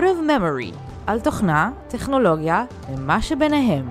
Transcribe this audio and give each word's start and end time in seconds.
Out 0.00 0.02
of 0.02 0.06
Memory, 0.06 0.76
על 1.06 1.20
תוכנה, 1.20 1.70
טכנולוגיה 1.88 2.64
ומה 2.90 3.22
שביניהם. 3.22 3.88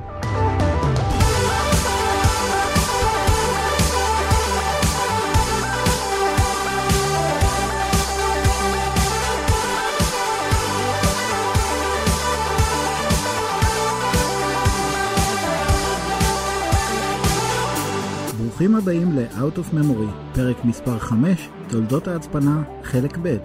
ברוכים 18.37 18.75
הבאים 18.75 19.11
ל-Out 19.11 19.57
of 19.57 19.73
Memory, 19.73 20.35
פרק 20.35 20.65
מספר 20.65 20.99
5, 20.99 21.49
תולדות 21.67 22.07
ההצפנה, 22.07 22.61
חלק 22.83 23.17
ב'. 23.21 23.37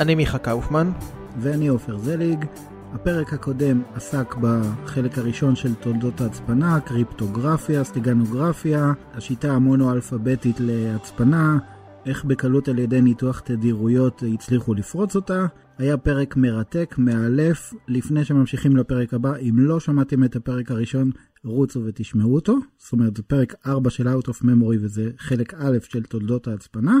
אני 0.00 0.14
מיכה 0.14 0.38
קאופמן. 0.38 0.92
ואני 1.38 1.68
עופר 1.68 1.98
זליג. 1.98 2.44
הפרק 2.92 3.32
הקודם 3.32 3.82
עסק 3.94 4.34
בחלק 4.40 5.18
הראשון 5.18 5.56
של 5.56 5.74
תולדות 5.74 6.20
ההצפנה, 6.20 6.80
קריפטוגרפיה, 6.80 7.84
סטיגנוגרפיה, 7.84 8.92
השיטה 9.14 9.52
המונו-אלפביתית 9.52 10.56
להצפנה, 10.60 11.58
איך 12.06 12.24
בקלות 12.24 12.68
על 12.68 12.78
ידי 12.78 13.00
ניתוח 13.00 13.40
תדירויות 13.40 14.22
הצליחו 14.34 14.74
לפרוץ 14.74 15.16
אותה. 15.16 15.46
היה 15.78 15.96
פרק 15.96 16.36
מרתק, 16.36 16.94
מאלף. 16.98 17.74
לפני 17.88 18.24
שממשיכים 18.24 18.76
לפרק 18.76 19.14
הבא, 19.14 19.36
אם 19.36 19.54
לא 19.58 19.80
שמעתם 19.80 20.24
את 20.24 20.36
הפרק 20.36 20.70
הראשון, 20.70 21.10
רוצו 21.44 21.80
ותשמעו 21.84 22.34
אותו. 22.34 22.56
זאת 22.78 22.92
אומרת, 22.92 23.16
זה 23.16 23.22
פרק 23.22 23.54
4 23.66 23.90
של 23.90 24.08
Out 24.08 24.26
of 24.26 24.42
Memory 24.42 24.78
וזה 24.80 25.10
חלק 25.18 25.54
א' 25.54 25.78
של 25.82 26.02
תולדות 26.02 26.48
ההצפנה. 26.48 26.98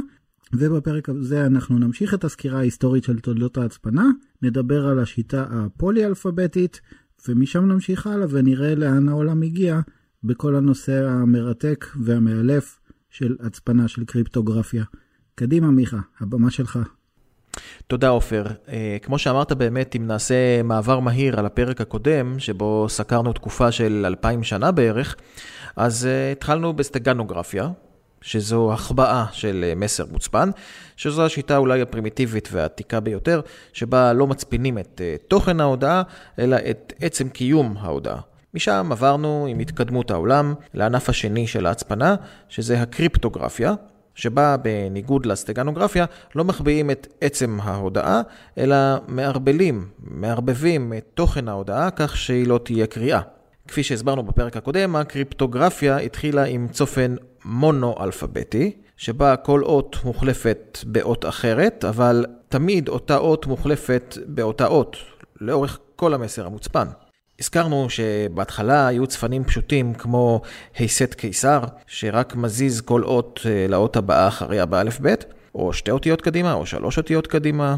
ובפרק 0.52 1.08
הזה 1.08 1.46
אנחנו 1.46 1.78
נמשיך 1.78 2.14
את 2.14 2.24
הסקירה 2.24 2.58
ההיסטורית 2.58 3.04
של 3.04 3.20
תולדות 3.20 3.58
ההצפנה, 3.58 4.04
נדבר 4.42 4.86
על 4.86 4.98
השיטה 4.98 5.46
הפולי-אלפביתית, 5.50 6.80
ומשם 7.28 7.64
נמשיך 7.66 8.06
הלאה 8.06 8.26
ונראה 8.30 8.74
לאן 8.74 9.08
העולם 9.08 9.42
הגיע 9.42 9.80
בכל 10.24 10.56
הנושא 10.56 11.08
המרתק 11.08 11.86
והמאלף 12.00 12.80
של 13.10 13.36
הצפנה 13.40 13.88
של 13.88 14.04
קריפטוגרפיה. 14.04 14.84
קדימה 15.34 15.70
מיכה, 15.70 15.98
הבמה 16.20 16.50
שלך. 16.50 16.78
תודה 17.86 18.08
עופר. 18.08 18.44
Uh, 18.46 18.70
כמו 19.02 19.18
שאמרת 19.18 19.52
באמת, 19.52 19.96
אם 19.96 20.06
נעשה 20.06 20.62
מעבר 20.62 21.00
מהיר 21.00 21.38
על 21.38 21.46
הפרק 21.46 21.80
הקודם, 21.80 22.38
שבו 22.38 22.86
סקרנו 22.88 23.32
תקופה 23.32 23.72
של 23.72 24.02
אלפיים 24.06 24.42
שנה 24.42 24.72
בערך, 24.72 25.16
אז 25.76 26.04
uh, 26.04 26.32
התחלנו 26.36 26.72
בסטגנוגרפיה, 26.72 27.68
שזו 28.22 28.72
החבאה 28.72 29.24
של 29.32 29.64
uh, 29.72 29.78
מסר 29.78 30.04
מוצפן, 30.10 30.50
שזו 30.96 31.26
השיטה 31.26 31.56
אולי 31.56 31.82
הפרימיטיבית 31.82 32.48
והעתיקה 32.52 33.00
ביותר, 33.00 33.40
שבה 33.72 34.12
לא 34.12 34.26
מצפינים 34.26 34.78
את 34.78 35.00
uh, 35.00 35.28
תוכן 35.28 35.60
ההודעה, 35.60 36.02
אלא 36.38 36.56
את 36.70 36.92
עצם 37.00 37.28
קיום 37.28 37.76
ההודעה. 37.80 38.20
משם 38.54 38.88
עברנו 38.92 39.46
עם 39.50 39.58
התקדמות 39.58 40.10
העולם 40.10 40.54
לענף 40.74 41.08
השני 41.08 41.46
של 41.46 41.66
ההצפנה, 41.66 42.14
שזה 42.48 42.82
הקריפטוגרפיה, 42.82 43.74
שבה 44.14 44.56
בניגוד 44.56 45.26
לסטגנוגרפיה 45.26 46.04
לא 46.34 46.44
מחביאים 46.44 46.90
את 46.90 47.06
עצם 47.20 47.58
ההודעה, 47.62 48.22
אלא 48.58 48.76
מערבלים, 49.08 49.88
מערבבים 49.98 50.92
את 50.98 51.04
תוכן 51.14 51.48
ההודעה 51.48 51.90
כך 51.90 52.16
שהיא 52.16 52.46
לא 52.46 52.60
תהיה 52.64 52.86
קריאה. 52.86 53.20
כפי 53.70 53.82
שהסברנו 53.82 54.22
בפרק 54.22 54.56
הקודם, 54.56 54.96
הקריפטוגרפיה 54.96 55.96
התחילה 55.96 56.44
עם 56.44 56.68
צופן 56.68 57.14
מונו-אלפביתי, 57.44 58.72
שבה 58.96 59.36
כל 59.36 59.62
אות 59.62 59.96
מוחלפת 60.04 60.78
באות 60.86 61.24
אחרת, 61.24 61.84
אבל 61.84 62.26
תמיד 62.48 62.88
אותה 62.88 63.16
אות 63.16 63.46
מוחלפת 63.46 64.18
באותה 64.26 64.66
אות, 64.66 64.96
לאורך 65.40 65.78
כל 65.96 66.14
המסר 66.14 66.46
המוצפן. 66.46 66.86
הזכרנו 67.40 67.90
שבהתחלה 67.90 68.86
היו 68.86 69.06
צפנים 69.06 69.44
פשוטים 69.44 69.94
כמו 69.94 70.40
היסט 70.78 71.14
קיסר, 71.14 71.60
שרק 71.86 72.36
מזיז 72.36 72.80
כל 72.80 73.02
אות 73.02 73.40
אה, 73.46 73.66
לאות 73.68 73.96
הבאה 73.96 74.28
אחריה 74.28 74.66
באלף 74.66 75.00
בית, 75.00 75.24
או 75.54 75.72
שתי 75.72 75.90
אותיות 75.90 76.22
קדימה, 76.22 76.52
או 76.52 76.66
שלוש 76.66 76.98
אותיות 76.98 77.26
קדימה, 77.26 77.76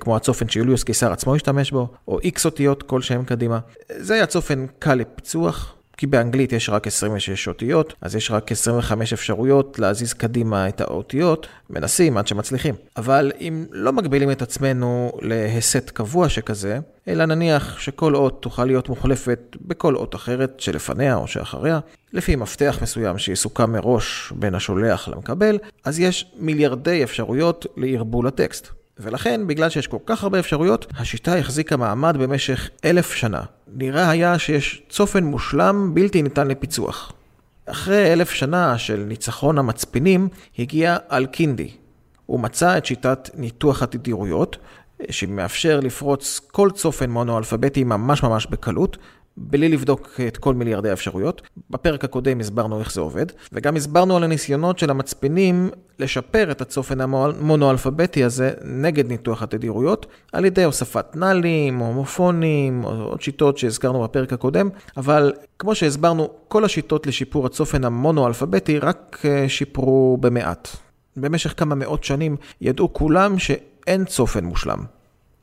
כמו 0.00 0.16
הצופן 0.16 0.48
שיוליוס 0.48 0.84
קיסר 0.84 1.12
עצמו 1.12 1.34
השתמש 1.34 1.70
בו, 1.70 1.88
או 2.08 2.20
איקס 2.20 2.46
אותיות 2.46 2.82
כלשהם 2.82 3.24
קדימה. 3.24 3.58
זה 3.96 4.14
היה 4.14 4.26
צופן 4.26 4.66
קל 4.78 4.94
לפיצוח, 4.94 5.74
כי 5.98 6.06
באנגלית 6.06 6.52
יש 6.52 6.68
רק 6.68 6.86
26 6.86 7.48
אותיות, 7.48 7.94
אז 8.00 8.16
יש 8.16 8.30
רק 8.30 8.52
25 8.52 9.12
אפשרויות 9.12 9.78
להזיז 9.78 10.12
קדימה 10.12 10.68
את 10.68 10.80
האותיות, 10.80 11.46
מנסים 11.70 12.16
עד 12.16 12.26
שמצליחים. 12.26 12.74
אבל 12.96 13.32
אם 13.40 13.66
לא 13.70 13.92
מגבילים 13.92 14.30
את 14.30 14.42
עצמנו 14.42 15.12
להסט 15.22 15.90
קבוע 15.90 16.28
שכזה, 16.28 16.78
אלא 17.08 17.24
נניח 17.24 17.78
שכל 17.78 18.14
אות 18.14 18.42
תוכל 18.42 18.64
להיות 18.64 18.88
מוחלפת 18.88 19.56
בכל 19.60 19.96
אות 19.96 20.14
אחרת 20.14 20.60
שלפניה 20.60 21.16
או 21.16 21.26
שאחריה, 21.26 21.80
לפי 22.12 22.36
מפתח 22.36 22.78
מסוים 22.82 23.18
שיסוכם 23.18 23.72
מראש 23.72 24.32
בין 24.36 24.54
השולח 24.54 25.08
למקבל, 25.08 25.58
אז 25.84 26.00
יש 26.00 26.32
מיליארדי 26.38 27.04
אפשרויות 27.04 27.66
לערבול 27.76 28.26
הטקסט. 28.26 28.68
ולכן, 29.00 29.46
בגלל 29.46 29.68
שיש 29.68 29.86
כל 29.86 29.98
כך 30.06 30.22
הרבה 30.22 30.38
אפשרויות, 30.38 30.86
השיטה 30.96 31.38
החזיקה 31.38 31.76
מעמד 31.76 32.16
במשך 32.16 32.70
אלף 32.84 33.12
שנה. 33.12 33.42
נראה 33.74 34.10
היה 34.10 34.38
שיש 34.38 34.82
צופן 34.88 35.24
מושלם 35.24 35.94
בלתי 35.94 36.22
ניתן 36.22 36.48
לפיצוח. 36.48 37.12
אחרי 37.66 38.12
אלף 38.12 38.30
שנה 38.30 38.78
של 38.78 39.04
ניצחון 39.08 39.58
המצפינים, 39.58 40.28
הגיע 40.58 40.96
אלקינדי. 41.12 41.70
הוא 42.26 42.40
מצא 42.40 42.78
את 42.78 42.86
שיטת 42.86 43.30
ניתוח 43.34 43.82
התדירויות, 43.82 44.56
שמאפשר 45.10 45.80
לפרוץ 45.80 46.40
כל 46.52 46.70
צופן 46.70 47.10
מונו-אלפביתי 47.10 47.84
ממש 47.84 48.22
ממש 48.22 48.46
בקלות, 48.46 48.96
בלי 49.40 49.68
לבדוק 49.68 50.20
את 50.28 50.36
כל 50.36 50.54
מיליארדי 50.54 50.90
האפשרויות. 50.90 51.42
בפרק 51.70 52.04
הקודם 52.04 52.40
הסברנו 52.40 52.80
איך 52.80 52.92
זה 52.92 53.00
עובד, 53.00 53.26
וגם 53.52 53.76
הסברנו 53.76 54.16
על 54.16 54.24
הניסיונות 54.24 54.78
של 54.78 54.90
המצפנים 54.90 55.70
לשפר 55.98 56.50
את 56.50 56.60
הצופן 56.60 57.00
המונו-אלפביתי 57.00 58.24
הזה 58.24 58.52
נגד 58.64 59.08
ניתוח 59.08 59.42
התדירויות, 59.42 60.06
על 60.32 60.44
ידי 60.44 60.64
הוספת 60.64 61.16
נאלים, 61.16 61.78
הומופונים, 61.78 62.82
עוד 62.82 63.22
שיטות 63.22 63.58
שהזכרנו 63.58 64.02
בפרק 64.02 64.32
הקודם, 64.32 64.68
אבל 64.96 65.32
כמו 65.58 65.74
שהסברנו, 65.74 66.30
כל 66.48 66.64
השיטות 66.64 67.06
לשיפור 67.06 67.46
הצופן 67.46 67.84
המונו-אלפביתי 67.84 68.78
רק 68.78 69.18
אה, 69.24 69.48
שיפרו 69.48 70.18
במעט. 70.20 70.68
במשך 71.16 71.54
כמה 71.56 71.74
מאות 71.74 72.04
שנים 72.04 72.36
ידעו 72.60 72.92
כולם 72.92 73.38
שאין 73.38 74.04
צופן 74.04 74.44
מושלם. 74.44 74.78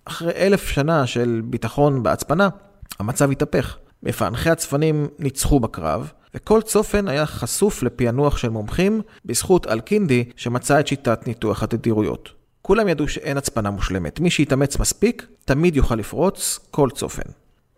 אחרי 0.05 0.31
אלף 0.31 0.67
שנה 0.67 1.07
של 1.07 1.41
ביטחון 1.45 2.03
בהצפנה, 2.03 2.49
המצב 2.99 3.31
התהפך. 3.31 3.77
מפענחי 4.03 4.49
הצפנים 4.49 5.07
ניצחו 5.19 5.59
בקרב, 5.59 6.11
וכל 6.35 6.61
צופן 6.61 7.07
היה 7.07 7.25
חשוף 7.25 7.83
לפענוח 7.83 8.37
של 8.37 8.49
מומחים 8.49 9.01
בזכות 9.25 9.67
אלקינדי 9.67 10.23
שמצא 10.35 10.79
את 10.79 10.87
שיטת 10.87 11.27
ניתוח 11.27 11.63
התדירויות. 11.63 12.29
כולם 12.61 12.87
ידעו 12.87 13.07
שאין 13.07 13.37
הצפנה 13.37 13.69
מושלמת. 13.69 14.19
מי 14.19 14.29
שיתאמץ 14.29 14.79
מספיק, 14.79 15.27
תמיד 15.45 15.75
יוכל 15.75 15.95
לפרוץ 15.95 16.59
כל 16.71 16.89
צופן. 16.89 17.29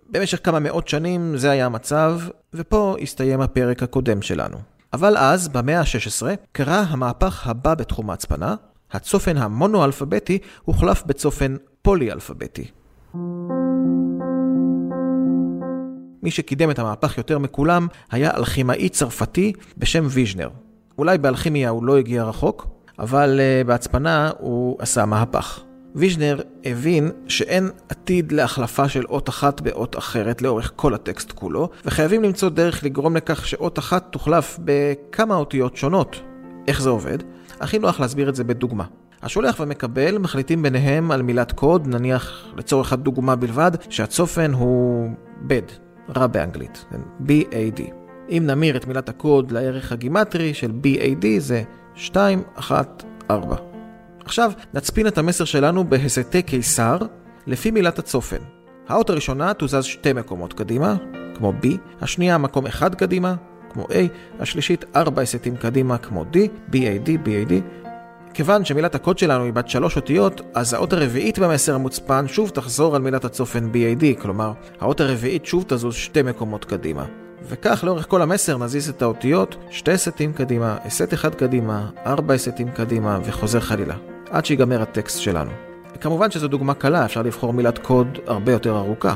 במשך 0.10 0.40
כמה 0.44 0.60
מאות 0.60 0.88
שנים 0.88 1.38
זה 1.38 1.52
היה 1.52 1.66
המצב, 1.66 2.20
ופה 2.54 2.96
הסתיים 3.02 3.42
הפרק 3.42 3.84
הקודם 3.84 4.22
שלנו. 4.22 4.58
אבל 4.94 5.18
אז, 5.18 5.48
במאה 5.48 5.80
ה-16, 5.80 6.26
קרה 6.52 6.80
המהפך 6.80 7.48
הבא 7.48 7.76
בתחום 7.76 8.10
ההצפנה, 8.10 8.56
הצופן 8.92 9.38
המונו-אלפביתי 9.38 10.40
הוחלף 10.64 11.04
בצופן 11.06 11.56
פולי-אלפביתי. 11.82 12.68
מי 16.28 16.32
שקידם 16.32 16.72
את 16.72 16.80
המהפך 16.80 17.18
יותר 17.18 17.40
מכולם 17.40 17.88
היה 18.12 18.32
אלכימאי 18.38 18.90
צרפתי 18.90 19.54
בשם 19.78 20.06
ויז'נר. 20.10 20.50
אולי 20.98 21.18
באלכימיה 21.18 21.70
הוא 21.70 21.84
לא 21.84 21.98
הגיע 21.98 22.24
רחוק, 22.24 22.68
אבל 23.00 23.40
uh, 23.40 23.68
בהצפנה 23.68 24.32
הוא 24.40 24.78
עשה 24.80 25.06
מהפך. 25.06 25.60
ויז'נר 25.96 26.42
הבין 26.66 27.12
שאין 27.28 27.70
עתיד 27.90 28.32
להחלפה 28.32 28.90
של 28.90 29.06
אות 29.06 29.30
אחת 29.30 29.62
באות 29.62 29.98
אחרת 29.98 30.42
לאורך 30.42 30.72
כל 30.76 30.94
הטקסט 30.94 31.32
כולו, 31.32 31.70
וחייבים 31.86 32.24
למצוא 32.24 32.50
דרך 32.50 32.84
לגרום 32.84 33.16
לכך 33.16 33.48
שאות 33.48 33.80
אחת 33.80 34.08
תוחלף 34.12 34.60
בכמה 34.64 35.36
אותיות 35.36 35.78
שונות. 35.78 36.22
איך 36.68 36.82
זה 36.82 36.90
עובד? 36.90 37.18
הכי 37.60 37.80
נוח 37.80 38.00
להסביר 38.00 38.30
את 38.30 38.36
זה 38.36 38.44
בדוגמה. 38.44 38.84
השולח 39.22 39.60
והמקבל 39.60 40.18
מחליטים 40.18 40.62
ביניהם 40.62 41.12
על 41.12 41.22
מילת 41.22 41.52
קוד, 41.52 41.88
נניח 41.88 42.46
לצורך 42.58 42.94
הדוגמה 42.94 43.36
בלבד, 43.36 43.72
שהצופן 43.90 44.54
הוא 44.54 45.10
bed, 45.50 45.87
רע 46.16 46.28
באנגלית, 46.28 46.86
BAD. 47.28 47.82
אם 48.30 48.44
נמיר 48.46 48.78
את 48.78 48.88
מילת 48.88 49.10
הקוד 49.10 49.52
לערך 49.52 49.92
הגימטרי 49.92 50.54
של 50.54 50.72
BAD 50.84 51.26
זה 51.38 51.64
214. 51.96 53.58
עכשיו 54.26 54.52
נצפין 54.74 55.08
את 55.08 55.18
המסר 55.18 55.46
שלנו 55.46 55.84
בהסתי 55.84 56.42
קיסר 56.42 56.98
לפי 57.48 57.72
מילת 57.72 58.00
הצופן. 58.00 58.38
האות 58.88 59.10
הראשונה 59.10 59.54
תוזז 59.54 59.84
שתי 59.84 60.14
מקומות 60.14 60.54
קדימה, 60.54 60.96
כמו 61.36 61.54
B, 61.64 61.68
השנייה 62.02 62.38
מקום 62.38 62.66
אחד 62.66 62.96
קדימה, 62.96 63.36
כמו 63.70 63.84
A, 63.84 63.94
השלישית 64.40 64.86
ארבע 64.96 65.22
הסתים 65.22 65.56
קדימה, 65.56 65.98
כמו 65.98 66.26
D, 66.34 66.36
BAD, 66.72 67.08
BAD. 67.26 67.54
כיוון 68.38 68.66
שמילת 68.66 68.96
הקוד 68.96 69.18
שלנו 69.18 69.44
היא 69.44 69.54
בת 69.54 69.70
שלוש 69.70 69.96
אותיות, 69.96 70.42
אז 70.54 70.74
האות 70.74 70.94
הרביעית 70.94 71.40
במסר 71.40 71.76
המוצפן 71.76 72.28
שוב 72.28 72.50
תחזור 72.50 72.96
על 72.96 73.02
מילת 73.02 73.26
הצופן 73.26 73.70
BAD, 73.74 74.22
כלומר, 74.22 74.52
האות 74.80 75.02
הרביעית 75.02 75.46
שוב 75.46 75.64
תזוז 75.68 75.96
שתי 75.96 76.22
מקומות 76.22 76.66
קדימה. 76.66 77.06
וכך 77.50 77.84
לאורך 77.84 78.06
כל 78.10 78.22
המסר 78.22 78.58
נזיז 78.58 78.90
את 78.90 79.02
האותיות 79.02 79.56
שתי 79.70 79.98
סטים 79.98 80.34
קדימה, 80.34 80.78
סט 80.90 81.14
אחד 81.14 81.36
קדימה, 81.36 81.90
ארבע 82.06 82.38
סטים 82.38 82.72
קדימה 82.72 83.20
וחוזר 83.24 83.60
חלילה, 83.60 83.96
עד 84.30 84.46
שיגמר 84.46 84.82
הטקסט 84.82 85.20
שלנו. 85.20 85.52
כמובן 86.02 86.32
שזו 86.32 86.48
דוגמה 86.48 86.74
קלה, 86.74 87.06
אפשר 87.06 87.22
לבחור 87.22 87.54
מילת 87.54 87.78
קוד 87.78 88.18
הרבה 88.28 88.52
יותר 88.52 88.78
ארוכה. 88.78 89.16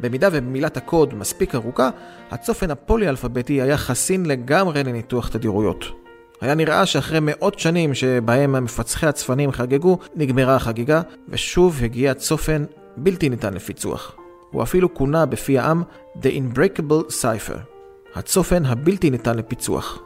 במידה 0.00 0.28
ומילת 0.32 0.76
הקוד 0.76 1.14
מספיק 1.14 1.54
ארוכה, 1.54 1.90
הצופן 2.30 2.70
הפולי-אלפביתי 2.70 3.62
היה 3.62 3.76
חסין 3.76 4.26
לגמרי 4.26 4.84
לניתוח 4.84 5.28
תדירויות. 5.28 5.99
היה 6.40 6.54
נראה 6.54 6.86
שאחרי 6.86 7.18
מאות 7.22 7.58
שנים 7.58 7.94
שבהם 7.94 8.54
המפצחי 8.54 9.06
הצפנים 9.06 9.52
חגגו, 9.52 9.98
נגמרה 10.16 10.56
החגיגה, 10.56 11.02
ושוב 11.28 11.80
הגיע 11.84 12.14
צופן 12.14 12.64
בלתי 12.96 13.28
ניתן 13.28 13.54
לפיצוח. 13.54 14.16
הוא 14.50 14.62
אפילו 14.62 14.94
כונה 14.94 15.26
בפי 15.26 15.58
העם 15.58 15.82
The 16.22 16.26
Unbreakable 16.26 17.12
Cipher, 17.22 17.58
הצופן 18.14 18.64
הבלתי 18.64 19.10
ניתן 19.10 19.36
לפיצוח. 19.36 20.02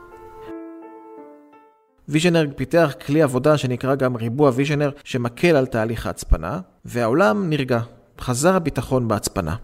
ויז'נר 2.08 2.46
פיתח 2.56 2.94
כלי 3.06 3.22
עבודה 3.22 3.58
שנקרא 3.58 3.94
גם 3.94 4.16
ריבוע 4.16 4.50
ויז'נר 4.54 4.90
שמקל 5.04 5.56
על 5.56 5.66
תהליך 5.66 6.06
ההצפנה, 6.06 6.60
והעולם 6.84 7.50
נרגע, 7.50 7.80
חזר 8.20 8.54
הביטחון 8.54 9.08
בהצפנה. 9.08 9.56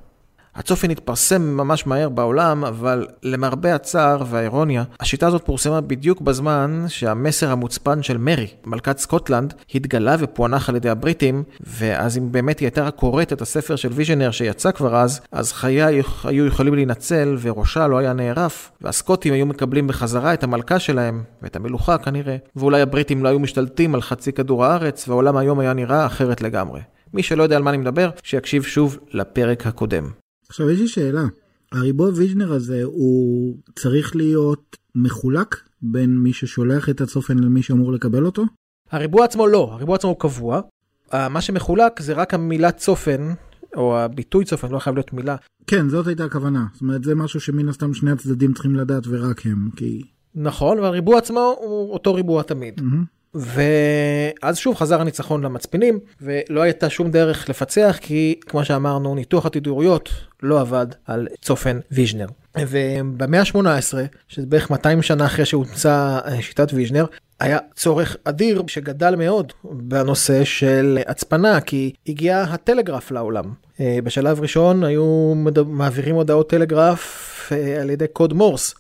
הצופן 0.54 0.90
התפרסם 0.90 1.42
ממש 1.42 1.86
מהר 1.86 2.08
בעולם, 2.08 2.64
אבל 2.64 3.06
למרבה 3.22 3.74
הצער 3.74 4.22
והאירוניה, 4.30 4.84
השיטה 5.00 5.26
הזאת 5.26 5.44
פורסמה 5.44 5.80
בדיוק 5.80 6.20
בזמן 6.20 6.84
שהמסר 6.88 7.50
המוצפן 7.50 8.02
של 8.02 8.16
מרי, 8.16 8.46
מלכת 8.66 8.98
סקוטלנד, 8.98 9.54
התגלה 9.74 10.16
ופוענח 10.18 10.68
על 10.68 10.76
ידי 10.76 10.88
הבריטים, 10.88 11.42
ואז 11.60 12.18
אם 12.18 12.32
באמת 12.32 12.58
היא 12.58 12.66
הייתה 12.66 12.82
רק 12.82 12.94
קוראת 12.94 13.32
את 13.32 13.42
הספר 13.42 13.76
של 13.76 13.92
ויז'נר 13.92 14.30
שיצא 14.30 14.70
כבר 14.70 14.96
אז, 14.96 15.20
אז 15.32 15.52
חייה 15.52 15.86
היו 16.24 16.46
יכולים 16.46 16.74
להינצל 16.74 17.36
וראשה 17.40 17.86
לא 17.86 17.98
היה 17.98 18.12
נערף, 18.12 18.70
והסקוטים 18.80 19.32
היו 19.32 19.46
מקבלים 19.46 19.86
בחזרה 19.86 20.34
את 20.34 20.42
המלכה 20.42 20.78
שלהם, 20.78 21.22
ואת 21.42 21.56
המלוכה 21.56 21.98
כנראה, 21.98 22.36
ואולי 22.56 22.82
הבריטים 22.82 23.24
לא 23.24 23.28
היו 23.28 23.38
משתלטים 23.38 23.94
על 23.94 24.02
חצי 24.02 24.32
כדור 24.32 24.64
הארץ, 24.64 25.08
והעולם 25.08 25.36
היום 25.36 25.60
היה 25.60 25.72
נראה 25.72 26.06
אחרת 26.06 26.40
לגמרי. 26.40 26.80
מי 27.14 27.22
שלא 27.22 27.42
יודע 27.42 27.56
על 27.56 27.62
מה 27.62 27.70
אני 27.70 27.78
מדבר, 27.78 28.10
שיקשיב 28.22 28.62
שוב 28.62 28.98
לפרק 29.12 29.66
הקודם. 29.66 30.19
עכשיו 30.50 30.70
יש 30.70 30.80
לי 30.80 30.88
שאלה, 30.88 31.24
הריבוע 31.72 32.10
ויז'נר 32.16 32.52
הזה 32.52 32.82
הוא 32.84 33.56
צריך 33.76 34.16
להיות 34.16 34.76
מחולק 34.94 35.60
בין 35.82 36.18
מי 36.18 36.32
ששולח 36.32 36.88
את 36.88 37.00
הצופן 37.00 37.38
למי 37.38 37.62
שאמור 37.62 37.92
לקבל 37.92 38.26
אותו? 38.26 38.44
הריבוע 38.90 39.24
עצמו 39.24 39.46
לא, 39.46 39.70
הריבוע 39.72 39.94
עצמו 39.94 40.10
הוא 40.10 40.18
קבוע. 40.18 40.60
מה 41.12 41.40
שמחולק 41.40 42.00
זה 42.00 42.12
רק 42.12 42.34
המילת 42.34 42.76
צופן, 42.76 43.32
או 43.76 43.98
הביטוי 43.98 44.44
צופן, 44.44 44.70
לא 44.70 44.78
חייב 44.78 44.96
להיות 44.96 45.12
מילה. 45.12 45.36
כן, 45.66 45.88
זאת 45.88 46.06
הייתה 46.06 46.24
הכוונה. 46.24 46.66
זאת 46.72 46.82
אומרת, 46.82 47.04
זה 47.04 47.14
משהו 47.14 47.40
שמן 47.40 47.68
הסתם 47.68 47.94
שני 47.94 48.10
הצדדים 48.10 48.52
צריכים 48.52 48.74
לדעת 48.74 49.02
ורק 49.06 49.46
הם, 49.46 49.70
כי... 49.76 50.02
נכון, 50.34 50.78
והריבוע 50.78 51.18
עצמו 51.18 51.54
הוא 51.60 51.92
אותו 51.92 52.14
ריבוע 52.14 52.42
תמיד. 52.42 52.78
Mm-hmm. 52.78 53.19
ואז 53.34 54.58
שוב 54.58 54.76
חזר 54.76 55.00
הניצחון 55.00 55.42
למצפינים 55.42 55.98
ולא 56.20 56.62
הייתה 56.62 56.90
שום 56.90 57.10
דרך 57.10 57.48
לפצח 57.48 57.98
כי 58.00 58.40
כמו 58.46 58.64
שאמרנו 58.64 59.14
ניתוח 59.14 59.46
התדירויות 59.46 60.10
לא 60.42 60.60
עבד 60.60 60.86
על 61.06 61.28
צופן 61.42 61.78
ויז'נר. 61.90 62.26
ובמאה 62.58 63.40
ה-18 63.40 63.94
שזה 64.28 64.46
בערך 64.46 64.70
200 64.70 65.02
שנה 65.02 65.26
אחרי 65.26 65.44
שהומצא 65.44 66.18
אה, 66.24 66.42
שיטת 66.42 66.72
ויז'נר 66.72 67.04
היה 67.40 67.58
צורך 67.74 68.16
אדיר 68.24 68.62
שגדל 68.66 69.14
מאוד 69.16 69.52
בנושא 69.64 70.44
של 70.44 70.98
הצפנה 71.06 71.60
כי 71.60 71.92
הגיע 72.06 72.42
הטלגרף 72.42 73.10
לעולם. 73.10 73.44
אה, 73.80 73.98
בשלב 74.04 74.40
ראשון 74.40 74.84
היו 74.84 75.34
מעבירים 75.66 76.14
הודעות 76.14 76.50
טלגרף 76.50 77.52
אה, 77.52 77.80
על 77.80 77.90
ידי 77.90 78.06
קוד 78.12 78.32
מורס 78.32 78.74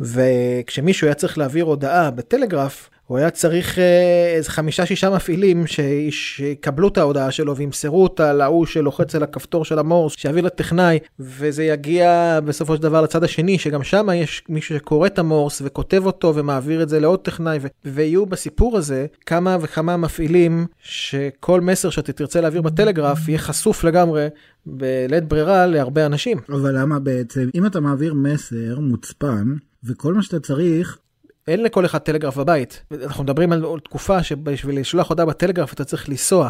וכשמישהו 0.00 1.06
היה 1.06 1.14
צריך 1.14 1.38
להעביר 1.38 1.64
הודעה 1.64 2.10
בטלגרף, 2.10 2.90
הוא 3.06 3.18
היה 3.18 3.30
צריך 3.30 3.78
אה, 3.78 4.34
איזה 4.36 4.50
חמישה 4.50 4.86
שישה 4.86 5.10
מפעילים 5.10 5.64
שיקבלו 6.10 6.88
את 6.88 6.98
ההודעה 6.98 7.30
שלו 7.30 7.56
וימסרו 7.56 8.02
אותה 8.02 8.32
להוא 8.32 8.66
שלוחץ 8.66 9.14
על 9.14 9.22
הכפתור 9.22 9.64
של 9.64 9.78
המורס, 9.78 10.14
שיעביר 10.16 10.44
לטכנאי, 10.44 10.98
וזה 11.20 11.64
יגיע 11.64 12.38
בסופו 12.44 12.76
של 12.76 12.82
דבר 12.82 13.02
לצד 13.02 13.24
השני, 13.24 13.58
שגם 13.58 13.82
שם 13.82 14.08
יש 14.14 14.44
מישהו 14.48 14.76
שקורא 14.76 15.06
את 15.06 15.18
המורס 15.18 15.62
וכותב 15.64 16.06
אותו 16.06 16.34
ומעביר 16.34 16.82
את 16.82 16.88
זה 16.88 17.00
לעוד 17.00 17.20
טכנאי, 17.20 17.58
ו- 17.62 17.66
ויהיו 17.84 18.26
בסיפור 18.26 18.76
הזה 18.76 19.06
כמה 19.26 19.56
וכמה 19.60 19.96
מפעילים 19.96 20.66
שכל 20.82 21.60
מסר 21.60 21.90
שאתה 21.90 22.12
תרצה 22.12 22.40
להעביר 22.40 22.62
בטלגרף 22.62 23.28
יהיה 23.28 23.38
חשוף 23.38 23.84
לגמרי 23.84 24.28
בלית 24.66 25.24
ברירה 25.24 25.66
להרבה 25.66 26.06
אנשים. 26.06 26.38
אבל 26.48 26.78
למה 26.78 26.98
בעצם, 26.98 27.48
אם 27.54 27.66
אתה 27.66 27.80
מעביר 27.80 28.14
מסר 28.14 28.78
מוצפן, 28.80 29.54
וכל 29.86 30.14
מה 30.14 30.22
שאתה 30.22 30.40
צריך... 30.40 30.98
אין 31.48 31.62
לכל 31.62 31.86
אחד 31.86 31.98
טלגרף 31.98 32.36
בבית. 32.36 32.82
אנחנו 33.04 33.24
מדברים 33.24 33.52
על 33.52 33.64
תקופה 33.84 34.22
שבשביל 34.22 34.80
לשלוח 34.80 35.08
הודעה 35.08 35.26
בטלגרף 35.26 35.72
אתה 35.72 35.84
צריך 35.84 36.08
לנסוע 36.08 36.48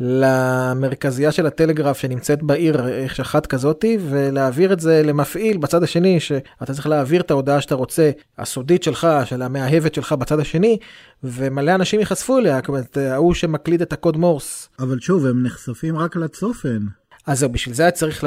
למרכזייה 0.00 1.32
של 1.32 1.46
הטלגרף 1.46 1.98
שנמצאת 1.98 2.42
בעיר 2.42 2.88
איך 2.88 3.20
אחת 3.20 3.46
כזאתי 3.46 3.98
ולהעביר 4.10 4.72
את 4.72 4.80
זה 4.80 5.02
למפעיל 5.04 5.56
בצד 5.56 5.82
השני 5.82 6.20
שאתה 6.20 6.74
צריך 6.74 6.86
להעביר 6.86 7.20
את 7.20 7.30
ההודעה 7.30 7.60
שאתה 7.60 7.74
רוצה 7.74 8.10
הסודית 8.38 8.82
שלך 8.82 9.08
של 9.24 9.42
המאהבת 9.42 9.94
שלך 9.94 10.12
בצד 10.12 10.40
השני 10.40 10.78
ומלא 11.24 11.74
אנשים 11.74 12.00
ייחשפו 12.00 12.38
אליה, 12.38 12.56
זאת 12.56 12.68
אומרת 12.68 12.96
ההוא 12.96 13.34
שמקליד 13.34 13.82
את 13.82 13.92
הקוד 13.92 14.16
מורס. 14.16 14.68
אבל 14.78 15.00
שוב 15.00 15.26
הם 15.26 15.42
נחשפים 15.46 15.98
רק 15.98 16.16
לצופן. 16.16 16.78
אז 17.26 17.38
זהו, 17.38 17.50
בשביל 17.50 17.74
זה 17.74 17.82
היה 17.82 17.90
צריך 17.90 18.24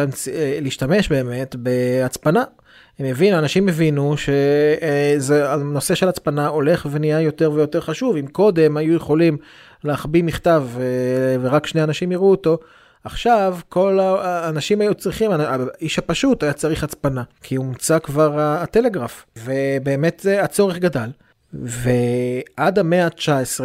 להשתמש 0.61 1.09
באמת 1.09 1.55
בהצפנה. 1.55 2.43
הם 2.99 3.05
הבינו, 3.05 3.39
אנשים 3.39 3.67
הבינו 3.67 4.15
שהנושא 4.17 5.95
של 5.95 6.09
הצפנה 6.09 6.47
הולך 6.47 6.87
ונהיה 6.91 7.21
יותר 7.21 7.51
ויותר 7.51 7.81
חשוב. 7.81 8.15
אם 8.15 8.27
קודם 8.27 8.77
היו 8.77 8.95
יכולים 8.95 9.37
להחביא 9.83 10.23
מכתב 10.23 10.67
ורק 11.41 11.67
שני 11.67 11.83
אנשים 11.83 12.11
יראו 12.11 12.31
אותו, 12.31 12.57
עכשיו 13.03 13.57
כל 13.69 13.99
האנשים 13.99 14.81
היו 14.81 14.93
צריכים, 14.93 15.31
האיש 15.31 15.99
הפשוט 15.99 16.43
היה 16.43 16.53
צריך 16.53 16.83
הצפנה, 16.83 17.23
כי 17.41 17.55
הומצא 17.55 17.99
כבר 17.99 18.39
הטלגרף, 18.39 19.25
ובאמת 19.37 20.25
הצורך 20.41 20.77
גדל. 20.77 21.09
ועד 21.53 22.79
המאה 22.79 23.05
ה-19, 23.05 23.61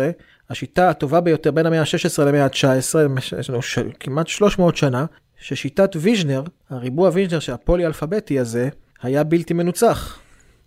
השיטה 0.50 0.90
הטובה 0.90 1.20
ביותר 1.20 1.50
בין 1.50 1.66
המאה 1.66 1.80
ה-16 1.80 2.22
למאה 2.22 2.44
ה-19, 2.44 2.98
יש 3.38 3.50
לנו 3.50 3.60
כמעט 4.00 4.26
300 4.26 4.76
שנה, 4.76 5.04
ששיטת 5.44 5.90
ויז'נר, 5.96 6.42
הריבוע 6.70 7.10
ויז'נר 7.12 7.38
שהפולי 7.38 7.86
אלפביתי 7.86 8.38
הזה, 8.38 8.68
היה 9.02 9.24
בלתי 9.24 9.54
מנוצח. 9.54 10.18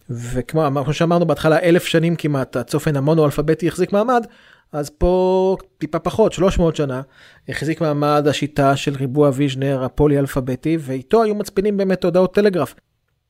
וכמו 0.09 0.93
שאמרנו 0.93 1.25
בהתחלה, 1.25 1.59
אלף 1.59 1.85
שנים 1.85 2.15
כמעט 2.15 2.55
הצופן 2.55 2.95
המונו-אלפביתי 2.95 3.67
החזיק 3.67 3.93
מעמד, 3.93 4.25
אז 4.71 4.89
פה 4.89 5.57
טיפה 5.77 5.99
פחות, 5.99 6.33
300 6.33 6.75
שנה, 6.75 7.01
החזיק 7.49 7.81
מעמד 7.81 8.25
השיטה 8.29 8.75
של 8.75 8.95
ריבוע 8.95 9.31
ויז'נר 9.33 9.83
הפולי-אלפביתי, 9.83 10.77
ואיתו 10.79 11.23
היו 11.23 11.35
מצפינים 11.35 11.77
באמת 11.77 12.03
הודעות 12.03 12.33
טלגרף. 12.33 12.75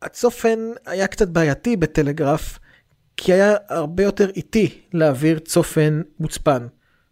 הצופן 0.02 0.60
היה 0.86 1.08
קצת 1.08 1.28
בעייתי 1.28 1.76
בטלגרף, 1.76 2.60
כי 3.18 3.34
היה 3.34 3.56
הרבה 3.70 4.04
יותר 4.04 4.30
איטי 4.30 4.70
להעביר 4.94 5.40
צופן 5.40 6.02
מוצפן, 6.20 6.68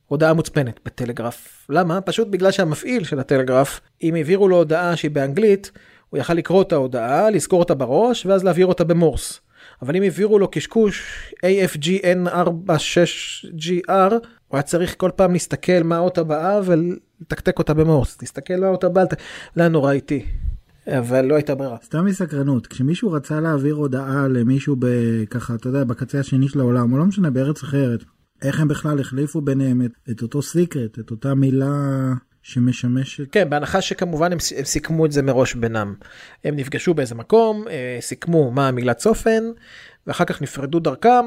הודעה 0.08 0.34
מוצפנת 0.34 0.80
בטלגרף. 0.86 1.68
למה? 1.70 2.02
פשוט 2.02 2.28
בגלל 2.28 2.52
שהמפעיל 2.52 3.04
של 3.04 3.20
הטלגרף, 3.20 3.82
אם 4.04 4.16
העבירו 4.16 4.48
לו 4.48 4.56
הודעה 4.56 4.96
שהיא 4.96 5.12
באנגלית, 5.12 5.72
הוא 6.10 6.20
יכל 6.20 6.34
לקרוא 6.34 6.62
את 6.62 6.72
ההודעה, 6.72 7.30
לזכור 7.30 7.60
אותה 7.60 7.74
בראש, 7.74 8.26
ואז 8.26 8.44
להעביר 8.44 8.66
אותה 8.66 8.84
במורס. 8.84 9.42
אבל 9.82 9.96
אם 9.96 10.02
העבירו 10.02 10.40
לו 10.40 10.52
קשקוש 10.52 11.04
AFGN46GR, 11.46 14.14
הוא 14.48 14.58
היה 14.58 14.62
צריך 14.62 14.96
כל 14.98 15.12
פעם 15.16 15.34
להסתכל 15.34 15.84
מה 15.84 15.96
האות 15.96 16.18
הבאה 16.18 16.60
ולתקתק 16.66 17.60
אותה 17.60 17.74
במורס. 17.74 18.18
תסתכל 18.18 18.56
מה 18.56 18.68
האות 18.68 18.84
הבאה, 18.84 19.04
לא 19.58 19.68
נורא 19.68 19.92
איטי. 19.92 20.26
אבל 20.88 21.26
לא 21.26 21.36
הייתה 21.36 21.56
ברירה. 21.56 21.78
סתם 21.84 22.06
מסקרנות, 22.06 22.68
כשמישהו 22.68 23.12
רצה 23.12 23.40
להעביר 23.40 23.76
הודעה 23.76 24.28
למישהו 24.28 24.76
ככה, 25.30 25.56
אתה 25.56 25.68
יודע, 25.68 25.84
בקצה 25.84 26.20
השני 26.20 26.48
של 26.48 26.60
העולם, 26.60 26.94
או 26.94 26.98
לא 26.98 27.06
משנה, 27.06 27.30
בארץ 27.30 27.64
אחרת, 27.64 28.04
איך 28.46 28.60
הם 28.60 28.68
בכלל 28.68 29.00
החליפו 29.00 29.42
ביניהם 29.42 29.82
את, 29.82 29.92
את 30.12 30.22
אותו 30.22 30.42
סיקרט, 30.42 31.00
את 31.00 31.12
אותה 31.12 31.36
מילה 31.36 32.14
שמשמשת. 32.42 33.32
כן, 33.32 33.50
בהנחה 33.50 33.82
שכמובן 33.82 34.32
הם, 34.32 34.38
הם 34.58 34.66
סיכמו 34.66 35.06
את 35.06 35.12
זה 35.12 35.22
מראש 35.22 35.56
בינם. 35.56 35.96
הם 36.44 36.56
נפגשו 36.56 36.94
באיזה 36.94 37.16
מקום, 37.16 37.68
אה, 37.68 37.98
סיכמו 38.02 38.52
מה 38.52 38.68
המילת 38.68 38.98
צופן, 38.98 39.44
ואחר 40.08 40.26
כך 40.26 40.42
נפרדו 40.42 40.80
דרכם. 40.80 41.26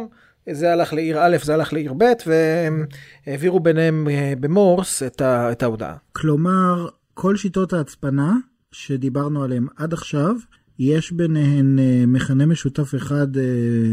זה 0.52 0.72
הלך 0.72 0.92
לעיר 0.92 1.18
א', 1.20 1.36
זה 1.42 1.54
הלך 1.54 1.72
לעיר 1.72 1.92
ב', 1.92 2.04
והם 2.26 2.86
העבירו 3.26 3.60
ביניהם 3.60 4.08
אה, 4.08 4.32
במורס 4.40 5.02
את, 5.02 5.20
ה, 5.20 5.52
את 5.52 5.62
ההודעה. 5.62 5.96
כלומר, 6.12 6.88
כל 7.14 7.36
שיטות 7.36 7.72
ההצפנה 7.72 8.32
שדיברנו 8.72 9.44
עליהן 9.44 9.66
עד 9.76 9.92
עכשיו, 9.92 10.34
יש 10.78 11.12
ביניהן 11.12 11.78
אה, 11.78 12.04
מכנה 12.06 12.46
משותף 12.46 12.94
אחד 12.94 13.26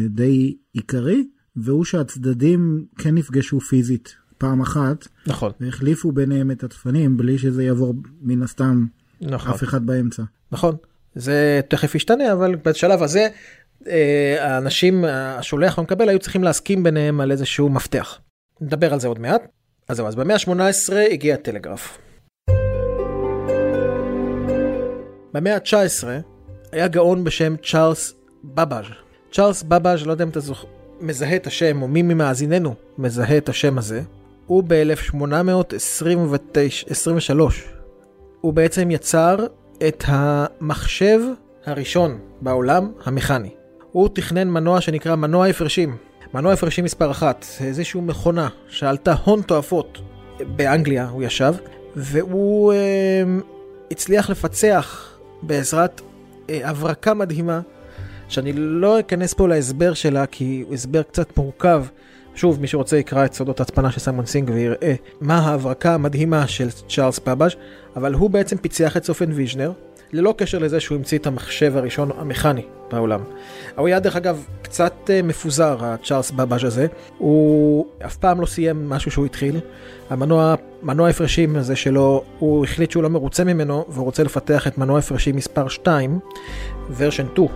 די 0.09 0.57
עיקרי, 0.73 1.23
והוא 1.57 1.85
שהצדדים 1.85 2.85
כן 2.97 3.15
נפגשו 3.15 3.59
פיזית 3.59 4.15
פעם 4.37 4.61
אחת, 4.61 5.07
נכון, 5.27 5.51
והחליפו 5.59 6.11
ביניהם 6.11 6.51
את 6.51 6.63
הדפנים 6.63 7.17
בלי 7.17 7.37
שזה 7.37 7.63
יעבור 7.63 7.93
מן 8.21 8.43
הסתם 8.43 8.85
נכון, 9.21 9.51
אף 9.51 9.63
אחד 9.63 9.85
באמצע. 9.85 10.23
נכון. 10.51 10.75
זה 11.15 11.61
תכף 11.67 11.95
ישתנה, 11.95 12.33
אבל 12.33 12.55
בשלב 12.55 13.03
הזה 13.03 13.27
אה, 13.87 14.37
האנשים, 14.39 15.05
השולח 15.07 15.77
והמקבל 15.77 16.09
היו 16.09 16.19
צריכים 16.19 16.43
להסכים 16.43 16.83
ביניהם 16.83 17.21
על 17.21 17.31
איזשהו 17.31 17.69
מפתח. 17.69 18.19
נדבר 18.61 18.93
על 18.93 18.99
זה 18.99 19.07
עוד 19.07 19.19
מעט. 19.19 19.41
אז 19.87 19.97
זהו, 19.97 20.07
אז 20.07 20.15
במאה 20.15 20.35
ה-18 20.35 20.93
הגיע 21.11 21.33
הטלגרף. 21.33 21.97
במאה 25.33 25.55
ה-19 25.55 26.07
היה 26.71 26.87
גאון 26.87 27.23
בשם 27.23 27.55
צ'ארלס 27.71 28.13
בבאז'. 28.43 28.85
צ'ארלס 29.31 29.63
בבאז', 29.63 30.05
לא 30.05 30.11
יודע 30.11 30.23
אם 30.23 30.29
אתה 30.29 30.39
זוכ... 30.39 30.65
מזהה 31.01 31.35
את 31.35 31.47
השם, 31.47 31.81
או 31.81 31.87
מי 31.87 32.01
ממאזיננו 32.01 32.73
מזהה 32.97 33.37
את 33.37 33.49
השם 33.49 33.77
הזה. 33.77 34.01
הוא 34.47 34.63
ב-1823, 34.67 37.39
הוא 38.41 38.53
בעצם 38.53 38.91
יצר 38.91 39.35
את 39.87 40.03
המחשב 40.07 41.19
הראשון 41.65 42.19
בעולם 42.41 42.91
המכני. 43.05 43.49
הוא 43.91 44.09
תכנן 44.13 44.49
מנוע 44.49 44.81
שנקרא 44.81 45.15
מנוע 45.15 45.47
הפרשים. 45.47 45.97
מנוע 46.33 46.53
הפרשים 46.53 46.85
מספר 46.85 47.11
אחת, 47.11 47.45
איזושהי 47.61 48.01
מכונה 48.01 48.49
שעלתה 48.67 49.13
הון 49.23 49.41
תועפות 49.41 50.01
באנגליה, 50.55 51.09
הוא 51.09 51.23
ישב, 51.23 51.53
והוא 51.95 52.73
אה, 52.73 53.23
הצליח 53.91 54.29
לפצח 54.29 55.17
בעזרת 55.41 56.01
אה, 56.49 56.69
הברקה 56.69 57.13
מדהימה, 57.13 57.61
שאני 58.27 58.53
לא 58.55 58.99
אכנס 58.99 59.33
פה 59.33 59.47
להסבר 59.47 59.93
שלה 59.93 60.25
כי 60.25 60.63
הוא 60.67 60.73
הסבר 60.73 61.03
קצת 61.03 61.37
מורכב. 61.37 61.85
שוב, 62.35 62.61
מי 62.61 62.67
שרוצה 62.67 62.97
יקרא 62.97 63.25
את 63.25 63.33
סודות 63.33 63.59
ההצפנה 63.59 63.91
של 63.91 63.99
סיימון 63.99 64.25
סינג 64.25 64.49
ויראה 64.53 64.93
מה 65.21 65.37
ההברקה 65.37 65.93
המדהימה 65.93 66.47
של 66.47 66.69
צ'ארלס 66.89 67.19
באבאז', 67.19 67.51
אבל 67.95 68.13
הוא 68.13 68.29
בעצם 68.29 68.57
פיצח 68.57 68.97
את 68.97 69.01
צופן 69.01 69.31
ויז'נר, 69.31 69.71
ללא 70.13 70.33
קשר 70.37 70.59
לזה 70.59 70.79
שהוא 70.79 70.97
המציא 70.97 71.17
את 71.17 71.27
המחשב 71.27 71.77
הראשון 71.77 72.11
המכני 72.17 72.61
בעולם. 72.91 73.21
הוא 73.75 73.87
היה 73.87 73.99
דרך 73.99 74.15
אגב 74.15 74.45
קצת 74.61 74.93
אה, 75.09 75.21
מפוזר, 75.21 75.77
הצ'ארלס 75.81 76.31
בבאז' 76.31 76.63
הזה, 76.63 76.87
הוא 77.17 77.85
אף 78.05 78.15
פעם 78.15 78.41
לא 78.41 78.45
סיים 78.45 78.89
משהו 78.89 79.11
שהוא 79.11 79.25
התחיל. 79.25 79.59
המנוע, 80.09 80.55
מנוע 80.83 81.09
הפרשים 81.09 81.55
הזה 81.55 81.75
שלו, 81.75 82.23
הוא 82.39 82.65
החליט 82.65 82.91
שהוא 82.91 83.03
לא 83.03 83.09
מרוצה 83.09 83.43
ממנו 83.43 83.85
והוא 83.89 84.05
רוצה 84.05 84.23
לפתח 84.23 84.67
את 84.67 84.77
מנוע 84.77 84.99
הפרשים 84.99 85.35
מספר 85.35 85.67
2, 85.67 86.19
ורשן 86.97 87.25
2. 87.33 87.47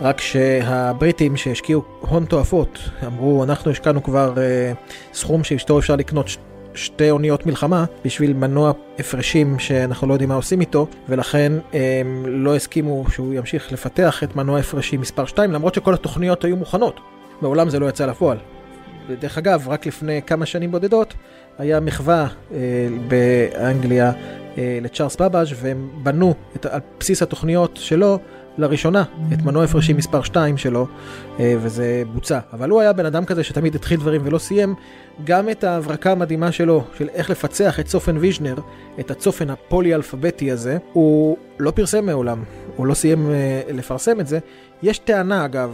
רק 0.00 0.20
שהבריטים 0.20 1.36
שהשקיעו 1.36 1.82
הון 2.00 2.24
תועפות, 2.24 2.78
אמרו 3.06 3.44
אנחנו 3.44 3.70
השקענו 3.70 4.02
כבר 4.02 4.34
אה, 4.38 4.72
סכום 5.12 5.44
שאשתו 5.44 5.78
אפשר 5.78 5.96
לקנות 5.96 6.28
ש- 6.28 6.38
שתי 6.74 7.10
אוניות 7.10 7.46
מלחמה 7.46 7.84
בשביל 8.04 8.32
מנוע 8.32 8.72
הפרשים 8.98 9.58
שאנחנו 9.58 10.08
לא 10.08 10.12
יודעים 10.12 10.28
מה 10.28 10.34
עושים 10.34 10.60
איתו, 10.60 10.86
ולכן 11.08 11.52
הם 11.72 12.24
לא 12.28 12.56
הסכימו 12.56 13.04
שהוא 13.10 13.34
ימשיך 13.34 13.72
לפתח 13.72 14.22
את 14.24 14.36
מנוע 14.36 14.58
הפרשים 14.58 15.00
מספר 15.00 15.26
2, 15.26 15.52
למרות 15.52 15.74
שכל 15.74 15.94
התוכניות 15.94 16.44
היו 16.44 16.56
מוכנות. 16.56 17.00
מעולם 17.42 17.68
זה 17.70 17.78
לא 17.78 17.88
יצא 17.88 18.06
לפועל. 18.06 18.38
ודרך 19.08 19.38
אגב, 19.38 19.68
רק 19.68 19.86
לפני 19.86 20.22
כמה 20.26 20.46
שנים 20.46 20.70
בודדות, 20.70 21.14
היה 21.58 21.80
מחווה 21.80 22.26
אה, 22.52 22.58
באנגליה 23.08 24.12
אה, 24.58 24.78
לצ'ארלס 24.82 25.16
בבאז' 25.16 25.48
והם 25.54 25.90
בנו 26.02 26.34
את, 26.56 26.66
על 26.66 26.80
בסיס 27.00 27.22
התוכניות 27.22 27.76
שלו 27.76 28.18
לראשונה 28.58 29.04
את 29.32 29.42
מנוע 29.42 29.64
הפרשים 29.64 29.96
מספר 29.96 30.22
2 30.22 30.56
שלו, 30.56 30.86
אה, 31.40 31.54
וזה 31.60 32.02
בוצע. 32.12 32.38
אבל 32.52 32.70
הוא 32.70 32.80
היה 32.80 32.92
בן 32.92 33.06
אדם 33.06 33.24
כזה 33.24 33.44
שתמיד 33.44 33.74
התחיל 33.74 34.00
דברים 34.00 34.20
ולא 34.24 34.38
סיים. 34.38 34.74
גם 35.24 35.48
את 35.48 35.64
ההברקה 35.64 36.12
המדהימה 36.12 36.52
שלו, 36.52 36.84
של 36.98 37.08
איך 37.08 37.30
לפצח 37.30 37.80
את 37.80 37.86
צופן 37.86 38.16
ויז'נר, 38.16 38.54
את 39.00 39.10
הצופן 39.10 39.50
הפולי-אלפביתי 39.50 40.50
הזה, 40.50 40.78
הוא 40.92 41.36
לא 41.58 41.70
פרסם 41.70 42.06
מעולם, 42.06 42.42
הוא 42.76 42.86
לא 42.86 42.94
סיים 42.94 43.30
אה, 43.30 43.62
לפרסם 43.68 44.20
את 44.20 44.26
זה. 44.26 44.38
יש 44.82 44.98
טענה 44.98 45.44
אגב, 45.44 45.70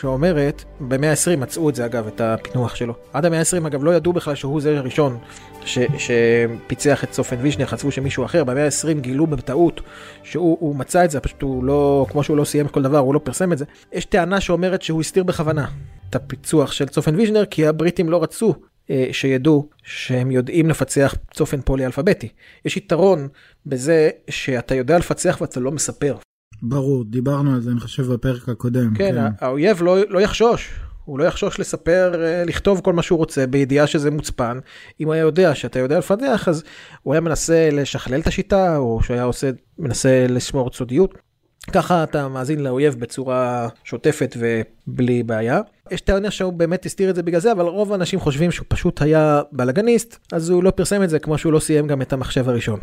שאומרת, 0.00 0.64
במאה 0.80 1.10
ה-20 1.10 1.36
מצאו 1.36 1.70
את 1.70 1.74
זה 1.74 1.86
אגב, 1.86 2.06
את 2.06 2.20
הפינוח 2.20 2.74
שלו. 2.74 2.94
עד 3.12 3.24
המאה 3.24 3.38
ה-20 3.38 3.66
אגב 3.66 3.84
לא 3.84 3.94
ידעו 3.94 4.12
בכלל 4.12 4.34
שהוא 4.34 4.60
זה 4.60 4.78
הראשון 4.78 5.18
ש, 5.64 5.78
שפיצח 5.98 7.04
את 7.04 7.10
צופן 7.10 7.36
וישנר, 7.40 7.66
חשבו 7.66 7.90
שמישהו 7.90 8.24
אחר, 8.24 8.44
במאה 8.44 8.64
ה-20 8.64 9.00
גילו 9.00 9.26
בטעות 9.26 9.80
שהוא 10.22 10.76
מצא 10.76 11.04
את 11.04 11.10
זה, 11.10 11.20
פשוט 11.20 11.42
הוא 11.42 11.64
לא, 11.64 12.06
כמו 12.10 12.24
שהוא 12.24 12.36
לא 12.36 12.44
סיים 12.44 12.68
כל 12.68 12.82
דבר, 12.82 12.98
הוא 12.98 13.14
לא 13.14 13.20
פרסם 13.24 13.52
את 13.52 13.58
זה. 13.58 13.64
יש 13.92 14.04
טענה 14.04 14.40
שאומרת 14.40 14.82
שהוא 14.82 15.00
הסתיר 15.00 15.24
בכוונה 15.24 15.66
את 16.10 16.14
הפיצוח 16.14 16.72
של 16.72 16.88
צופן 16.88 17.14
וישנר, 17.14 17.44
כי 17.44 17.66
הבריטים 17.66 18.08
לא 18.10 18.22
רצו 18.22 18.54
אה, 18.90 19.08
שידעו 19.12 19.68
שהם 19.82 20.30
יודעים 20.30 20.68
לפצח 20.68 21.14
צופן 21.34 21.60
פולי 21.60 21.86
אלפביתי. 21.86 22.28
יש 22.64 22.76
יתרון 22.76 23.28
בזה 23.66 24.10
שאתה 24.30 24.74
יודע 24.74 24.98
לפצח 24.98 25.38
ואתה 25.40 25.60
לא 25.60 25.70
מספר. 25.70 26.16
ברור, 26.62 27.04
דיברנו 27.04 27.54
על 27.54 27.60
זה, 27.60 27.70
אני 27.70 27.80
חושב, 27.80 28.12
בפרק 28.12 28.48
הקודם. 28.48 28.94
כן, 28.94 29.14
כן. 29.14 29.26
האויב 29.40 29.82
לא, 29.82 29.96
לא 30.08 30.20
יחשוש. 30.20 30.70
הוא 31.04 31.18
לא 31.18 31.24
יחשוש 31.24 31.60
לספר, 31.60 32.22
אה, 32.24 32.44
לכתוב 32.46 32.80
כל 32.80 32.92
מה 32.92 33.02
שהוא 33.02 33.18
רוצה 33.18 33.46
בידיעה 33.46 33.86
שזה 33.86 34.10
מוצפן. 34.10 34.58
אם 35.00 35.06
הוא 35.06 35.14
היה 35.14 35.20
יודע 35.20 35.54
שאתה 35.54 35.78
יודע 35.78 35.98
לפתח, 35.98 36.48
אז 36.48 36.62
הוא 37.02 37.14
היה 37.14 37.20
מנסה 37.20 37.68
לשכלל 37.72 38.20
את 38.20 38.26
השיטה, 38.26 38.76
או 38.76 39.02
שהוא 39.02 39.14
היה 39.14 39.24
עושה, 39.24 39.50
מנסה 39.78 40.26
לשמור 40.28 40.70
סודיות. 40.72 41.14
ככה 41.72 42.02
אתה 42.02 42.28
מאזין 42.28 42.60
לאויב 42.60 42.94
בצורה 42.94 43.68
שוטפת 43.84 44.36
ובלי 44.38 45.22
בעיה. 45.22 45.60
יש 45.90 46.00
טענה 46.00 46.30
שהוא 46.30 46.52
באמת 46.52 46.86
הסתיר 46.86 47.10
את 47.10 47.14
זה 47.14 47.22
בגלל 47.22 47.40
זה, 47.40 47.52
אבל 47.52 47.64
רוב 47.64 47.92
האנשים 47.92 48.20
חושבים 48.20 48.50
שהוא 48.50 48.66
פשוט 48.68 49.02
היה 49.02 49.42
בלאגניסט, 49.52 50.18
אז 50.32 50.48
הוא 50.48 50.64
לא 50.64 50.70
פרסם 50.70 51.02
את 51.02 51.10
זה 51.10 51.18
כמו 51.18 51.38
שהוא 51.38 51.52
לא 51.52 51.60
סיים 51.60 51.86
גם 51.86 52.02
את 52.02 52.12
המחשב 52.12 52.48
הראשון, 52.48 52.80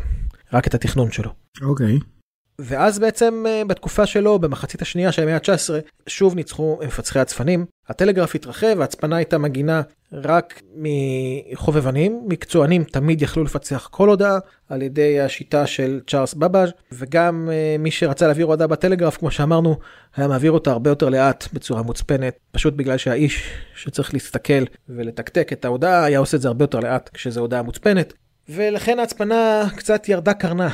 רק 0.52 0.66
את 0.66 0.74
התכנון 0.74 1.10
שלו. 1.10 1.30
אוקיי. 1.62 1.96
Okay. 1.96 2.17
ואז 2.60 2.98
בעצם 2.98 3.44
אה, 3.48 3.62
בתקופה 3.66 4.06
שלו, 4.06 4.38
במחצית 4.38 4.82
השנייה 4.82 5.12
של 5.12 5.22
המאה 5.22 5.34
ה-19, 5.34 5.70
שוב 6.06 6.34
ניצחו 6.34 6.78
מפצחי 6.86 7.18
הצפנים. 7.18 7.66
הטלגרף 7.88 8.34
התרחב, 8.34 8.80
ההצפנה 8.80 9.16
הייתה 9.16 9.38
מגינה 9.38 9.82
רק 10.12 10.62
מחובבנים, 10.76 12.22
מקצוענים 12.26 12.84
תמיד 12.84 13.22
יכלו 13.22 13.44
לפצח 13.44 13.88
כל 13.90 14.08
הודעה 14.08 14.38
על 14.68 14.82
ידי 14.82 15.20
השיטה 15.20 15.66
של 15.66 16.00
צ'ארלס 16.06 16.34
בבאז' 16.34 16.70
וגם 16.92 17.48
אה, 17.52 17.76
מי 17.78 17.90
שרצה 17.90 18.26
להעביר 18.26 18.46
הודעה 18.46 18.66
בטלגרף, 18.66 19.16
כמו 19.16 19.30
שאמרנו, 19.30 19.76
היה 20.16 20.28
מעביר 20.28 20.52
אותה 20.52 20.70
הרבה 20.70 20.90
יותר 20.90 21.08
לאט 21.08 21.48
בצורה 21.52 21.82
מוצפנת, 21.82 22.38
פשוט 22.52 22.74
בגלל 22.74 22.96
שהאיש 22.96 23.42
שצריך 23.74 24.14
להסתכל 24.14 24.64
ולתקתק 24.88 25.52
את 25.52 25.64
ההודעה 25.64 26.04
היה 26.04 26.18
עושה 26.18 26.36
את 26.36 26.42
זה 26.42 26.48
הרבה 26.48 26.62
יותר 26.62 26.80
לאט 26.80 27.10
כשזו 27.12 27.40
הודעה 27.40 27.62
מוצפנת. 27.62 28.12
ולכן 28.48 28.98
ההצפנה 28.98 29.68
קצת 29.76 30.08
ירדה 30.08 30.34
קרנה 30.34 30.70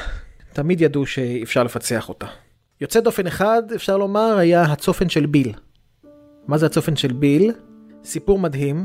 תמיד 0.54 0.80
ידעו 0.80 1.06
שאפשר 1.06 1.62
לפצח 1.62 2.08
אותה. 2.08 2.26
יוצא 2.80 3.00
דופן 3.00 3.26
אחד, 3.26 3.62
אפשר 3.75 3.96
לומר, 3.96 4.37
היה 4.38 4.62
הצופן 4.62 5.08
של 5.08 5.26
ביל. 5.26 5.52
מה 6.49 6.58
זה 6.58 6.66
הצופן 6.66 6.96
של 6.96 7.12
ביל? 7.12 7.52
סיפור 8.04 8.38
מדהים, 8.38 8.84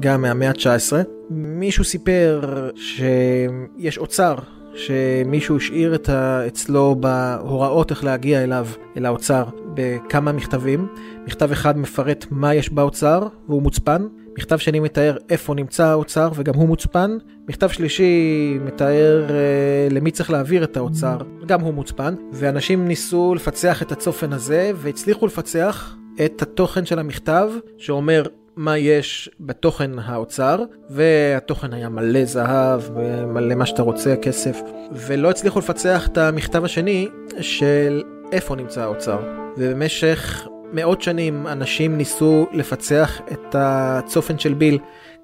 גם 0.00 0.22
מהמאה 0.22 0.48
ה-19. 0.48 0.92
מישהו 1.30 1.84
סיפר 1.84 2.70
שיש 2.76 3.98
אוצר 3.98 4.34
שמישהו 4.74 5.56
השאיר 5.56 5.94
את 5.94 6.08
ה... 6.08 6.46
אצלו 6.46 6.96
בהוראות 7.00 7.90
איך 7.90 8.04
להגיע 8.04 8.44
אליו, 8.44 8.66
אל 8.96 9.06
האוצר, 9.06 9.44
בכמה 9.74 10.32
מכתבים. 10.32 10.88
מכתב 11.26 11.52
אחד 11.52 11.78
מפרט 11.78 12.26
מה 12.30 12.54
יש 12.54 12.70
באוצר, 12.70 13.28
והוא 13.48 13.62
מוצפן. 13.62 14.06
מכתב 14.38 14.56
שני 14.56 14.80
מתאר 14.80 15.16
איפה 15.30 15.54
נמצא 15.54 15.86
האוצר 15.86 16.30
וגם 16.34 16.54
הוא 16.54 16.68
מוצפן. 16.68 17.18
מכתב 17.48 17.68
שלישי 17.68 18.58
מתאר 18.64 19.26
אה, 19.30 19.88
למי 19.90 20.10
צריך 20.10 20.30
להעביר 20.30 20.64
את 20.64 20.76
האוצר, 20.76 21.18
גם 21.46 21.60
הוא 21.60 21.74
מוצפן. 21.74 22.14
ואנשים 22.32 22.88
ניסו 22.88 23.34
לפצח 23.34 23.82
את 23.82 23.92
הצופן 23.92 24.32
הזה 24.32 24.70
והצליחו 24.74 25.26
לפצח 25.26 25.96
את 26.24 26.42
התוכן 26.42 26.86
של 26.86 26.98
המכתב 26.98 27.50
שאומר 27.78 28.22
מה 28.56 28.78
יש 28.78 29.30
בתוכן 29.40 29.90
האוצר, 29.98 30.62
והתוכן 30.90 31.72
היה 31.72 31.88
מלא 31.88 32.24
זהב, 32.24 32.80
מלא 33.26 33.54
מה 33.54 33.66
שאתה 33.66 33.82
רוצה, 33.82 34.16
כסף, 34.16 34.60
ולא 34.92 35.30
הצליחו 35.30 35.58
לפצח 35.58 36.06
את 36.06 36.18
המכתב 36.18 36.64
השני 36.64 37.08
של 37.40 38.02
איפה 38.32 38.56
נמצא 38.56 38.82
האוצר. 38.82 39.18
ובמשך 39.56 40.48
מאות 40.72 41.02
שנים 41.02 41.46
אנשים 41.46 41.96
ניסו 41.96 42.46
לפצח 42.52 43.20
את 43.32 43.54
הצופן 43.58 44.38
של 44.38 44.54
ביל 44.54 44.78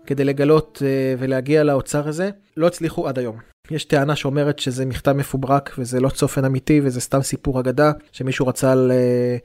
כדי 0.06 0.24
לגלות 0.24 0.82
uh, 0.82 1.20
ולהגיע 1.20 1.64
לאוצר 1.64 2.08
הזה, 2.08 2.30
לא 2.56 2.66
הצליחו 2.66 3.08
עד 3.08 3.18
היום. 3.18 3.36
יש 3.70 3.84
טענה 3.84 4.16
שאומרת 4.16 4.58
שזה 4.58 4.86
מכתב 4.86 5.12
מפוברק 5.12 5.74
וזה 5.78 6.00
לא 6.00 6.08
צופן 6.08 6.44
אמיתי 6.44 6.80
וזה 6.84 7.00
סתם 7.00 7.22
סיפור 7.22 7.60
אגדה, 7.60 7.92
שמישהו 8.12 8.46
רצה, 8.46 8.74
ל... 8.74 8.92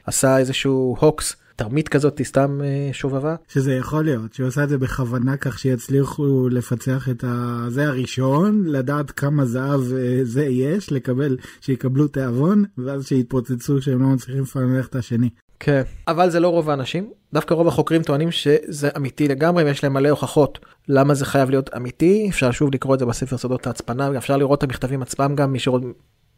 עשה 0.05 0.37
איזשהו 0.37 0.95
הוקס 0.99 1.35
תרמית 1.57 1.89
כזאת, 1.89 2.21
סתם 2.23 2.61
אה, 2.63 2.89
שובבה. 2.93 3.35
שזה 3.47 3.73
יכול 3.73 4.05
להיות, 4.05 4.33
שהיא 4.33 4.47
עושה 4.47 4.63
את 4.63 4.69
זה 4.69 4.77
בכוונה 4.77 5.37
כך 5.37 5.59
שיצליחו 5.59 6.49
לפצח 6.49 7.09
את 7.09 7.23
ה... 7.23 7.65
זה 7.69 7.87
הראשון, 7.87 8.63
לדעת 8.65 9.11
כמה 9.11 9.45
זהב 9.45 9.81
אה, 9.93 10.19
זה 10.23 10.45
יש, 10.45 10.91
לקבל, 10.91 11.37
שיקבלו 11.61 12.07
תיאבון, 12.07 12.63
ואז 12.77 13.07
שיתפוצצו 13.07 13.81
שהם 13.81 14.01
לא 14.01 14.07
מצליחים 14.07 14.43
לפענח 14.43 14.87
את 14.87 14.95
השני. 14.95 15.29
כן, 15.59 15.81
אבל 16.07 16.29
זה 16.29 16.39
לא 16.39 16.49
רוב 16.49 16.69
האנשים, 16.69 17.09
דווקא 17.33 17.53
רוב 17.53 17.67
החוקרים 17.67 18.03
טוענים 18.03 18.31
שזה 18.31 18.89
אמיתי 18.97 19.27
לגמרי 19.27 19.63
ויש 19.63 19.83
להם 19.83 19.93
מלא 19.93 20.09
הוכחות 20.09 20.59
למה 20.87 21.13
זה 21.13 21.25
חייב 21.25 21.49
להיות 21.49 21.69
אמיתי, 21.75 22.27
אפשר 22.29 22.51
שוב 22.51 22.73
לקרוא 22.73 22.93
את 22.93 22.99
זה 22.99 23.05
בספר 23.05 23.37
סודות 23.37 23.67
ההצפנה, 23.67 24.17
אפשר 24.17 24.37
לראות 24.37 24.59
את 24.59 24.63
המכתבים 24.63 25.01
עצמם 25.01 25.35
גם, 25.35 25.51
מי 25.51 25.59
שעוד 25.59 25.83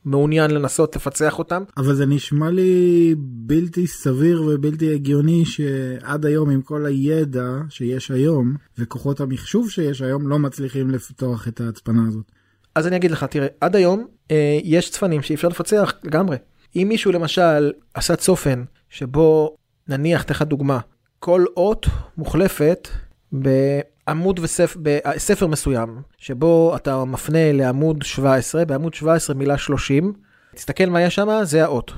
מעוניין 0.05 0.51
לנסות 0.51 0.95
לפצח 0.95 1.39
אותם. 1.39 1.63
אבל 1.77 1.95
זה 1.95 2.05
נשמע 2.05 2.51
לי 2.51 3.15
בלתי 3.17 3.87
סביר 3.87 4.43
ובלתי 4.43 4.93
הגיוני 4.93 5.45
שעד 5.45 6.25
היום 6.25 6.49
עם 6.49 6.61
כל 6.61 6.85
הידע 6.85 7.57
שיש 7.69 8.11
היום 8.11 8.55
וכוחות 8.77 9.19
המחשוב 9.19 9.69
שיש 9.69 10.01
היום 10.01 10.27
לא 10.27 10.39
מצליחים 10.39 10.89
לפתוח 10.89 11.47
את 11.47 11.61
ההצפנה 11.61 12.07
הזאת. 12.07 12.31
אז 12.75 12.87
אני 12.87 12.95
אגיד 12.95 13.11
לך, 13.11 13.23
תראה, 13.23 13.47
עד 13.61 13.75
היום 13.75 14.07
אה, 14.31 14.59
יש 14.63 14.89
צפנים 14.89 15.21
שאי 15.21 15.35
אפשר 15.35 15.47
לפצח 15.47 15.93
לגמרי. 16.03 16.37
אם 16.75 16.85
מישהו 16.89 17.11
למשל 17.11 17.71
עשה 17.93 18.15
צופן 18.15 18.63
שבו 18.89 19.55
נניח, 19.87 20.25
לך 20.29 20.41
דוגמה, 20.41 20.79
כל 21.19 21.45
אות 21.57 21.87
מוחלפת 22.17 22.87
בעמוד 23.31 24.39
וספר, 24.39 24.79
בספר 24.81 25.47
מסוים, 25.47 26.01
שבו 26.17 26.75
אתה 26.75 27.05
מפנה 27.05 27.51
לעמוד 27.51 28.03
17, 28.03 28.65
בעמוד 28.65 28.93
17 28.93 29.35
מילה 29.35 29.57
30, 29.57 30.13
תסתכל 30.55 30.85
מה 30.85 31.01
יש 31.01 31.15
שם, 31.15 31.39
זה 31.43 31.63
האות. 31.63 31.91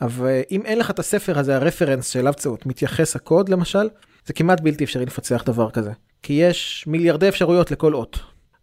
אבל 0.00 0.40
אם 0.50 0.62
אין 0.64 0.78
לך 0.78 0.90
את 0.90 0.98
הספר 0.98 1.38
הזה, 1.38 1.56
הרפרנס 1.56 2.08
שאליו 2.08 2.34
צאות, 2.34 2.66
מתייחס 2.66 3.16
הקוד 3.16 3.48
למשל, 3.48 3.88
זה 4.26 4.32
כמעט 4.32 4.60
בלתי 4.60 4.84
אפשרי 4.84 5.06
לפצח 5.06 5.42
דבר 5.46 5.70
כזה. 5.70 5.92
כי 6.22 6.32
יש 6.32 6.84
מיליארדי 6.86 7.28
אפשרויות 7.28 7.70
לכל 7.70 7.94
אות. 7.94 8.18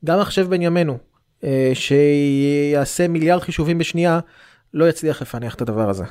גם 0.05 0.19
מחשב 0.19 0.49
בן 0.49 0.61
ימינו, 0.61 0.97
אה, 1.43 1.71
שיעשה 1.73 3.07
מיליארד 3.07 3.41
חישובים 3.41 3.77
בשנייה, 3.77 4.19
לא 4.73 4.89
יצליח 4.89 5.21
לפענח 5.21 5.55
את 5.55 5.61
הדבר 5.61 5.89
הזה. 5.89 6.03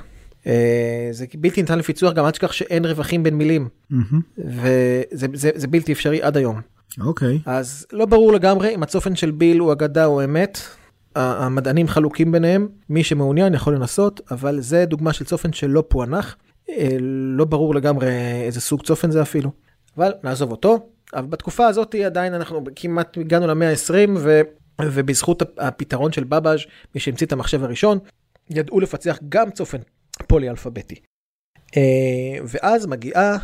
אה, 0.47 1.09
זה 1.11 1.27
בלתי 1.35 1.61
ניתן 1.61 1.79
לפיצוח 1.79 2.13
גם 2.13 2.25
אל 2.25 2.31
תשכח 2.31 2.53
שאין 2.53 2.85
רווחים 2.85 3.23
בין 3.23 3.35
מילים 3.35 3.69
וזה 4.39 5.27
זה, 5.33 5.51
זה 5.55 5.67
בלתי 5.67 5.93
אפשרי 5.93 6.23
עד 6.23 6.37
היום. 6.37 6.61
אוקיי. 7.01 7.37
Okay. 7.37 7.51
אז 7.51 7.87
לא 7.93 8.07
ברור 8.07 8.33
לגמרי 8.33 8.75
אם 8.75 8.83
הצופן 8.83 9.17
של 9.17 9.31
ביל 9.31 9.59
הוא 9.59 9.73
אגדה 9.73 10.05
או 10.05 10.25
אמת. 10.25 10.59
המדענים 11.15 11.89
חלוקים 11.89 12.33
ביניהם 12.33 12.69
מי 12.89 13.05
שמעוניין 13.05 13.55
יכול 13.55 13.75
לנסות 13.75 14.21
אבל 14.31 14.61
זה 14.61 14.85
דוגמה 14.85 15.13
של 15.13 15.25
צופן 15.25 15.53
שלא 15.53 15.85
פוענח. 15.89 16.37
אה, 16.71 16.97
לא 17.37 17.45
ברור 17.45 17.75
לגמרי 17.75 18.09
איזה 18.47 18.61
סוג 18.61 18.83
צופן 18.83 19.11
זה 19.11 19.23
אפילו. 19.23 19.51
אבל 19.97 20.13
נעזוב 20.25 20.51
אותו. 20.51 20.87
אבל 21.15 21.27
בתקופה 21.27 21.67
הזאת 21.67 21.95
עדיין 21.95 22.35
אנחנו 22.35 22.65
כמעט 22.77 23.19
הגענו 23.19 23.47
למאה 23.47 23.71
ה-20 23.71 24.11
ו... 24.19 24.41
ובזכות 24.83 25.43
הפתרון 25.59 26.13
של 26.13 26.25
בבאז' 26.25 26.61
מי 26.95 27.01
שהמציא 27.01 27.27
את 27.27 27.33
המחשב 27.33 27.65
הראשון 27.65 27.99
ידעו 28.51 28.81
לפצח 28.81 29.19
גם 29.29 29.51
צופן 29.51 29.79
פולי 30.27 30.51
אלפביתי. 30.51 30.95
אה, 31.77 32.39
ואז 32.45 32.87
מגיעה 32.87 33.37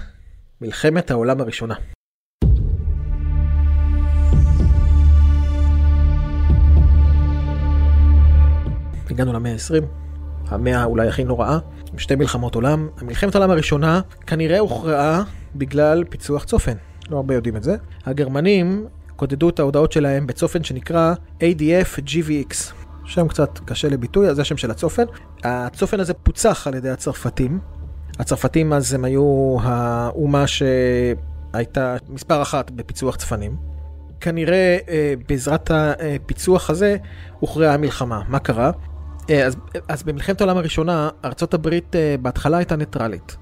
מלחמת 0.60 1.10
העולם 1.10 1.40
הראשונה. 1.40 1.74
הגענו 9.10 9.32
למאה 9.32 9.52
ה-20, 9.52 9.84
המאה 10.48 10.84
אולי 10.84 11.08
הכי 11.08 11.24
נוראה, 11.24 11.58
עם 11.92 11.98
שתי 11.98 12.14
מלחמות 12.14 12.54
עולם. 12.54 12.88
מלחמת 13.02 13.34
העולם 13.34 13.50
הראשונה 13.50 14.00
כנראה 14.26 14.58
הוכרעה 14.58 15.22
בגלל 15.54 16.04
פיצוח 16.04 16.44
צופן, 16.44 16.76
לא 17.10 17.16
הרבה 17.16 17.34
יודעים 17.34 17.56
את 17.56 17.62
זה. 17.62 17.76
הגרמנים 18.04 18.86
קודדו 19.16 19.48
את 19.48 19.58
ההודעות 19.58 19.92
שלהם 19.92 20.26
בצופן 20.26 20.64
שנקרא 20.64 21.14
ADF 21.40 21.98
GVX, 22.06 22.72
שם 23.08 23.28
קצת 23.28 23.58
קשה 23.64 23.88
לביטוי, 23.88 24.34
זה 24.34 24.42
השם 24.42 24.56
של 24.56 24.70
הצופן. 24.70 25.04
הצופן 25.44 26.00
הזה 26.00 26.14
פוצח 26.14 26.66
על 26.66 26.74
ידי 26.74 26.90
הצרפתים. 26.90 27.58
הצרפתים 28.18 28.72
אז 28.72 28.94
הם 28.94 29.04
היו 29.04 29.56
האומה 29.62 30.44
שהייתה 30.46 31.96
מספר 32.08 32.42
אחת 32.42 32.70
בפיצוח 32.70 33.16
צפנים. 33.16 33.56
כנראה 34.20 34.78
אה, 34.88 35.14
בעזרת 35.28 35.70
הפיצוח 35.70 36.70
הזה 36.70 36.96
הוכרעה 37.40 37.74
המלחמה. 37.74 38.22
מה 38.28 38.38
קרה? 38.38 38.70
אה, 39.30 39.46
אז, 39.46 39.56
אז 39.88 40.02
במלחמת 40.02 40.40
העולם 40.40 40.56
הראשונה 40.56 41.08
ארצות 41.24 41.54
הברית 41.54 41.96
אה, 41.96 42.14
בהתחלה 42.22 42.56
הייתה 42.56 42.76
ניטרלית. 42.76 43.36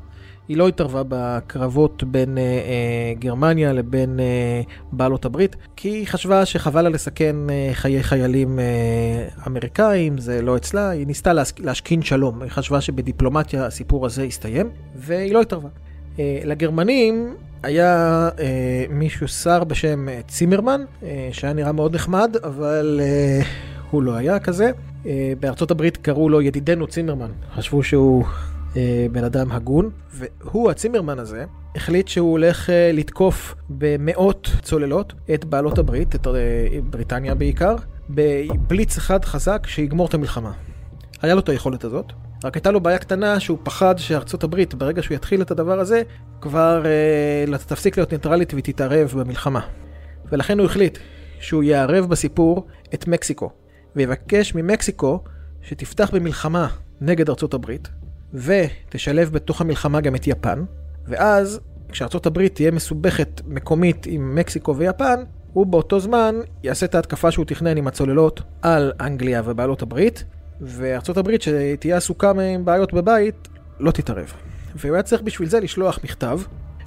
היא 0.48 0.56
לא 0.56 0.68
התערבה 0.68 1.02
בקרבות 1.08 2.04
בין 2.04 2.38
אה, 2.38 2.42
אה, 2.42 3.14
גרמניה 3.18 3.72
לבין 3.72 4.20
אה, 4.20 4.62
בעלות 4.92 5.24
הברית, 5.24 5.56
כי 5.76 5.88
היא 5.88 6.06
חשבה 6.06 6.44
שחבל 6.44 6.82
לה 6.82 6.88
לסכן 6.88 7.36
אה, 7.50 7.70
חיי 7.72 8.02
חיילים 8.02 8.58
אה, 8.58 8.64
אמריקאים, 9.46 10.18
זה 10.18 10.42
לא 10.42 10.56
אצלה, 10.56 10.88
היא 10.90 11.06
ניסתה 11.06 11.32
להשק, 11.32 11.60
להשכין 11.60 12.02
שלום, 12.02 12.42
היא 12.42 12.50
חשבה 12.50 12.80
שבדיפלומטיה 12.80 13.66
הסיפור 13.66 14.06
הזה 14.06 14.24
יסתיים, 14.24 14.68
והיא 14.96 15.32
לא 15.34 15.40
התערבה. 15.40 15.68
אה, 16.18 16.40
לגרמנים 16.44 17.34
היה 17.62 18.28
אה, 18.38 18.84
מישהו 18.90 19.28
שר 19.28 19.64
בשם 19.64 20.08
אה, 20.08 20.20
צימרמן, 20.28 20.80
אה, 21.02 21.28
שהיה 21.32 21.52
נראה 21.52 21.72
מאוד 21.72 21.94
נחמד, 21.94 22.36
אבל 22.44 23.00
אה, 23.02 23.40
הוא 23.90 24.02
לא 24.02 24.14
היה 24.14 24.38
כזה. 24.38 24.70
אה, 25.06 25.32
בארצות 25.40 25.70
הברית 25.70 25.96
קראו 25.96 26.28
לו 26.28 26.42
ידידנו 26.42 26.86
צימרמן, 26.86 27.30
חשבו 27.54 27.82
שהוא 27.82 28.24
אה, 28.76 29.06
בן 29.12 29.24
אדם 29.24 29.52
הגון, 29.52 29.90
והוא, 30.12 30.70
הצימרמן 30.70 31.18
הזה, 31.18 31.44
החליט 31.76 32.08
שהוא 32.08 32.30
הולך 32.30 32.70
אה, 32.70 32.90
לתקוף 32.92 33.54
במאות 33.68 34.50
צוללות 34.62 35.12
את 35.34 35.44
בעלות 35.44 35.78
הברית, 35.78 36.14
את 36.14 36.26
אה, 36.26 36.32
בריטניה 36.90 37.34
בעיקר, 37.34 37.76
בבליץ 38.10 38.96
אחד 38.96 39.24
חזק 39.24 39.66
שיגמור 39.66 40.06
את 40.06 40.14
המלחמה. 40.14 40.52
היה 41.22 41.34
לו 41.34 41.40
את 41.40 41.48
היכולת 41.48 41.84
הזאת, 41.84 42.12
רק 42.44 42.54
הייתה 42.54 42.70
לו 42.70 42.80
בעיה 42.80 42.98
קטנה 42.98 43.40
שהוא 43.40 43.58
פחד 43.62 43.94
שארצות 43.98 44.44
הברית, 44.44 44.74
ברגע 44.74 45.02
שהוא 45.02 45.14
יתחיל 45.14 45.42
את 45.42 45.50
הדבר 45.50 45.80
הזה, 45.80 46.02
כבר 46.40 46.82
אה, 46.86 47.58
תפסיק 47.58 47.96
להיות 47.96 48.12
ניטרלית 48.12 48.52
והיא 48.52 48.64
תתערב 48.64 49.12
במלחמה. 49.16 49.60
ולכן 50.32 50.58
הוא 50.58 50.66
החליט 50.66 50.98
שהוא 51.40 51.62
יערב 51.62 52.06
בסיפור 52.08 52.66
את 52.94 53.08
מקסיקו, 53.08 53.50
ויבקש 53.96 54.54
ממקסיקו 54.54 55.24
שתפתח 55.62 56.10
במלחמה 56.12 56.68
נגד 57.00 57.28
ארצות 57.28 57.54
הברית, 57.54 57.88
ותשלב 58.36 59.30
בתוך 59.32 59.60
המלחמה 59.60 60.00
גם 60.00 60.14
את 60.14 60.26
יפן, 60.26 60.64
ואז 61.06 61.60
כשארצות 61.88 62.26
הברית 62.26 62.54
תהיה 62.54 62.70
מסובכת 62.70 63.40
מקומית 63.46 64.06
עם 64.06 64.34
מקסיקו 64.34 64.76
ויפן, 64.76 65.22
הוא 65.52 65.66
באותו 65.66 66.00
זמן 66.00 66.34
יעשה 66.62 66.86
את 66.86 66.94
ההתקפה 66.94 67.30
שהוא 67.30 67.44
תכנן 67.44 67.76
עם 67.76 67.86
הצוללות 67.86 68.42
על 68.62 68.92
אנגליה 69.00 69.42
ובעלות 69.44 69.82
הברית, 69.82 70.24
וארצות 70.60 71.16
הברית 71.16 71.42
שתהיה 71.42 71.96
עסוקה 71.96 72.30
עם 72.30 72.64
בעיות 72.64 72.92
בבית, 72.92 73.48
לא 73.80 73.90
תתערב. 73.90 74.32
והוא 74.74 74.94
היה 74.94 75.02
צריך 75.02 75.22
בשביל 75.22 75.48
זה 75.48 75.60
לשלוח 75.60 75.98
מכתב 76.04 76.40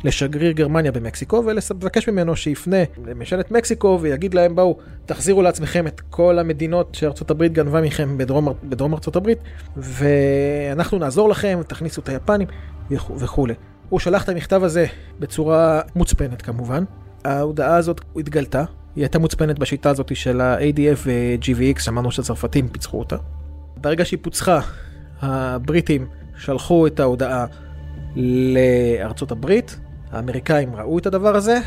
לשגריר 0.04 0.52
גרמניה 0.52 0.92
במקסיקו 0.92 1.44
ולבקש 1.46 2.10
ממנו 2.10 2.36
שיפנה 2.36 2.78
לממשלת 3.06 3.52
מקסיקו 3.52 4.00
ויגיד 4.02 4.34
להם 4.34 4.56
בואו 4.56 4.78
תחזירו 5.06 5.42
לעצמכם 5.42 5.88
את 5.88 6.02
כל 6.10 6.40
המדינות 6.40 6.96
שארצות 6.96 7.32
הברית 7.32 7.54
גנבה 7.54 7.82
מכם 7.82 8.18
בדרום, 8.18 8.48
בדרום 8.64 8.94
ארצות 8.94 9.16
הברית 9.16 9.38
ואנחנו 9.78 11.00
נעזור 11.00 11.30
לכם, 11.30 11.60
תכניסו 11.68 12.02
את 12.02 12.10
היפנים 12.10 12.48
וכולי. 12.92 13.54
הוא 13.90 14.00
שלח 14.00 14.24
את 14.24 14.30
המכתב 14.30 14.64
הזה 14.64 14.86
בצורה 15.20 15.82
מוצפנת 15.96 16.42
כמובן. 16.42 16.84
ההודעה 17.26 17.76
הזאת 17.76 18.02
התגלתה, 18.16 18.64
היא 18.96 19.04
הייתה 19.04 19.20
מוצפנת 19.20 19.60
בשיטה 19.60 19.90
הזאת 19.90 20.16
של 20.16 20.42
ה-ADF 20.42 20.98
ו-GVX, 21.06 21.82
שמענו 21.82 22.12
שהצרפתים 22.12 22.68
פיצחו 22.68 23.00
אותה. 23.00 23.16
ברגע 23.78 24.06
שהיא 24.06 24.20
פוצחה, 24.22 24.60
הבריטים 25.22 26.08
שלחו 26.38 26.88
את 26.88 27.00
ההודעה 27.00 27.46
לארצות 28.16 29.32
הברית, 29.32 29.80
האמריקאים 30.12 30.76
ראו 30.76 30.98
את 30.98 31.06
הדבר 31.06 31.36
הזה, 31.36 31.60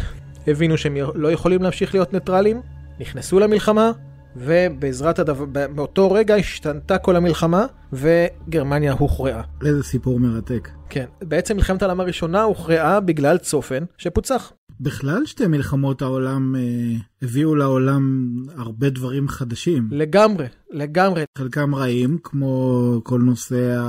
הבינו 0.46 0.78
שהם 0.78 0.96
לא 1.14 1.32
יכולים 1.32 1.62
להמשיך 1.62 1.94
להיות 1.94 2.12
ניטרלים, 2.12 2.60
נכנסו 3.00 3.40
למלחמה, 3.40 3.92
ובעזרת 4.36 5.18
הדבר, 5.18 5.44
מאותו 5.74 6.12
רגע 6.12 6.34
השתנתה 6.34 6.98
כל 6.98 7.16
המלחמה, 7.16 7.66
וגרמניה 7.92 8.92
הוכרעה. 8.92 9.42
איזה 9.66 9.82
סיפור 9.82 10.20
מרתק. 10.20 10.68
כן, 10.88 11.04
בעצם 11.22 11.56
מלחמת 11.56 11.82
העולם 11.82 12.00
הראשונה 12.00 12.42
הוכרעה 12.42 13.00
בגלל 13.00 13.38
צופן 13.38 13.84
שפוצח. 13.98 14.52
בכלל 14.80 15.26
שתי 15.26 15.46
מלחמות 15.46 16.02
העולם 16.02 16.56
אה, 16.56 16.96
הביאו 17.22 17.54
לעולם 17.54 18.32
הרבה 18.56 18.90
דברים 18.90 19.28
חדשים. 19.28 19.88
לגמרי, 19.90 20.46
לגמרי. 20.70 21.24
חלקם 21.38 21.74
רעים, 21.74 22.18
כמו 22.22 23.00
כל 23.04 23.20
נושא 23.20 23.80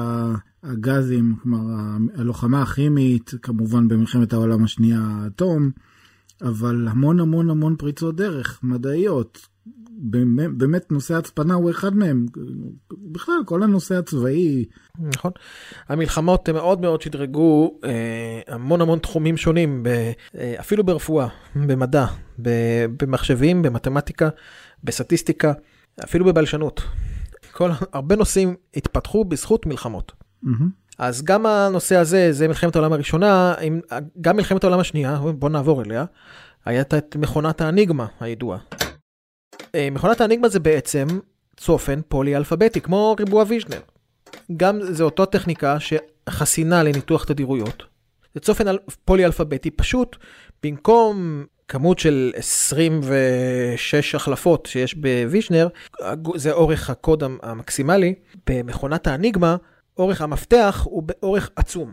הגזים, 0.63 1.35
כלומר 1.43 1.75
הלוחמה 2.15 2.61
הכימית, 2.61 3.31
כמובן 3.41 3.87
במלחמת 3.87 4.33
העולם 4.33 4.63
השנייה 4.63 4.99
האטום, 5.01 5.71
אבל 6.41 6.87
המון 6.87 7.19
המון 7.19 7.49
המון 7.49 7.75
פריצות 7.75 8.15
דרך 8.15 8.59
מדעיות. 8.63 9.52
באמת 10.57 10.91
נושא 10.91 11.15
הצפנה 11.15 11.53
הוא 11.53 11.71
אחד 11.71 11.95
מהם. 11.95 12.25
בכלל, 13.11 13.35
כל 13.45 13.63
הנושא 13.63 13.95
הצבאי. 13.95 14.65
נכון. 14.99 15.31
המלחמות 15.89 16.49
מאוד 16.49 16.81
מאוד 16.81 17.01
שדרגו 17.01 17.79
אה, 17.83 18.41
המון 18.47 18.81
המון 18.81 18.99
תחומים 18.99 19.37
שונים, 19.37 19.83
ב, 19.83 19.87
אה, 20.37 20.55
אפילו 20.59 20.83
ברפואה, 20.83 21.27
במדע, 21.55 22.05
ב, 22.41 22.49
במחשבים, 23.01 23.61
במתמטיקה, 23.61 24.29
בסטטיסטיקה, 24.83 25.53
אפילו 26.03 26.25
בבלשנות. 26.25 26.81
כל, 27.51 27.69
הרבה 27.93 28.15
נושאים 28.15 28.55
התפתחו 28.75 29.25
בזכות 29.25 29.65
מלחמות. 29.65 30.11
Mm-hmm. 30.45 30.47
אז 30.97 31.23
גם 31.23 31.45
הנושא 31.45 31.95
הזה, 31.95 32.31
זה 32.31 32.47
מלחמת 32.47 32.75
העולם 32.75 32.93
הראשונה, 32.93 33.53
גם 34.21 34.35
מלחמת 34.35 34.63
העולם 34.63 34.79
השנייה, 34.79 35.19
בוא 35.39 35.49
נעבור 35.49 35.81
אליה, 35.81 36.05
הייתה 36.65 36.97
את 36.97 37.15
מכונת 37.15 37.61
האניגמה 37.61 38.05
הידועה. 38.19 38.57
אה, 39.75 39.89
מכונת 39.91 40.21
האניגמה 40.21 40.49
זה 40.49 40.59
בעצם 40.59 41.07
צופן 41.57 41.99
פולי-אלפביתי, 42.07 42.81
כמו 42.81 43.15
ריבוע 43.19 43.43
ויז'נר. 43.47 43.79
גם 44.57 44.79
זה 44.81 45.03
אותו 45.03 45.25
טכניקה 45.25 45.77
שחסינה 45.79 46.83
לניתוח 46.83 47.23
תדירויות. 47.23 47.83
זה 48.33 48.39
צופן 48.39 48.65
פולי-אלפביתי, 49.05 49.71
פשוט 49.71 50.17
במקום 50.63 51.45
כמות 51.67 51.99
של 51.99 52.31
26 52.35 54.15
החלפות 54.15 54.65
שיש 54.65 54.95
בוויז'נר, 54.95 55.67
זה 56.35 56.51
אורך 56.51 56.89
הקוד 56.89 57.23
המקסימלי, 57.43 58.13
במכונת 58.49 59.07
האניגמה, 59.07 59.55
אורך 59.97 60.21
המפתח 60.21 60.81
הוא 60.89 61.03
באורך 61.03 61.49
עצום. 61.55 61.91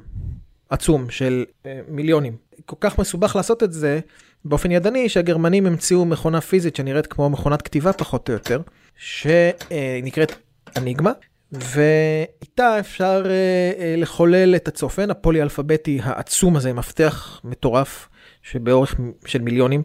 עצום 0.70 1.10
של 1.10 1.44
אה, 1.66 1.80
מיליונים. 1.88 2.36
כל 2.66 2.76
כך 2.80 2.98
מסובך 2.98 3.36
לעשות 3.36 3.62
את 3.62 3.72
זה 3.72 4.00
באופן 4.44 4.70
ידני, 4.70 5.08
שהגרמנים 5.08 5.66
המציאו 5.66 6.04
מכונה 6.04 6.40
פיזית 6.40 6.76
שנראית 6.76 7.06
כמו 7.06 7.30
מכונת 7.30 7.62
כתיבה 7.62 7.92
פחות 7.92 8.28
או 8.28 8.32
יותר, 8.32 8.60
שנקראת 8.98 10.32
אניגמה, 10.76 11.12
ואיתה 11.52 12.78
אפשר 12.78 13.22
אה, 13.26 13.30
אה, 13.78 13.94
לחולל 13.96 14.56
את 14.56 14.68
הצופן 14.68 15.10
הפולי-אלפביתי 15.10 16.00
העצום 16.02 16.56
הזה, 16.56 16.72
מפתח 16.72 17.40
מטורף 17.44 18.08
שבאורך 18.42 18.94
של 19.26 19.42
מיליונים 19.42 19.82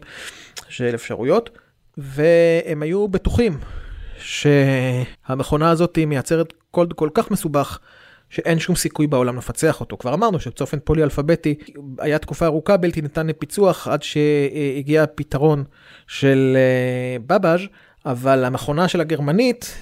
של 0.68 0.94
אפשרויות, 0.94 1.50
והם 1.98 2.82
היו 2.82 3.08
בטוחים 3.08 3.58
שהמכונה 4.18 5.70
הזאת 5.70 5.98
מייצרת 6.06 6.52
קוד 6.70 6.92
כל 6.92 7.08
כך 7.14 7.30
מסובך. 7.30 7.78
שאין 8.30 8.58
שום 8.58 8.76
סיכוי 8.76 9.06
בעולם 9.06 9.36
לפצח 9.36 9.80
אותו. 9.80 9.98
כבר 9.98 10.14
אמרנו 10.14 10.40
שצופן 10.40 10.78
פולי-אלפביתי 10.84 11.54
היה 11.98 12.18
תקופה 12.18 12.46
ארוכה 12.46 12.76
בלתי 12.76 13.02
ניתן 13.02 13.26
לפיצוח 13.26 13.88
עד 13.88 14.02
שהגיע 14.02 15.02
הפתרון 15.02 15.64
של 16.06 16.56
אה, 16.56 17.16
בבאז', 17.26 17.60
אבל 18.06 18.44
המכונה 18.44 18.88
של 18.88 19.00
הגרמנית, 19.00 19.78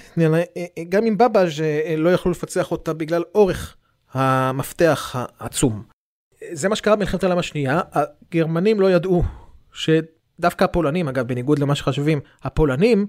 גם 0.89 1.05
עם 1.05 1.17
בבאז' 1.17 1.61
אה, 1.61 1.95
לא 1.97 2.09
יכלו 2.09 2.31
לפצח 2.31 2.71
אותה 2.71 2.93
בגלל 2.93 3.23
אורך 3.35 3.75
המפתח 4.13 5.15
העצום. 5.39 5.83
זה 6.51 6.69
מה 6.69 6.75
שקרה 6.75 6.95
במלחמת 6.95 7.23
העולם 7.23 7.37
השנייה, 7.37 7.81
הגרמנים 7.91 8.79
לא 8.79 8.91
ידעו 8.91 9.23
שדווקא 9.73 10.63
הפולנים, 10.63 11.07
אגב, 11.07 11.27
בניגוד 11.27 11.59
למה 11.59 11.75
שחשבים, 11.75 12.19
הפולנים 12.43 13.07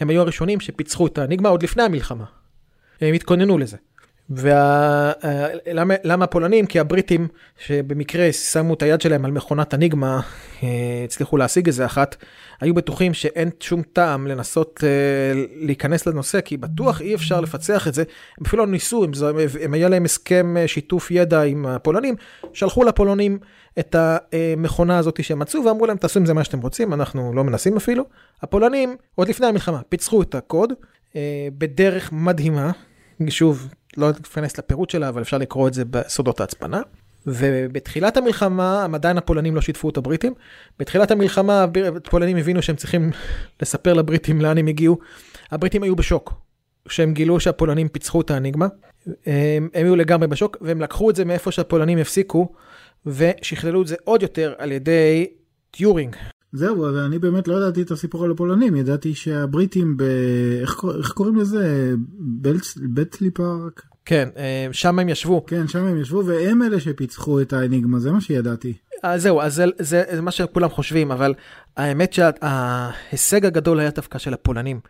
הם 0.00 0.10
היו 0.10 0.20
הראשונים 0.20 0.60
שפיצחו 0.60 1.06
את 1.06 1.18
האניגמה 1.18 1.48
עוד 1.48 1.62
לפני 1.62 1.82
המלחמה. 1.82 2.24
הם 3.00 3.14
התכוננו 3.14 3.58
לזה. 3.58 3.76
ולמה 4.30 5.94
וה... 6.04 6.24
הפולנים? 6.24 6.66
כי 6.66 6.80
הבריטים 6.80 7.28
שבמקרה 7.58 8.32
שמו 8.32 8.74
את 8.74 8.82
היד 8.82 9.00
שלהם 9.00 9.24
על 9.24 9.30
מכונת 9.30 9.74
אניגמה, 9.74 10.20
אה, 10.62 10.68
הצליחו 11.04 11.36
להשיג 11.36 11.66
איזה 11.66 11.86
אחת, 11.86 12.16
היו 12.60 12.74
בטוחים 12.74 13.14
שאין 13.14 13.50
שום 13.60 13.82
טעם 13.82 14.26
לנסות 14.26 14.84
אה, 14.84 15.42
להיכנס 15.54 16.06
לנושא, 16.06 16.40
כי 16.40 16.56
בטוח 16.56 17.00
אי 17.00 17.14
אפשר 17.14 17.40
לפצח 17.40 17.88
את 17.88 17.94
זה. 17.94 18.02
הם 18.38 18.44
אפילו 18.46 18.64
לא 18.66 18.72
ניסו, 18.72 19.04
הם, 19.04 19.10
הם 19.60 19.74
היה 19.74 19.88
להם 19.88 20.04
הסכם 20.04 20.56
אה, 20.56 20.68
שיתוף 20.68 21.10
ידע 21.10 21.42
עם 21.42 21.66
הפולנים, 21.66 22.14
שלחו 22.52 22.84
לפולנים 22.84 23.38
את 23.78 23.96
המכונה 23.98 24.98
הזאת 24.98 25.24
שהם 25.24 25.38
מצאו 25.38 25.64
ואמרו 25.64 25.86
להם 25.86 25.96
תעשו 25.96 26.20
עם 26.20 26.26
זה 26.26 26.34
מה 26.34 26.44
שאתם 26.44 26.60
רוצים, 26.60 26.94
אנחנו 26.94 27.32
לא 27.34 27.44
מנסים 27.44 27.76
אפילו. 27.76 28.04
הפולנים, 28.42 28.96
עוד 29.14 29.28
לפני 29.28 29.46
המלחמה, 29.46 29.80
פיצחו 29.88 30.22
את 30.22 30.34
הקוד 30.34 30.72
בדרך 31.58 32.12
מדהימה. 32.12 32.70
שוב, 33.28 33.68
לא 33.98 34.10
אכנס 34.10 34.58
לפירוט 34.58 34.90
שלה, 34.90 35.08
אבל 35.08 35.22
אפשר 35.22 35.38
לקרוא 35.38 35.68
את 35.68 35.74
זה 35.74 35.84
בסודות 35.84 36.40
ההצפנה. 36.40 36.80
ובתחילת 37.26 38.16
המלחמה, 38.16 38.86
עדיין 38.94 39.18
הפולנים 39.18 39.54
לא 39.54 39.60
שיתפו 39.60 39.90
את 39.90 39.96
הבריטים. 39.96 40.34
בתחילת 40.78 41.10
המלחמה 41.10 41.66
הפולנים 41.96 42.36
הבינו 42.36 42.62
שהם 42.62 42.76
צריכים 42.76 43.10
לספר 43.62 43.94
לבריטים 43.94 44.40
לאן 44.40 44.58
הם 44.58 44.66
הגיעו. 44.66 44.98
הבריטים 45.50 45.82
היו 45.82 45.96
בשוק, 45.96 46.34
כשהם 46.88 47.12
גילו 47.12 47.40
שהפולנים 47.40 47.88
פיצחו 47.88 48.20
את 48.20 48.30
האניגמה. 48.30 48.66
הם, 49.06 49.68
הם 49.74 49.86
היו 49.86 49.96
לגמרי 49.96 50.26
בשוק, 50.26 50.56
והם 50.60 50.80
לקחו 50.80 51.10
את 51.10 51.16
זה 51.16 51.24
מאיפה 51.24 51.52
שהפולנים 51.52 51.98
הפסיקו, 51.98 52.52
ושכללו 53.06 53.82
את 53.82 53.86
זה 53.86 53.96
עוד 54.04 54.22
יותר 54.22 54.54
על 54.58 54.72
ידי 54.72 55.26
טיורינג. 55.70 56.16
זהו, 56.52 56.88
אבל 56.88 56.98
אני 56.98 57.18
באמת 57.18 57.48
לא 57.48 57.54
ידעתי 57.54 57.82
את 57.82 57.90
הסיפור 57.90 58.24
על 58.24 58.30
הפולנים, 58.30 58.76
ידעתי 58.76 59.14
שהבריטים 59.14 59.96
ב... 59.96 60.02
איך, 60.60 60.84
איך 60.98 61.12
קוראים 61.12 61.36
לזה? 61.36 61.94
בטלי 62.94 63.30
פארק? 63.30 63.82
כן, 64.04 64.28
אה, 64.36 64.68
שם 64.72 64.98
הם 64.98 65.08
ישבו. 65.08 65.46
כן, 65.46 65.68
שם 65.68 65.84
הם 65.84 66.00
ישבו, 66.00 66.22
והם 66.26 66.62
אלה 66.62 66.80
שפיצחו 66.80 67.40
את 67.40 67.52
האניגמה, 67.52 67.98
זה 67.98 68.12
מה 68.12 68.20
שידעתי. 68.20 68.74
אז 69.02 69.12
אה, 69.12 69.18
זהו, 69.18 69.40
אז 69.40 69.54
זה, 69.54 69.64
זה, 69.78 70.02
זה 70.14 70.22
מה 70.22 70.30
שכולם 70.30 70.68
חושבים, 70.68 71.10
אבל 71.10 71.34
האמת 71.76 72.12
שההישג 72.12 73.46
הגדול 73.46 73.80
היה 73.80 73.90
דווקא 73.90 74.18
של 74.18 74.34
הפולנים, 74.34 74.80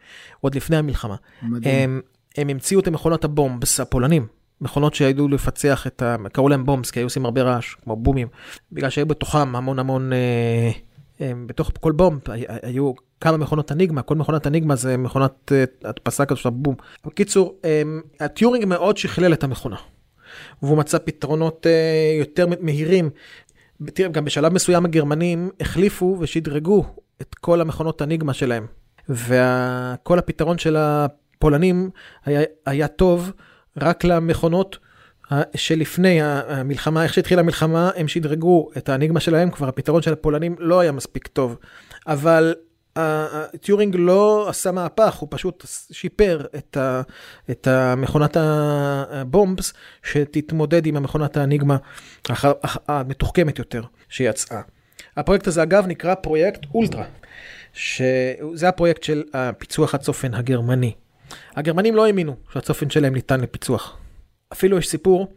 עוד 0.40 0.55
לפני 0.55 0.77
המלחמה. 0.77 1.16
מדהים. 1.42 1.75
הם, 1.75 2.01
הם 2.37 2.49
המציאו 2.49 2.81
את 2.81 2.88
מכונות 2.88 3.25
הבומבס, 3.25 3.81
הפולנים. 3.81 4.27
מכונות 4.61 4.94
שידעו 4.94 5.29
לפצח 5.29 5.87
את 5.87 6.03
ה... 6.03 6.16
קראו 6.33 6.49
להם 6.49 6.66
בומבס, 6.66 6.90
כי 6.90 7.01
היו 7.01 7.07
עושים 7.07 7.25
הרבה 7.25 7.42
רעש, 7.42 7.75
כמו 7.75 7.97
בומים, 7.97 8.29
בגלל 8.73 8.90
שהיו 8.90 9.07
בתוכם 9.07 9.57
המון 9.57 9.79
המון... 9.79 10.12
אה, 10.12 10.71
בתוך 11.20 11.72
כל 11.81 11.92
בום 11.92 12.18
היו 12.62 12.92
כמה 13.20 13.37
מכונות 13.37 13.72
אניגמה, 13.72 14.02
כל 14.02 14.14
מכונת 14.14 14.46
אניגמה 14.46 14.76
זה 14.76 14.96
מכונת 14.96 15.52
אה, 15.52 15.64
הדפסה 15.85 16.26
כזאת 16.26 16.42
של 16.42 16.50
בום. 16.50 16.74
בקיצור, 17.07 17.61
הטיורינג 18.20 18.64
מאוד 18.64 18.96
שכלל 18.96 19.33
את 19.33 19.44
המכונה. 19.44 19.76
והוא 20.62 20.78
מצא 20.78 20.98
פתרונות 20.98 21.66
אה, 21.66 22.16
יותר 22.18 22.46
מהירים. 22.61 23.11
תראה, 23.85 24.09
גם 24.09 24.24
בשלב 24.24 24.52
מסוים 24.52 24.85
הגרמנים 24.85 25.50
החליפו 25.61 26.16
ושדרגו 26.20 26.85
את 27.20 27.35
כל 27.35 27.61
המכונות 27.61 28.02
אניגמה 28.02 28.33
שלהם. 28.35 28.66
וכל 29.09 30.18
הפתרון 30.18 30.59
של 30.59 30.76
הפולנים 30.78 31.90
היה, 32.24 32.40
היה 32.66 32.88
טוב 32.88 33.33
רק 33.76 34.04
למכונות 34.04 34.78
שלפני 35.56 36.22
המלחמה, 36.22 37.02
איך 37.02 37.14
שהתחילה 37.14 37.40
המלחמה, 37.40 37.90
הם 37.96 38.08
שדרגו 38.08 38.70
את 38.76 38.88
האניגמה 38.88 39.20
שלהם, 39.20 39.50
כבר 39.50 39.68
הפתרון 39.68 40.02
של 40.02 40.12
הפולנים 40.12 40.56
לא 40.58 40.80
היה 40.80 40.92
מספיק 40.92 41.26
טוב. 41.26 41.56
אבל 42.06 42.54
טיורינג 43.60 43.96
לא 43.98 44.48
עשה 44.48 44.72
מהפך, 44.72 45.14
הוא 45.14 45.28
פשוט 45.30 45.64
שיפר 45.92 46.46
את, 46.56 46.76
ה, 46.76 47.02
את 47.50 47.66
המכונת 47.66 48.36
הבומבס, 48.40 49.72
שתתמודד 50.02 50.86
עם 50.86 50.96
המכונת 50.96 51.36
האניגמה 51.36 51.76
המתוחכמת 52.88 53.58
יותר 53.58 53.82
שיצאה. 54.08 54.60
הפרויקט 55.16 55.46
הזה 55.46 55.62
אגב 55.62 55.86
נקרא 55.86 56.14
פרויקט 56.14 56.60
אולטרה, 56.74 57.04
שזה 57.72 58.68
הפרויקט 58.68 59.02
של 59.02 59.22
הפיצוח 59.34 59.94
הצופן 59.94 60.34
הגרמני. 60.34 60.92
הגרמנים 61.56 61.96
לא 61.96 62.06
האמינו 62.06 62.36
שהצופן 62.52 62.90
שלהם 62.90 63.14
ניתן 63.14 63.40
לפיצוח. 63.40 63.96
אפילו 64.52 64.78
יש 64.78 64.88
סיפור 64.88 65.32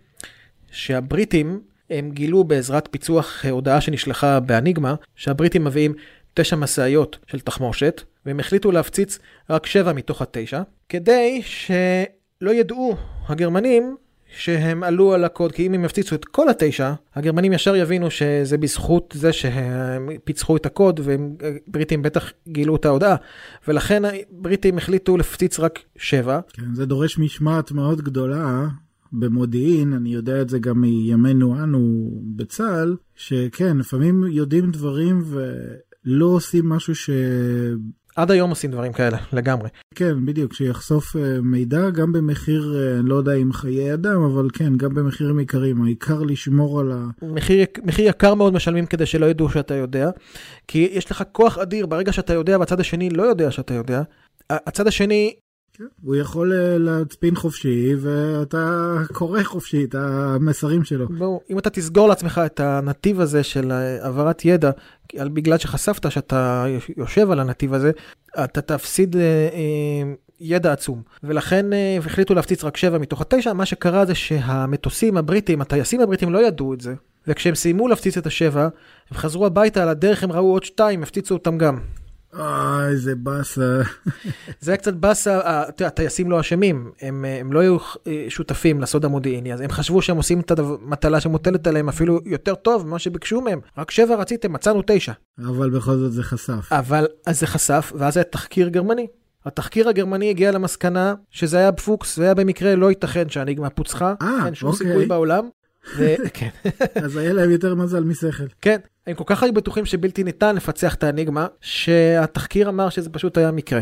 שהבריטים 0.72 1.62
הם 1.90 2.12
גילו 2.12 2.44
בעזרת 2.44 2.88
פיצוח 2.92 3.46
הודעה 3.46 3.82
שנשלחה 3.82 4.40
באניגמה, 4.40 4.96
שהבריטים 5.16 5.64
מביאים 5.64 5.94
תשע 6.34 6.56
משאיות 6.56 7.20
של 7.28 7.40
תחמושת, 7.40 8.02
והם 8.26 8.40
החליטו 8.40 8.72
להפציץ 8.72 9.20
רק 9.50 9.66
שבע 9.66 9.94
מתוך 9.94 10.22
התשע, 10.22 10.62
כדי 10.90 11.42
שלא 11.44 12.52
ידעו 12.52 12.96
הגרמנים 13.28 13.96
שהם 14.38 14.84
עלו 14.84 15.14
על 15.14 15.24
הקוד, 15.24 15.52
כי 15.52 15.68
אם 15.68 15.74
הם 15.74 15.86
יפציצו 15.86 16.16
את 16.16 16.26
כל 16.26 16.50
התשע, 16.50 16.94
הגרמנים 17.16 17.54
ישר 17.54 17.76
יבינו 17.76 18.12
שזה 18.12 18.58
בזכות 18.58 19.14
זה 19.18 19.34
שהם 19.34 20.10
פיצחו 20.24 20.58
את 20.58 20.66
הקוד, 20.66 21.00
ובריטים 21.04 22.02
בטח 22.02 22.32
גילו 22.48 22.76
את 22.76 22.86
ההודעה. 22.86 23.16
ולכן 23.68 24.04
הבריטים 24.06 24.78
החליטו 24.78 25.18
להפציץ 25.18 25.60
רק 25.60 25.80
שבע. 25.96 26.40
כן, 26.54 26.76
זה 26.76 26.86
דורש 26.86 27.18
משמעת 27.18 27.72
מאוד 27.72 28.02
גדולה. 28.02 28.68
במודיעין, 29.14 29.94
אני 29.94 30.14
יודע 30.14 30.42
את 30.42 30.50
זה 30.50 30.60
גם 30.60 30.82
מימינו 30.82 31.64
אנו 31.64 32.12
בצה"ל, 32.36 32.96
שכן, 33.16 33.78
לפעמים 33.78 34.24
יודעים 34.24 34.72
דברים 34.72 35.24
ולא 35.26 36.26
עושים 36.26 36.70
משהו 36.70 36.94
עד 38.16 38.32
היום 38.32 38.50
עושים 38.50 38.72
דברים 38.72 38.94
כאלה, 38.94 39.18
לגמרי. 39.34 39.70
כן, 39.96 40.26
בדיוק, 40.26 40.54
שיחשוף 40.54 41.16
אה, 41.16 41.42
מידע 41.42 41.90
גם 41.90 42.12
במחיר, 42.12 42.76
אה, 42.78 43.00
אני 43.00 43.10
לא 43.10 43.16
יודע 43.16 43.34
אם 43.34 43.54
חיי 43.54 43.94
אדם, 43.94 44.22
אבל 44.22 44.48
כן, 44.54 44.78
גם 44.78 44.94
במחירים 44.94 45.40
יקרים. 45.40 45.84
העיקר 45.84 46.20
לשמור 46.24 46.80
על 46.80 46.92
ה... 46.92 47.08
מחיר, 47.22 47.66
מחיר 47.84 48.10
יקר 48.10 48.34
מאוד 48.34 48.54
משלמים 48.54 48.86
כדי 48.86 49.06
שלא 49.06 49.26
ידעו 49.26 49.50
שאתה 49.50 49.74
יודע, 49.74 50.10
כי 50.68 50.90
יש 50.92 51.12
לך 51.12 51.24
כוח 51.32 51.58
אדיר 51.58 51.86
ברגע 51.86 52.14
שאתה 52.14 52.34
יודע 52.34 52.60
והצד 52.60 52.80
השני 52.80 53.10
לא 53.10 53.24
יודע 53.24 53.52
שאתה 53.52 53.74
יודע. 53.74 54.04
הצד 54.50 54.88
השני 54.88 55.34
כן, 55.74 55.84
הוא 56.04 56.16
יכול 56.16 56.54
אה, 56.54 56.78
להצפין 56.78 57.36
חופשי 57.36 57.96
ואתה 58.02 58.96
קורא 59.14 59.44
חופשי 59.44 59.84
את 59.84 59.96
המסרים 59.96 60.84
שלו. 60.84 61.08
ברור, 61.10 61.42
אם 61.50 61.60
אתה 61.60 61.70
תסגור 61.70 62.10
לעצמך 62.10 62.42
את 62.46 62.60
הנתיב 62.60 63.20
הזה 63.20 63.44
של 63.44 63.72
העברת 63.72 64.46
ידע, 64.46 64.72
בגלל 65.16 65.58
שחשפת 65.58 66.12
שאתה 66.12 66.66
יושב 66.98 67.32
על 67.32 67.40
הנתיב 67.40 67.74
הזה, 67.74 67.92
אתה 68.44 68.62
תפסיד 68.62 69.16
אה, 69.16 69.22
אה, 69.22 70.14
ידע 70.40 70.74
עצום. 70.74 71.02
ולכן 71.24 71.66
החליטו 72.06 72.34
להפציץ 72.34 72.64
רק 72.64 72.78
שבע 72.78 72.98
מתוך 72.98 73.22
התשע, 73.22 73.54
מה 73.54 73.66
שקרה 73.66 74.06
זה 74.06 74.16
שהמטוסים 74.16 75.18
הבריטים, 75.18 75.62
הטייסים 75.62 76.02
הבריטים 76.02 76.34
לא 76.34 76.48
ידעו 76.48 76.74
את 76.74 76.82
זה. 76.82 76.94
וכשהם 77.28 77.56
סיימו 77.56 77.88
להפציץ 77.88 78.18
את 78.18 78.26
השבע, 78.26 78.64
הם 79.12 79.18
חזרו 79.18 79.46
הביתה, 79.46 79.84
על 79.84 79.90
הדרך 79.90 80.24
הם 80.24 80.32
ראו 80.32 80.52
עוד 80.52 80.64
שתיים, 80.64 81.04
הפציצו 81.04 81.34
אותם 81.34 81.58
גם. 81.58 81.80
אה, 82.40 82.88
איזה 82.88 83.16
באסה. 83.16 83.82
זה 84.62 84.72
היה 84.72 84.78
קצת 84.78 84.94
באסה, 84.94 85.40
יודע, 85.70 85.88
הטייסים 85.88 86.32
לא 86.32 86.40
אשמים, 86.40 86.92
הם, 87.02 87.26
הם 87.40 87.54
לא 87.54 87.60
היו 87.60 87.78
אה, 88.08 88.26
שותפים 88.30 88.82
לסוד 88.82 89.06
המודיעיני, 89.06 89.54
אז 89.54 89.62
הם 89.62 89.70
חשבו 89.70 90.02
שהם 90.02 90.18
עושים 90.18 90.40
את 90.40 90.52
המטלה 90.60 91.20
שמוטלת 91.20 91.68
עליהם 91.68 91.90
אפילו 91.90 92.20
יותר 92.26 92.56
טוב 92.56 92.88
ממה 92.88 93.00
שביקשו 93.00 93.42
מהם. 93.42 93.60
רק 93.78 93.92
שבע 93.92 94.16
רציתם, 94.16 94.54
מצאנו 94.54 94.82
תשע. 94.88 95.14
אבל 95.40 95.70
בכל 95.70 95.98
זאת 95.98 96.14
זה 96.14 96.24
חשף. 96.24 96.72
אבל, 96.72 97.08
אז 97.26 97.40
זה 97.40 97.48
חשף, 97.48 97.94
ואז 97.96 98.18
היה 98.18 98.24
תחקיר 98.24 98.68
גרמני. 98.68 99.08
התחקיר 99.46 99.90
הגרמני 99.90 100.30
הגיע 100.30 100.52
למסקנה 100.52 101.14
שזה 101.30 101.58
היה 101.58 101.72
פוקס, 101.72 102.16
זה 102.16 102.24
היה 102.24 102.34
במקרה 102.34 102.76
לא 102.76 102.90
ייתכן 102.90 103.30
שהניגמה 103.30 103.70
פוצחה, 103.70 104.14
אה, 104.22 104.46
אין 104.46 104.56
שום 104.56 104.72
אוקיי. 104.72 104.88
סיכוי 104.88 105.06
בעולם. 105.06 105.50
ו... 105.98 106.16
כן. 106.34 106.50
אז 107.04 107.18
היה 107.18 107.34
להם 107.34 107.52
יותר 107.52 107.76
מזל 107.76 108.04
משכל. 108.04 108.44
כן, 108.62 108.78
הם 109.08 109.16
כל 109.16 109.24
כך 109.28 109.44
היו 109.44 109.54
בטוחים 109.54 109.86
שבלתי 109.86 110.24
ניתן 110.24 110.56
לפצח 110.56 110.96
את 110.96 111.04
האניגמה, 111.04 111.48
שהתחקיר 111.62 112.70
אמר 112.70 112.90
שזה 112.90 113.10
פשוט 113.10 113.38
היה 113.38 113.52
מקרה. 113.52 113.82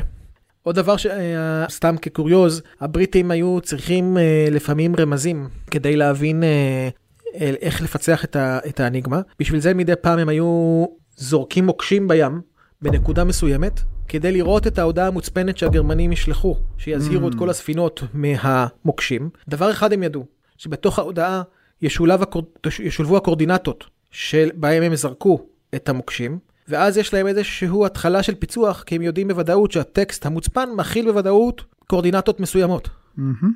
עוד 0.63 0.75
דבר 0.75 0.97
שהיה 0.97 1.65
סתם 1.69 1.95
כקוריוז, 1.97 2.61
הבריטים 2.81 3.31
היו 3.31 3.61
צריכים 3.63 4.17
אה, 4.17 4.47
לפעמים 4.51 4.95
רמזים 4.99 5.47
כדי 5.71 5.95
להבין 5.95 6.43
אה, 6.43 6.89
איך 7.35 7.81
לפצח 7.81 8.25
את, 8.25 8.35
ה, 8.35 8.59
את 8.67 8.79
האניגמה. 8.79 9.21
בשביל 9.39 9.59
זה 9.59 9.73
מדי 9.73 9.93
פעם 10.01 10.19
הם 10.19 10.29
היו 10.29 10.85
זורקים 11.15 11.65
מוקשים 11.65 12.07
בים 12.07 12.41
בנקודה 12.81 13.23
מסוימת, 13.23 13.81
כדי 14.07 14.31
לראות 14.31 14.67
את 14.67 14.79
ההודעה 14.79 15.07
המוצפנת 15.07 15.57
שהגרמנים 15.57 16.11
ישלחו, 16.11 16.55
שיזהירו 16.77 17.27
mm. 17.27 17.31
את 17.31 17.35
כל 17.37 17.49
הספינות 17.49 18.03
מהמוקשים. 18.13 19.29
דבר 19.49 19.71
אחד 19.71 19.93
הם 19.93 20.03
ידעו, 20.03 20.25
שבתוך 20.57 20.99
ההודעה 20.99 21.41
ישולב 21.81 22.21
הקור... 22.21 22.43
ישולבו 22.79 23.17
הקורדינטות 23.17 23.98
שבהם 24.11 24.83
הם 24.83 24.95
זרקו 24.95 25.45
את 25.75 25.89
המוקשים, 25.89 26.39
ואז 26.67 26.97
יש 26.97 27.13
להם 27.13 27.27
איזשהו 27.27 27.85
התחלה 27.85 28.23
של 28.23 28.35
פיצוח, 28.35 28.83
כי 28.83 28.95
הם 28.95 29.01
יודעים 29.01 29.27
בוודאות 29.27 29.71
שהטקסט 29.71 30.25
המוצפן 30.25 30.69
מכיל 30.75 31.11
בוודאות 31.11 31.63
קורדינטות 31.87 32.39
מסוימות. 32.39 32.89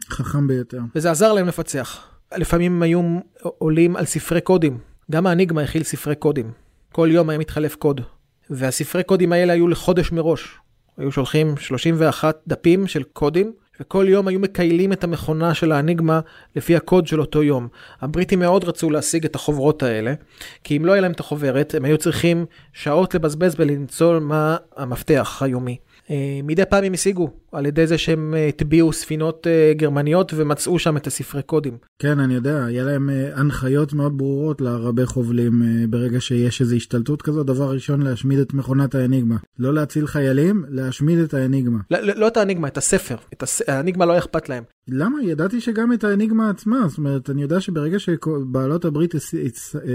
חכם 0.10 0.48
ביותר. 0.48 0.80
וזה 0.96 1.12
עזר 1.12 1.34
להם 1.34 1.48
לפצח. 1.48 2.08
לפעמים 2.38 2.82
היו 2.82 3.20
עולים 3.42 3.96
על 3.96 4.06
ספרי 4.06 4.42
קודים. 4.42 4.78
גם 5.12 5.28
האניגמה 5.28 5.62
הכיל 5.62 5.84
ספרי 5.84 6.16
קודים. 6.16 6.52
כל 6.92 7.10
יום 7.12 7.30
היה 7.30 7.40
מתחלף 7.40 7.76
קוד. 7.76 8.02
והספרי 8.50 9.04
קודים 9.04 9.32
האלה 9.32 9.54
היו 9.54 9.68
לחודש 9.68 10.12
מראש. 10.12 10.58
היו 10.98 11.12
שולחים 11.12 11.58
31 11.58 12.38
דפים 12.48 12.88
של 12.88 13.04
קודים, 13.04 13.54
וכל 13.80 14.06
יום 14.10 14.28
היו 14.28 14.40
מקיילים 14.40 14.94
את 14.94 15.04
המכונה 15.04 15.54
של 15.54 15.72
האניגמה 15.72 16.20
לפי 16.56 16.76
הקוד 16.76 17.08
של 17.08 17.22
אותו 17.22 17.44
יום. 17.44 17.68
הבריטים 18.02 18.40
מאוד 18.40 18.64
רצו 18.64 18.90
להשיג 18.90 19.26
את 19.26 19.36
החוברות 19.36 19.84
האלה, 19.84 20.14
כי 20.64 20.78
אם 20.78 20.86
לא 20.86 20.92
היה 20.92 21.02
להם 21.02 21.12
את 21.12 21.20
החוברת, 21.20 21.76
הם 21.76 21.86
היו 21.86 21.98
צריכים 21.98 22.46
שעות 22.74 23.16
לבזבז 23.16 23.56
ולמצוא 23.58 24.20
מה 24.20 24.58
המפתח 24.78 25.42
היומי. 25.42 25.78
אה, 26.10 26.40
מדי 26.44 26.66
פעם 26.70 26.84
הם 26.84 26.94
השיגו 26.94 27.30
על 27.52 27.66
ידי 27.66 27.88
זה 27.88 27.98
שהם 27.98 28.34
אה, 28.38 28.48
הטביעו 28.48 28.94
ספינות 28.94 29.48
אה, 29.48 29.74
גרמניות 29.76 30.32
ומצאו 30.36 30.80
שם 30.80 30.98
את 30.98 31.08
הספרי 31.08 31.42
קודים. 31.42 31.78
כן, 32.00 32.20
אני 32.20 32.34
יודע, 32.34 32.66
היה 32.66 32.84
להם 32.84 33.10
הנחיות 33.34 33.94
מאוד 33.94 34.18
ברורות 34.18 34.62
לרבי 34.62 35.06
חובלים 35.06 35.62
ברגע 35.90 36.22
שיש 36.22 36.62
איזו 36.62 36.76
השתלטות 36.76 37.22
כזו, 37.22 37.44
דבר 37.44 37.72
ראשון 37.72 38.02
להשמיד 38.02 38.40
את 38.40 38.54
מכונת 38.54 38.96
האניגמה. 38.96 39.36
לא 39.60 39.74
להציל 39.74 40.08
חיילים, 40.08 40.66
להשמיד 40.70 41.20
את 41.20 41.34
האניגמה. 41.34 41.80
לא, 41.92 42.00
לא, 42.00 42.14
לא 42.16 42.28
את 42.28 42.38
האניגמה, 42.38 42.68
את 42.68 42.78
הספר. 42.78 43.16
את 43.34 43.44
הס... 43.44 43.62
האניגמה 43.68 44.06
לא 44.06 44.18
אכפת 44.18 44.50
להם. 44.50 44.64
למה? 44.88 45.24
ידעתי 45.24 45.62
שגם 45.62 45.94
את 45.94 46.04
האניגמה 46.04 46.50
עצמה, 46.50 46.88
זאת 46.88 46.98
אומרת, 46.98 47.30
אני 47.30 47.42
יודע 47.42 47.62
שברגע 47.62 48.00
שבעלות 48.00 48.86
הברית 48.86 49.16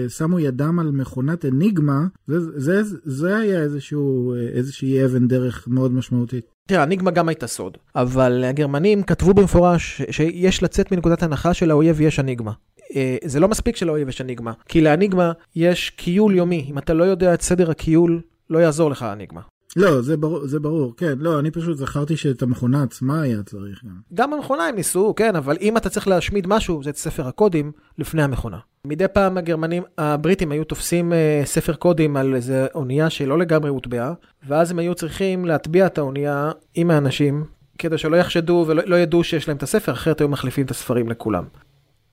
שמו 0.09 0.41
ידם 0.41 0.79
על 0.79 0.91
מכונת 0.91 1.45
אניגמה, 1.45 2.07
זה, 2.27 2.61
זה, 2.61 2.83
זה 3.05 3.37
היה 3.37 3.63
איזשהו, 3.63 4.35
איזושהי 4.53 5.05
אבן 5.05 5.29
דרך 5.29 5.69
מאוד 5.69 5.93
משמעותית. 5.99 6.45
תראה, 6.67 6.83
אניגמה 6.83 7.11
גם 7.11 7.29
הייתה 7.29 7.47
סוד, 7.47 7.79
אבל 7.95 8.45
הגרמנים 8.45 9.03
כתבו 9.03 9.35
במפורש 9.35 10.03
שיש 10.11 10.63
לצאת 10.63 10.93
מנקודת 10.93 11.23
הנחה 11.23 11.55
שלאויב 11.55 12.01
יש 12.01 12.21
אניגמה. 12.21 12.53
אה, 12.97 13.17
זה 13.25 13.41
לא 13.41 13.49
מספיק 13.49 13.77
שלאויב 13.77 14.09
יש 14.09 14.21
אניגמה, 14.21 14.53
כי 14.69 14.81
לאניגמה 14.81 15.33
יש 15.57 15.91
קיול 15.91 16.35
יומי. 16.35 16.67
אם 16.71 16.79
אתה 16.79 16.95
לא 16.95 17.05
יודע 17.05 17.35
את 17.35 17.43
סדר 17.43 17.71
הקיול, 17.71 18.21
לא 18.51 18.59
יעזור 18.59 18.91
לך 18.91 19.03
האניגמה. 19.03 19.41
לא, 19.77 20.01
זה 20.01 20.17
ברור, 20.17 20.47
זה 20.47 20.61
ברור, 20.61 20.95
כן. 20.97 21.19
לא, 21.19 21.39
אני 21.39 21.51
פשוט 21.51 21.77
זכרתי 21.77 22.17
שאת 22.17 22.43
המכונה 22.43 22.83
עצמה 22.83 23.23
היה 23.23 23.43
צריך 23.43 23.85
גם. 23.85 23.91
גם 24.15 24.33
המכונה 24.33 24.67
הם 24.67 24.75
ניסו, 24.75 25.15
כן, 25.17 25.37
אבל 25.37 25.57
אם 25.61 25.77
אתה 25.77 25.89
צריך 25.89 26.09
להשמיד 26.09 26.47
משהו, 26.47 26.83
זה 26.83 26.91
את 26.91 26.97
ספר 26.97 27.29
הקודים 27.29 27.73
לפני 27.99 28.23
המכונה. 28.23 28.59
מדי 28.85 29.09
פעם 29.13 29.39
הגרמנים, 29.39 29.83
הבריטים 29.99 30.53
היו 30.53 30.65
תופסים 30.65 31.13
uh, 31.13 31.47
ספר 31.47 31.75
קודים 31.75 32.17
על 32.17 32.35
איזה 32.35 32.67
אונייה 32.75 33.11
שלא 33.11 33.39
לגמרי 33.39 33.71
הוטבעה, 33.71 34.13
ואז 34.49 34.71
הם 34.71 34.79
היו 34.79 34.95
צריכים 34.95 35.45
להטביע 35.45 35.87
את 35.87 35.99
האונייה 35.99 36.51
עם 36.75 36.91
האנשים, 36.91 37.45
כדי 37.79 37.99
שלא 37.99 38.17
יחשדו 38.17 38.65
ולא 38.69 38.83
לא 38.87 38.97
ידעו 38.97 39.25
שיש 39.25 39.49
להם 39.49 39.57
את 39.57 39.63
הספר, 39.63 39.93
אחרת 39.93 40.21
היו 40.21 40.29
מחליפים 40.29 40.65
את 40.67 40.71
הספרים 40.71 41.09
לכולם. 41.09 41.45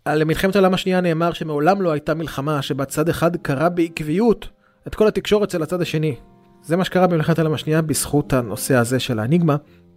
על 0.05 0.23
מלחמת 0.23 0.55
העולם 0.55 0.73
השנייה 0.73 1.01
נאמר 1.01 1.33
שמעולם 1.33 1.81
לא 1.81 1.91
הייתה 1.91 2.13
מלחמה 2.13 2.61
שבה 2.61 2.85
צד 2.85 3.09
אחד 3.09 3.35
קרא 3.35 3.69
בעקביות 3.69 4.47
את 4.87 4.95
כל 4.95 5.07
התקשורת 5.07 5.49
של 5.49 5.63
הצד 5.63 5.81
השני. 5.81 6.15
זה 6.65 6.77
מה 6.77 6.85
שקרה 6.85 7.07
במלחמת 7.07 7.39
העולם 7.39 7.53
השנייה 7.53 7.81
בזכות 7.81 8.33
הנושא 8.33 8.75
הזה 8.75 8.99
של 8.99 9.19
האניגמה. 9.19 9.55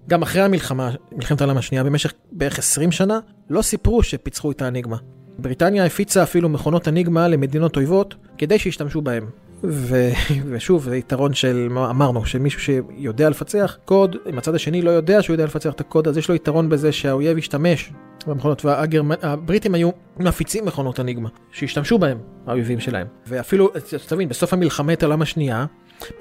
גם 0.09 0.23
אחרי 0.23 0.43
המלחמה, 0.43 0.91
מלחמת 1.13 1.41
העולם 1.41 1.57
השנייה, 1.57 1.85
במשך 1.85 2.13
בערך 2.33 2.59
20 2.59 2.93
שנה, 2.93 3.19
לא 3.51 3.63
סיפרו 3.63 4.03
שפיצחו 4.03 4.51
את 4.51 4.63
האניגמה. 4.63 4.97
בריטניה 5.39 5.85
הפיצה 5.85 6.23
אפילו 6.23 6.49
מכונות 6.49 6.89
אניגמה 6.89 7.29
למדינות 7.29 7.77
אויבות 7.77 8.15
כדי 8.39 8.59
שישתמשו 8.59 9.03
בהם. 9.03 9.27
ו... 9.65 10.11
ושוב, 10.51 10.85
זה 10.85 10.97
יתרון 10.97 11.35
של, 11.35 11.69
אמרנו, 11.91 12.27
של 12.27 12.39
מישהו 12.39 12.61
שיודע 12.61 13.31
לפצח 13.31 13.79
קוד, 13.85 14.17
אם 14.31 14.39
הצד 14.39 14.55
השני 14.55 14.83
לא 14.83 14.91
יודע 14.91 15.23
שהוא 15.23 15.35
יודע 15.35 15.45
לפצח 15.45 15.73
את 15.73 15.81
הקוד, 15.81 16.09
אז 16.09 16.19
יש 16.19 16.29
לו 16.29 16.35
יתרון 16.35 16.69
בזה 16.69 16.93
שהאויב 16.93 17.39
ישתמש 17.39 17.93
במכונות, 18.27 18.65
והבריטים 18.65 19.75
היו 19.75 19.91
מפיצים 20.19 20.65
מכונות 20.65 21.01
אניגמה, 21.01 21.29
שהשתמשו 21.51 21.99
בהם, 21.99 22.19
האויבים 22.47 22.81
שלהם. 22.81 23.07
ואפילו, 23.27 23.71
תבין, 24.09 24.29
בסוף 24.29 24.53
המלחמת 24.53 25.03
העולם 25.03 25.23
השנייה, 25.23 25.67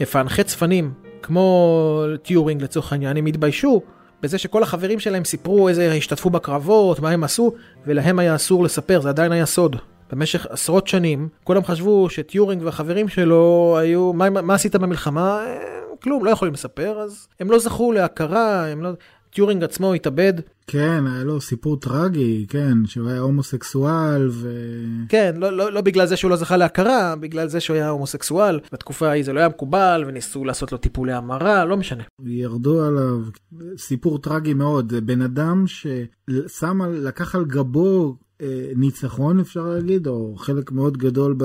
מפענחי 0.01 0.43
צפנים, 0.43 0.93
כמו 1.21 2.03
טיורינג 2.21 2.63
לצורך 2.63 2.91
העניין, 2.91 3.17
הם 3.17 3.25
התביישו 3.25 3.81
בזה 4.21 4.37
שכל 4.37 4.63
החברים 4.63 4.99
שלהם 4.99 5.25
סיפרו 5.25 5.69
איזה 5.69 5.93
השתתפו 5.93 6.29
בקרבות, 6.29 6.99
מה 6.99 7.09
הם 7.09 7.23
עשו, 7.23 7.53
ולהם 7.85 8.19
היה 8.19 8.35
אסור 8.35 8.63
לספר, 8.63 9.01
זה 9.01 9.09
עדיין 9.09 9.31
היה 9.31 9.45
סוד. 9.45 9.75
במשך 10.11 10.45
עשרות 10.49 10.87
שנים, 10.87 11.29
כולם 11.43 11.63
חשבו 11.63 12.09
שטיורינג 12.09 12.63
והחברים 12.63 13.07
שלו 13.07 13.75
היו, 13.79 14.13
מה, 14.13 14.29
מה 14.29 14.53
עשית 14.53 14.75
במלחמה? 14.75 15.45
אה, 15.45 15.77
כלום, 16.03 16.25
לא 16.25 16.29
יכולים 16.29 16.53
לספר, 16.53 16.99
אז 16.99 17.27
הם 17.39 17.51
לא 17.51 17.59
זכו 17.59 17.91
להכרה, 17.91 18.67
הם 18.67 18.83
לא... 18.83 18.89
טיורינג 19.38 19.63
עצמו 19.63 19.93
התאבד. 19.93 20.34
כן, 20.67 21.04
היה 21.08 21.23
לו 21.23 21.41
סיפור 21.41 21.80
טרגי, 21.80 22.45
כן, 22.50 22.86
שהוא 22.86 23.10
היה 23.10 23.19
הומוסקסואל 23.19 24.28
ו... 24.32 24.50
כן, 25.10 25.36
לא, 25.38 25.52
לא, 25.58 25.71
לא 25.71 25.82
בגלל 25.82 26.06
זה 26.06 26.17
שהוא 26.17 26.32
לא 26.32 26.36
זכה 26.36 26.58
להכרה, 26.58 27.15
בגלל 27.19 27.47
זה 27.47 27.60
שהוא 27.60 27.76
היה 27.76 27.89
הומוסקסואל. 27.89 28.60
בתקופה 28.71 29.10
ההיא 29.10 29.26
זה 29.26 29.34
לא 29.34 29.39
היה 29.39 29.50
מקובל, 29.50 30.04
וניסו 30.08 30.45
לעשות 30.45 30.71
לו 30.71 30.78
טיפולי 30.78 31.13
המרה, 31.13 31.65
לא 31.65 31.78
משנה. 31.78 32.04
ירדו 32.26 32.84
עליו, 32.86 33.19
סיפור 33.78 34.19
טרגי 34.19 34.54
מאוד, 34.54 34.93
בן 35.06 35.21
אדם 35.21 35.65
ששם, 35.67 36.82
לקח 36.93 37.36
על 37.36 37.45
גבו 37.45 38.15
ניצחון 38.76 39.39
אפשר 39.39 39.65
להגיד, 39.65 40.08
או 40.08 40.36
חלק 40.38 40.71
מאוד 40.71 40.97
גדול 40.97 41.36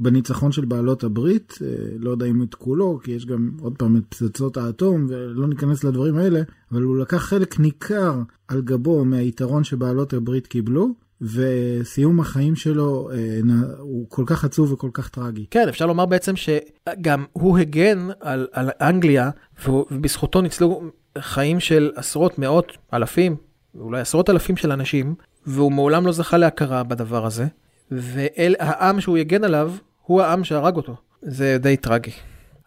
בניצחון 0.00 0.52
של 0.52 0.64
בעלות 0.64 1.04
הברית, 1.04 1.58
אה, 1.62 1.66
לא 1.98 2.10
יודע 2.10 2.26
אם 2.26 2.42
את 2.42 2.54
כולו, 2.54 3.00
כי 3.02 3.10
יש 3.10 3.26
גם 3.26 3.50
עוד 3.60 3.74
פעם 3.78 3.96
את 3.96 4.02
פצצות 4.08 4.56
האטום, 4.56 5.06
ולא 5.08 5.48
ניכנס 5.48 5.84
לדברים 5.84 6.16
האלה, 6.16 6.40
אבל 6.72 6.82
הוא 6.82 6.98
לקח 6.98 7.16
חלק 7.16 7.60
ניכר 7.60 8.20
על 8.48 8.60
גבו 8.60 9.04
מהיתרון 9.04 9.64
שבעלות 9.64 10.12
הברית 10.12 10.46
קיבלו, 10.46 10.88
וסיום 11.20 12.20
החיים 12.20 12.56
שלו 12.56 13.10
אה, 13.12 13.40
הוא 13.78 14.06
כל 14.08 14.24
כך 14.26 14.44
עצוב 14.44 14.72
וכל 14.72 14.90
כך 14.92 15.08
טרגי. 15.08 15.46
כן, 15.50 15.68
אפשר 15.68 15.86
לומר 15.86 16.06
בעצם 16.06 16.34
שגם 16.36 17.24
הוא 17.32 17.58
הגן 17.58 18.08
על, 18.20 18.46
על 18.52 18.70
אנגליה, 18.80 19.30
ובזכותו 19.68 20.40
ניצלו 20.40 20.82
חיים 21.18 21.60
של 21.60 21.90
עשרות, 21.94 22.38
מאות, 22.38 22.72
אלפים, 22.94 23.36
אולי 23.80 24.00
עשרות 24.00 24.30
אלפים 24.30 24.56
של 24.56 24.72
אנשים, 24.72 25.14
והוא 25.48 25.72
מעולם 25.72 26.06
לא 26.06 26.12
זכה 26.12 26.36
להכרה 26.36 26.82
בדבר 26.82 27.26
הזה, 27.26 27.46
והעם 27.90 29.00
שהוא 29.00 29.16
הגן 29.16 29.44
עליו, 29.44 29.72
הוא 30.02 30.22
העם 30.22 30.44
שהרג 30.44 30.76
אותו. 30.76 30.96
זה 31.22 31.58
די 31.60 31.76
טרגי. 31.76 32.10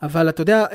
אבל 0.04 0.30
אתה 0.30 0.42
יודע, 0.42 0.66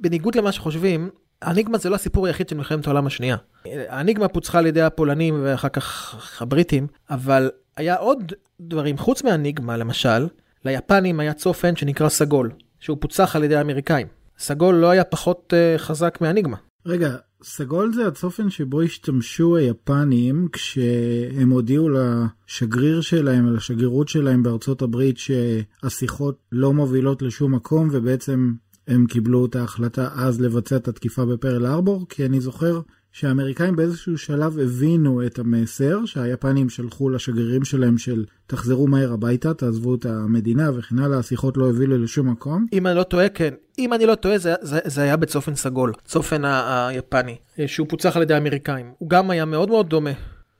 בניגוד 0.00 0.34
למה 0.34 0.52
שחושבים, 0.52 1.10
האניגמה 1.42 1.78
זה 1.78 1.90
לא 1.90 1.94
הסיפור 1.94 2.26
היחיד 2.26 2.48
של 2.48 2.56
מלחמת 2.56 2.86
העולם 2.86 3.06
השנייה. 3.06 3.36
האניגמה 3.64 4.28
פוצחה 4.28 4.58
על 4.58 4.66
ידי 4.66 4.82
הפולנים 4.82 5.40
ואחר 5.42 5.68
כך 5.68 6.42
הבריטים, 6.42 6.86
אבל 7.10 7.50
היה 7.76 7.96
עוד 7.96 8.32
דברים 8.60 8.98
חוץ 8.98 9.24
מהאניגמה, 9.24 9.76
למשל, 9.76 10.26
ליפנים 10.64 11.20
היה 11.20 11.32
צופן 11.32 11.76
שנקרא 11.76 12.08
סגול, 12.08 12.50
שהוא 12.80 12.96
פוצח 13.00 13.36
על 13.36 13.44
ידי 13.44 13.56
האמריקאים. 13.56 14.06
סגול 14.38 14.74
לא 14.74 14.90
היה 14.90 15.04
פחות 15.04 15.52
uh, 15.52 15.78
חזק 15.78 16.18
מהאניגמה. 16.20 16.56
רגע, 16.86 17.16
סגול 17.44 17.92
זה 17.92 18.06
הצופן 18.06 18.50
שבו 18.50 18.80
השתמשו 18.80 19.56
היפנים 19.56 20.48
כשהם 20.52 21.50
הודיעו 21.50 21.88
לשגריר 21.88 23.00
שלהם, 23.00 23.54
לשגרירות 23.54 24.08
שלהם 24.08 24.42
בארצות 24.42 24.82
הברית 24.82 25.18
שהשיחות 25.18 26.36
לא 26.52 26.72
מובילות 26.72 27.22
לשום 27.22 27.54
מקום 27.54 27.88
ובעצם 27.92 28.52
הם 28.88 29.06
קיבלו 29.06 29.46
את 29.46 29.56
ההחלטה 29.56 30.08
אז 30.14 30.40
לבצע 30.40 30.76
את 30.76 30.88
התקיפה 30.88 31.24
בפרל 31.26 31.66
ארבור, 31.66 32.06
כי 32.08 32.26
אני 32.26 32.40
זוכר 32.40 32.80
שהאמריקאים 33.12 33.76
באיזשהו 33.76 34.18
שלב 34.18 34.58
הבינו 34.58 35.26
את 35.26 35.38
המסר 35.38 36.04
שהיפנים 36.04 36.68
שלחו 36.68 37.10
לשגרירים 37.10 37.64
שלהם 37.64 37.98
של 37.98 38.24
תחזרו 38.46 38.86
מהר 38.86 39.12
הביתה, 39.12 39.54
תעזבו 39.54 39.94
את 39.94 40.06
המדינה 40.06 40.70
וכן 40.74 40.98
הלאה, 40.98 41.18
השיחות 41.18 41.56
לא 41.56 41.64
הובילו 41.64 41.98
לשום 41.98 42.30
מקום. 42.30 42.66
אם 42.72 42.86
אני 42.86 42.96
לא 42.96 43.02
טועה, 43.02 43.28
כן. 43.28 43.54
אם 43.78 43.92
אני 43.92 44.06
לא 44.06 44.14
טועה, 44.14 44.38
זה, 44.38 44.54
זה, 44.62 44.78
זה 44.84 45.02
היה 45.02 45.16
בצופן 45.16 45.54
סגול, 45.54 45.92
צופן 46.04 46.44
היפני, 46.44 47.36
שהוא 47.66 47.86
פוצח 47.88 48.16
על 48.16 48.22
ידי 48.22 48.34
האמריקאים. 48.34 48.86
הוא 48.98 49.10
גם 49.10 49.30
היה 49.30 49.44
מאוד 49.44 49.68
מאוד 49.68 49.88
דומה. 49.88 50.10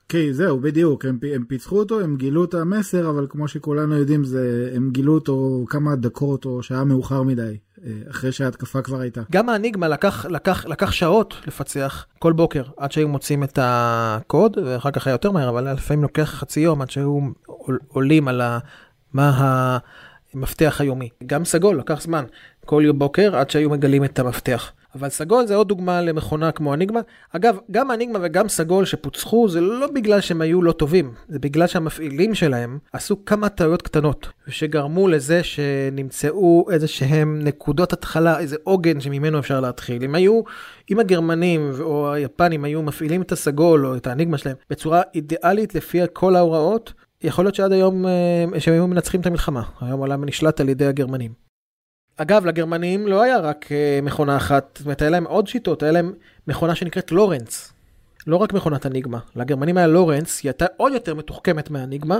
כן, 0.09 0.31
זהו, 0.31 0.59
בדיוק, 0.59 1.05
הם, 1.05 1.19
הם 1.35 1.43
פיצחו 1.45 1.79
אותו, 1.79 1.99
הם 1.99 2.15
גילו 2.15 2.43
את 2.43 2.53
המסר, 2.53 3.09
אבל 3.09 3.27
כמו 3.29 3.47
שכולנו 3.47 3.97
יודעים, 3.97 4.23
זה, 4.23 4.71
הם 4.75 4.89
גילו 4.91 5.13
אותו 5.13 5.65
כמה 5.69 5.95
דקות 5.95 6.45
או 6.45 6.63
שעה 6.63 6.83
מאוחר 6.83 7.23
מדי. 7.23 7.57
אה, 7.85 7.91
אחרי 8.09 8.31
שההתקפה 8.31 8.81
כבר 8.81 8.99
הייתה. 8.99 9.21
גם 9.31 9.49
האניגמה 9.49 9.87
לקח, 9.87 10.25
לקח, 10.25 10.65
לקח 10.65 10.91
שעות 10.91 11.35
לפצח 11.47 12.05
כל 12.19 12.33
בוקר 12.33 12.63
עד 12.77 12.91
שהיו 12.91 13.07
מוצאים 13.07 13.43
את 13.43 13.59
הקוד, 13.61 14.57
ואחר 14.65 14.91
כך 14.91 15.07
היה 15.07 15.13
יותר 15.13 15.31
מהר, 15.31 15.49
אבל 15.49 15.73
לפעמים 15.73 16.03
לוקח 16.03 16.35
חצי 16.39 16.59
יום 16.59 16.81
עד 16.81 16.89
שהיו 16.89 17.19
עולים 17.87 18.27
על 18.27 18.41
ה, 18.41 18.59
מה 19.13 19.79
המפתח 20.33 20.77
היומי. 20.79 21.09
גם 21.25 21.45
סגול 21.45 21.79
לקח 21.79 22.01
זמן, 22.01 22.25
כל 22.65 22.81
יום 22.85 22.99
בוקר 22.99 23.35
עד 23.35 23.49
שהיו 23.49 23.69
מגלים 23.69 24.03
את 24.03 24.19
המפתח. 24.19 24.71
אבל 24.95 25.09
סגול 25.09 25.45
זה 25.45 25.55
עוד 25.55 25.67
דוגמה 25.67 26.01
למכונה 26.01 26.51
כמו 26.51 26.73
אניגמה. 26.73 26.99
אגב, 27.31 27.57
גם 27.71 27.91
אניגמה 27.91 28.19
וגם 28.21 28.49
סגול 28.49 28.85
שפוצחו 28.85 29.49
זה 29.49 29.61
לא 29.61 29.87
בגלל 29.87 30.21
שהם 30.21 30.41
היו 30.41 30.61
לא 30.61 30.71
טובים, 30.71 31.13
זה 31.29 31.39
בגלל 31.39 31.67
שהמפעילים 31.67 32.35
שלהם 32.35 32.79
עשו 32.93 33.25
כמה 33.25 33.49
טעויות 33.49 33.81
קטנות, 33.81 34.27
ושגרמו 34.47 35.07
לזה 35.07 35.43
שנמצאו 35.43 36.65
איזה 36.71 36.87
שהם 36.87 37.39
נקודות 37.43 37.93
התחלה, 37.93 38.39
איזה 38.39 38.55
עוגן 38.63 38.99
שממנו 38.99 39.39
אפשר 39.39 39.59
להתחיל. 39.59 40.03
אם 40.03 40.15
היו, 40.15 40.41
אם 40.91 40.99
הגרמנים 40.99 41.71
או 41.79 42.13
היפנים 42.13 42.63
היו 42.63 42.81
מפעילים 42.81 43.21
את 43.21 43.31
הסגול 43.31 43.85
או 43.85 43.95
את 43.95 44.07
האניגמה 44.07 44.37
שלהם 44.37 44.55
בצורה 44.69 45.01
אידיאלית 45.15 45.75
לפי 45.75 45.99
כל 46.13 46.35
ההוראות, 46.35 46.93
יכול 47.23 47.45
להיות 47.45 47.55
שעד 47.55 47.71
היום 47.71 48.05
אה, 48.05 48.59
שהם 48.59 48.73
היו 48.73 48.87
מנצחים 48.87 49.21
את 49.21 49.25
המלחמה. 49.25 49.63
היום 49.81 49.99
העולם 49.99 50.25
נשלט 50.25 50.61
על 50.61 50.69
ידי 50.69 50.85
הגרמנים. 50.85 51.52
אגב, 52.17 52.45
לגרמנים 52.45 53.07
לא 53.07 53.21
היה 53.21 53.37
רק 53.37 53.65
uh, 53.65 54.05
מכונה 54.05 54.37
אחת, 54.37 54.75
זאת 54.77 54.85
אומרת, 54.85 55.01
היה 55.01 55.11
להם 55.11 55.27
עוד 55.27 55.47
שיטות, 55.47 55.83
היה 55.83 55.91
להם 55.91 56.13
מכונה 56.47 56.75
שנקראת 56.75 57.11
לורנץ. 57.11 57.73
לא 58.27 58.35
רק 58.35 58.53
מכונת 58.53 58.85
אניגמה, 58.85 59.19
לגרמנים 59.35 59.77
היה 59.77 59.87
לורנץ, 59.87 60.39
היא 60.43 60.49
הייתה 60.49 60.65
עוד 60.77 60.93
יותר 60.93 61.15
מתוחכמת 61.15 61.69
מהאניגמה, 61.69 62.19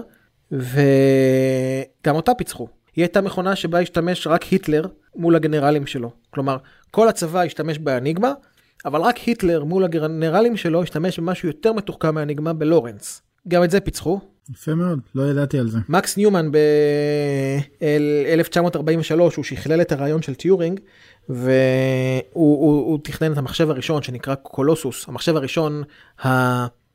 וגם 0.51 2.15
אותה 2.15 2.33
פיצחו. 2.33 2.67
היא 2.95 3.03
הייתה 3.03 3.21
מכונה 3.21 3.55
שבה 3.55 3.79
השתמש 3.79 4.27
רק 4.27 4.43
היטלר 4.43 4.85
מול 5.15 5.35
הגנרלים 5.35 5.87
שלו. 5.87 6.11
כלומר, 6.29 6.57
כל 6.91 7.07
הצבא 7.07 7.41
השתמש 7.41 7.77
באניגמה, 7.77 8.33
אבל 8.85 9.01
רק 9.01 9.17
היטלר 9.17 9.63
מול 9.63 9.83
הגנרלים 9.83 10.57
שלו 10.57 10.83
השתמש 10.83 11.19
במשהו 11.19 11.47
יותר 11.47 11.73
מתוחכם 11.73 12.15
מהאניגמה 12.15 12.53
בלורנץ. 12.53 13.21
גם 13.47 13.63
את 13.63 13.71
זה 13.71 13.79
פיצחו, 13.79 14.19
יפה 14.51 14.75
מאוד, 14.75 14.99
לא 15.15 15.23
ידעתי 15.23 15.59
על 15.59 15.69
זה. 15.69 15.79
מקס 15.89 16.17
ניומן 16.17 16.51
ב-1943 16.51 19.19
הוא 19.35 19.43
שכלל 19.43 19.81
את 19.81 19.91
הרעיון 19.91 20.21
של 20.21 20.35
טיורינג 20.35 20.79
והוא 21.29 22.21
הוא, 22.33 22.91
הוא 22.91 22.99
תכנן 23.03 23.31
את 23.31 23.37
המחשב 23.37 23.69
הראשון 23.69 24.03
שנקרא 24.03 24.35
קולוסוס, 24.35 25.07
המחשב 25.07 25.35
הראשון 25.35 25.83
ה... 26.25 26.29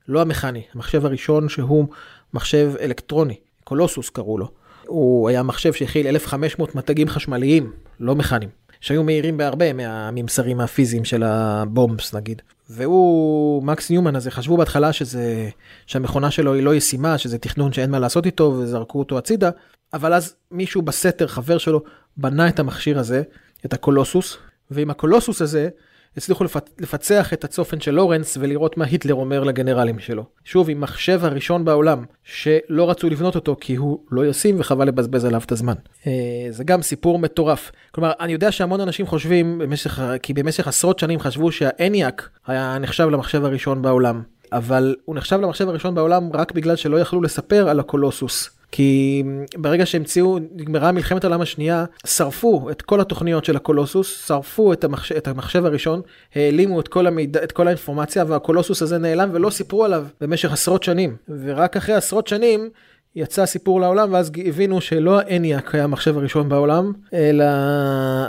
לא 0.09 0.21
המכני, 0.21 0.63
המחשב 0.75 1.05
הראשון 1.05 1.49
שהוא 1.49 1.87
מחשב 2.35 2.73
אלקטרוני, 2.81 3.37
קולוסוס 3.65 4.11
קראו 4.11 4.39
לו. 4.39 4.51
הוא 4.87 5.29
היה 5.29 5.43
מחשב 5.43 5.73
שהכיל 5.73 6.07
1500 6.07 6.75
מתגים 6.75 7.09
חשמליים, 7.09 7.73
לא 8.01 8.15
מכניים. 8.15 8.51
שהיו 8.81 9.05
מהירים 9.05 9.37
בהרבה 9.37 9.73
מהממסרים 9.73 10.61
הפיזיים 10.61 11.05
של 11.05 11.23
הבומבס 11.23 12.15
נגיד. 12.15 12.43
והוא, 12.71 13.63
מקס 13.63 13.91
ניומן 13.91 14.17
הזה, 14.17 14.31
חשבו 14.31 14.57
בהתחלה 14.57 14.93
שזה, 14.93 15.49
שהמכונה 15.87 16.31
שלו 16.31 16.55
היא 16.55 16.63
לא 16.63 16.75
ישימה, 16.75 17.19
שזה 17.19 17.39
תכנון 17.39 17.73
שאין 17.73 17.91
מה 17.91 17.99
לעשות 17.99 18.27
איתו 18.27 18.45
וזרקו 18.45 18.99
אותו 18.99 19.19
הצידה, 19.19 19.51
אבל 19.93 20.15
אז 20.15 20.35
מישהו 20.51 20.83
בסתר, 20.83 21.27
חבר 21.27 21.59
שלו, 21.59 21.83
בנה 22.17 22.49
את 22.49 22.59
המכשיר 22.59 22.99
הזה, 22.99 23.23
את 23.65 23.73
הקולוסוס, 23.73 24.37
ועם 24.71 24.91
הקולוסוס 24.91 25.43
הזה 25.43 25.69
הצליחו 26.17 26.45
לפצח 26.79 27.33
את 27.33 27.45
הצופן 27.45 27.81
של 27.81 27.91
לורנס 27.91 28.37
ולראות 28.41 28.77
מה 28.77 28.85
היטלר 28.85 29.15
אומר 29.15 29.45
לגנרלים 29.45 29.99
שלו. 29.99 30.25
שוב, 30.45 30.71
עם 30.71 30.81
מחשב 30.81 31.21
הראשון 31.23 31.65
בעולם, 31.65 32.05
שלא 32.25 32.91
רצו 32.91 33.11
לבנות 33.11 33.35
אותו 33.35 33.57
כי 33.61 33.77
הוא 33.77 33.99
לא 34.11 34.27
ישים 34.27 34.61
וחבל 34.61 34.89
לבזבז 34.89 35.25
עליו 35.25 35.43
את 35.47 35.53
הזמן. 35.53 35.75
אה, 36.07 36.13
זה 36.51 36.65
גם 36.65 36.83
סיפור 36.83 37.19
מטורף. 37.19 37.73
כלומר, 37.93 38.13
אני 38.21 38.33
יודע 38.33 38.53
שהמון 38.53 38.81
אנשים 38.81 39.07
חושבים, 39.07 39.59
במשך, 39.59 40.01
כי 40.23 40.35
במשך 40.35 40.69
עשרות 40.69 40.99
שנים 40.99 41.21
חשבו 41.21 41.53
שהאניאק 41.53 42.29
היה 42.47 42.79
נחשב 42.79 43.09
למחשב 43.09 43.45
הראשון 43.45 43.83
בעולם. 43.83 44.23
אבל 44.53 44.97
הוא 45.05 45.17
נחשב 45.17 45.41
למחשב 45.41 45.69
הראשון 45.69 45.95
בעולם 45.95 46.31
רק 46.35 46.53
בגלל 46.53 46.77
שלא 46.77 47.01
יכלו 47.01 47.23
לספר 47.23 47.69
על 47.69 47.81
הקולוסוס. 47.81 48.58
כי 48.73 49.23
ברגע 49.57 49.87
שהמציאו, 49.87 50.39
נגמרה 50.55 50.93
מלחמת 50.93 51.25
העולם 51.25 51.41
השנייה, 51.41 51.85
שרפו 52.07 52.71
את 52.71 52.83
כל 52.83 53.01
התוכניות 53.01 53.45
של 53.45 53.57
הקולוסוס, 53.57 54.27
שרפו 54.27 54.73
את 54.73 54.85
המחשב, 54.85 55.17
את 55.17 55.29
המחשב 55.29 55.65
הראשון, 55.65 56.01
העלימו 56.35 56.81
את 56.81 56.89
כל, 56.89 57.07
המידע, 57.07 57.43
את 57.45 57.53
כל 57.53 57.67
האינפורמציה, 57.67 58.25
והקולוסוס 58.29 58.83
הזה 58.83 58.99
נעלם 58.99 59.31
ולא 59.33 59.51
סיפרו 59.51 59.85
עליו 59.85 60.07
במשך 60.21 60.53
עשרות 60.53 60.83
שנים. 60.83 61.17
ורק 61.45 61.77
אחרי 61.77 61.95
עשרות 61.95 62.27
שנים 62.27 62.71
יצא 63.17 63.47
סיפור 63.47 63.81
לעולם, 63.81 64.13
ואז 64.13 64.31
הבינו 64.47 64.81
שלא 64.81 65.21
האניאק 65.21 65.75
היה 65.75 65.85
המחשב 65.85 66.19
הראשון 66.19 66.49
בעולם, 66.49 66.93
אלא 67.13 67.45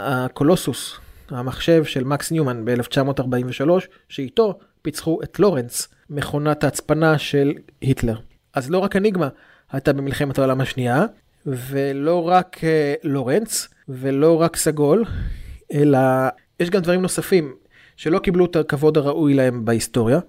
הקולוסוס, 0.02 0.96
המחשב 1.30 1.84
של 1.84 2.04
מקס 2.04 2.30
ניומן 2.30 2.64
ב-1943, 2.64 3.70
שאיתו 4.08 4.58
פיצחו 4.82 5.20
את 5.22 5.40
לורנס, 5.40 5.88
מכונת 6.10 6.64
ההצפנה 6.64 7.18
של 7.18 7.52
היטלר. 7.80 8.16
אז 8.54 8.70
לא 8.70 8.78
רק 8.78 8.96
אניגמה, 8.96 9.28
הייתה 9.72 9.92
במלחמת 9.92 10.38
העולם 10.38 10.60
השנייה, 10.60 11.04
ולא 11.46 12.28
רק 12.28 12.56
uh, 12.56 12.64
לורנץ, 13.02 13.68
ולא 13.88 14.40
רק 14.40 14.56
סגול, 14.56 15.04
אלא 15.72 15.98
יש 16.60 16.70
גם 16.70 16.82
דברים 16.82 17.02
נוספים 17.02 17.54
שלא 17.96 18.18
קיבלו 18.18 18.44
את 18.44 18.56
הכבוד 18.56 18.96
הראוי 18.96 19.34
להם 19.34 19.64
בהיסטוריה, 19.64 20.20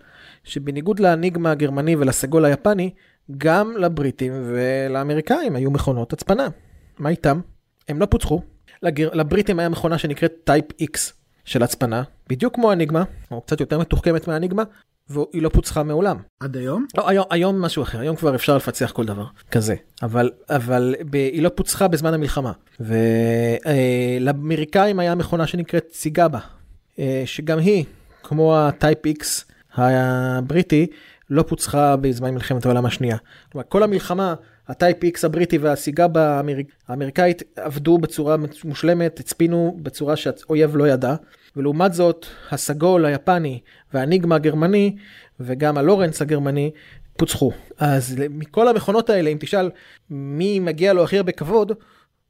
שבניגוד 0.44 1.00
לאניגמה 1.00 1.52
הגרמני 1.52 1.96
ולסגול 1.96 2.46
היפני, 2.46 2.90
גם 3.38 3.78
לבריטים 3.78 4.34
ולאמריקאים 4.46 5.56
היו 5.56 5.72
מכונות 5.72 6.14
הצפנה. 6.14 6.48
מה 7.00 7.10
איתם? 7.10 7.40
הם 7.90 8.00
לא 8.00 8.06
פוצחו. 8.06 8.42
לגר... 8.84 9.10
לבריטים 9.14 9.60
היה 9.60 9.70
מכונה 9.70 9.98
שנקראת 9.98 10.34
טייפ 10.44 10.66
X 10.82 10.98
של 11.46 11.64
הצפנה, 11.64 12.04
בדיוק 12.30 12.56
כמו 12.56 12.72
אניגמה, 12.72 13.04
או 13.32 13.42
קצת 13.42 13.60
יותר 13.60 13.80
מתוחכמת 13.80 14.28
מהאניגמה, 14.28 14.64
והיא 15.12 15.42
לא 15.42 15.50
פוצחה 15.50 15.84
מעולם. 15.84 16.18
עד 16.40 16.58
היום? 16.58 16.86
לא, 16.98 17.10
היום, 17.10 17.26
היום 17.30 17.62
משהו 17.62 17.84
אחר, 17.84 18.00
היום 18.00 18.16
כבר 18.16 18.36
אפשר 18.36 18.58
לפצח 18.58 18.92
כל 18.92 19.06
דבר 19.06 19.26
כזה, 19.52 19.76
אבל, 20.04 20.30
אבל 20.50 20.96
ב, 21.10 21.16
היא 21.16 21.42
לא 21.42 21.50
פוצחה 21.50 21.88
בזמן 21.88 22.14
המלחמה. 22.14 22.52
ולאמריקאים 24.20 25.00
היה 25.00 25.16
מכונה 25.16 25.48
שנקראת 25.48 25.88
סיגאבה, 25.94 26.40
אה, 27.00 27.24
שגם 27.26 27.60
היא, 27.60 27.86
כמו 28.24 28.58
הטייפ 28.58 28.98
X 29.08 29.26
הבריטי, 29.76 30.88
לא 31.30 31.44
פוצחה 31.44 31.96
בזמן 31.96 32.34
מלחמת 32.34 32.66
העולם 32.66 32.86
השנייה. 32.86 33.18
כלומר, 33.52 33.66
כל 33.70 33.84
המלחמה, 33.84 34.36
הטייפ 34.72 34.98
X 35.04 35.26
הבריטי 35.26 35.60
האמריק... 36.16 36.68
האמריקאית 36.88 37.44
עבדו 37.56 37.98
בצורה 37.98 38.36
מושלמת, 38.64 39.20
הצפינו 39.20 39.78
בצורה 39.82 40.16
שהאויב 40.16 40.76
לא 40.76 40.88
ידע. 40.88 41.16
ולעומת 41.56 41.94
זאת 41.94 42.26
הסגול 42.52 43.06
היפני 43.06 43.60
והאניגמה 43.94 44.36
הגרמני 44.36 44.96
וגם 45.40 45.78
הלורנס 45.78 46.22
הגרמני 46.22 46.72
פוצחו. 47.18 47.52
אז 47.78 48.16
מכל 48.30 48.68
המכונות 48.68 49.10
האלה, 49.10 49.30
אם 49.30 49.38
תשאל 49.40 49.72
מי 50.10 50.60
מגיע 50.60 50.94
לו 50.94 51.04
הכי 51.04 51.18
הרבה 51.18 51.32
כבוד, 51.32 51.72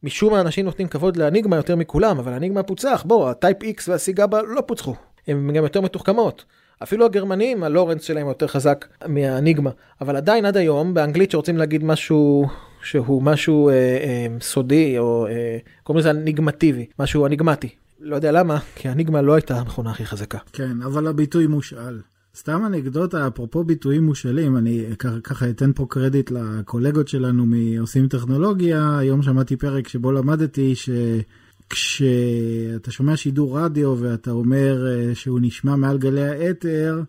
משום 0.04 0.34
מה 0.34 0.42
אנשים 0.42 0.66
נותנים 0.66 0.88
כבוד 0.88 1.18
לאניגמה 1.18 1.56
יותר 1.56 1.76
מכולם, 1.76 2.20
אבל 2.20 2.34
האניגמה 2.34 2.64
פוצח, 2.64 3.04
בוא, 3.08 3.30
הטייפ 3.30 3.64
X 3.64 3.84
והסיגאבה 3.88 4.42
לא 4.42 4.62
פוצחו, 4.62 4.96
הן 5.28 5.54
גם 5.54 5.64
יותר 5.64 5.82
מתוחכמות. 5.82 6.46
אפילו 6.84 7.06
הגרמנים, 7.06 7.64
הלורנס 7.64 8.04
שלהם 8.04 8.28
יותר 8.28 8.48
חזק 8.48 8.86
מהאניגמה, 9.08 9.70
אבל 10.02 10.16
עדיין 10.16 10.46
עד 10.46 10.58
היום, 10.58 10.94
באנגלית 10.94 11.32
שרוצים 11.32 11.58
להגיד 11.58 11.84
משהו 11.84 12.48
שהוא 12.84 13.22
משהו 13.24 13.70
אה, 13.70 13.74
אה, 13.74 14.28
סודי, 14.42 14.98
או 14.98 15.28
אה, 15.28 15.58
קוראים 15.84 16.00
לזה 16.00 16.10
אניגמטיבי, 16.10 16.86
משהו 17.00 17.26
אניגמטי. 17.26 17.70
לא 18.00 18.16
יודע 18.16 18.32
למה, 18.32 18.60
כי 18.76 18.90
האניגמה 18.90 19.22
לא 19.22 19.34
הייתה 19.34 19.60
המכונה 19.60 19.92
הכי 19.92 20.06
חזקה. 20.06 20.38
כן, 20.54 20.82
אבל 20.82 21.08
הביטוי 21.08 21.48
מושאל. 21.48 22.00
סתם 22.36 22.66
אנקדוטה, 22.66 23.28
אפרופו 23.28 23.64
ביטויים 23.64 24.04
מושאלים, 24.04 24.58
אני 24.58 24.86
ככה 25.24 25.50
אתן 25.50 25.72
פה 25.76 25.86
קרדיט 25.90 26.32
לקולגות 26.32 27.08
שלנו 27.08 27.46
מעושים 27.46 28.08
טכנולוגיה. 28.08 28.98
היום 29.00 29.22
שמעתי 29.22 29.56
פרק 29.56 29.88
שבו 29.88 30.12
למדתי 30.12 30.74
שכשאתה 31.76 32.92
שומע 32.92 33.18
שידור 33.18 33.60
רדיו 33.60 33.96
ואתה 34.00 34.32
אומר 34.32 34.88
אה, 34.88 35.16
שהוא 35.16 35.40
נשמע 35.42 35.76
מעל 35.76 35.98
גלי 35.98 36.24
האתר, 36.24 37.02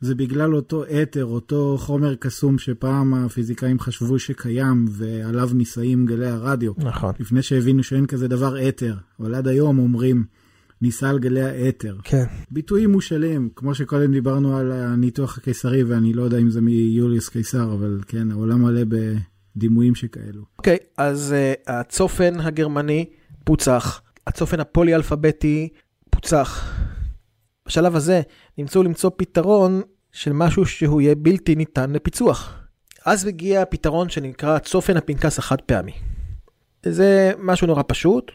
זה 0.00 0.14
בגלל 0.14 0.54
אותו 0.54 0.84
אתר, 1.02 1.24
אותו 1.24 1.76
חומר 1.78 2.14
קסום 2.14 2.58
שפעם 2.58 3.14
הפיזיקאים 3.14 3.80
חשבו 3.80 4.18
שקיים 4.18 4.84
ועליו 4.90 5.50
נישאים 5.54 6.06
גלי 6.06 6.26
הרדיו. 6.26 6.72
נכון. 6.78 7.14
לפני 7.20 7.42
שהבינו 7.42 7.82
שאין 7.82 8.06
כזה 8.06 8.28
דבר 8.28 8.68
אתר, 8.68 8.94
אבל 9.20 9.34
עד 9.34 9.48
היום 9.48 9.78
אומרים 9.78 10.24
נישא 10.82 11.06
על 11.06 11.18
גלי 11.18 11.42
האתר. 11.42 11.96
כן. 12.04 12.24
ביטויים 12.50 12.90
מושאלים, 12.90 13.48
כמו 13.56 13.74
שקודם 13.74 14.12
דיברנו 14.12 14.56
על 14.56 14.72
הניתוח 14.72 15.38
הקיסרי, 15.38 15.84
ואני 15.84 16.12
לא 16.12 16.22
יודע 16.22 16.38
אם 16.38 16.50
זה 16.50 16.60
מיוליוס 16.60 17.28
קיסר, 17.28 17.72
אבל 17.72 18.00
כן, 18.06 18.30
העולם 18.30 18.62
מלא 18.62 18.82
בדימויים 19.56 19.94
שכאלו. 19.94 20.42
אוקיי, 20.58 20.76
okay, 20.76 20.84
אז 20.96 21.34
uh, 21.66 21.70
הצופן 21.72 22.40
הגרמני 22.40 23.06
פוצח, 23.44 24.02
הצופן 24.26 24.60
הפולי-אלפביתי 24.60 25.68
פוצח. 26.10 26.74
בשלב 27.66 27.96
הזה 27.96 28.20
נמצאו 28.58 28.82
למצוא 28.82 29.10
פתרון 29.16 29.82
של 30.12 30.32
משהו 30.32 30.66
שהוא 30.66 31.00
יהיה 31.00 31.14
בלתי 31.14 31.54
ניתן 31.54 31.90
לפיצוח. 31.90 32.60
אז 33.04 33.26
הגיע 33.26 33.62
הפתרון 33.62 34.08
שנקרא 34.08 34.58
צופן 34.58 34.96
הפנקס 34.96 35.38
החד 35.38 35.60
פעמי. 35.60 35.92
זה 36.86 37.32
משהו 37.38 37.66
נורא 37.66 37.82
פשוט, 37.86 38.32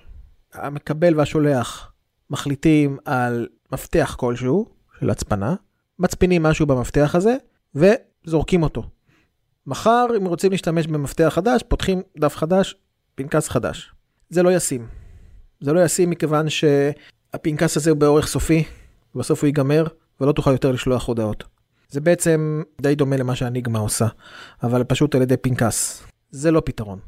המקבל 0.53 1.19
והשולח 1.19 1.91
מחליטים 2.29 2.97
על 3.05 3.47
מפתח 3.71 4.15
כלשהו 4.19 4.65
של 4.99 5.09
הצפנה, 5.09 5.55
מצפינים 5.99 6.43
משהו 6.43 6.65
במפתח 6.65 7.15
הזה 7.15 7.37
וזורקים 7.75 8.63
אותו. 8.63 8.83
מחר, 9.67 10.05
אם 10.17 10.25
רוצים 10.25 10.51
להשתמש 10.51 10.87
במפתח 10.87 11.31
חדש, 11.35 11.63
פותחים 11.67 12.01
דף 12.17 12.35
חדש, 12.35 12.75
פנקס 13.15 13.49
חדש. 13.49 13.94
זה 14.29 14.43
לא 14.43 14.55
ישים. 14.55 14.87
זה 15.59 15.73
לא 15.73 15.85
ישים 15.85 16.09
מכיוון 16.09 16.49
שהפנקס 16.49 17.77
הזה 17.77 17.89
הוא 17.89 17.97
באורך 17.97 18.27
סופי, 18.27 18.63
ובסוף 19.15 19.41
הוא 19.41 19.47
ייגמר, 19.47 19.87
ולא 20.21 20.31
תוכל 20.31 20.51
יותר 20.51 20.71
לשלוח 20.71 21.07
הודעות. 21.07 21.43
זה 21.89 22.01
בעצם 22.01 22.63
די 22.81 22.95
דומה 22.95 23.17
למה 23.17 23.35
שהניגמה 23.35 23.79
עושה, 23.79 24.07
אבל 24.63 24.83
פשוט 24.83 25.15
על 25.15 25.21
ידי 25.21 25.37
פנקס. 25.37 26.03
זה 26.31 26.51
לא 26.51 26.61
פתרון. 26.65 26.99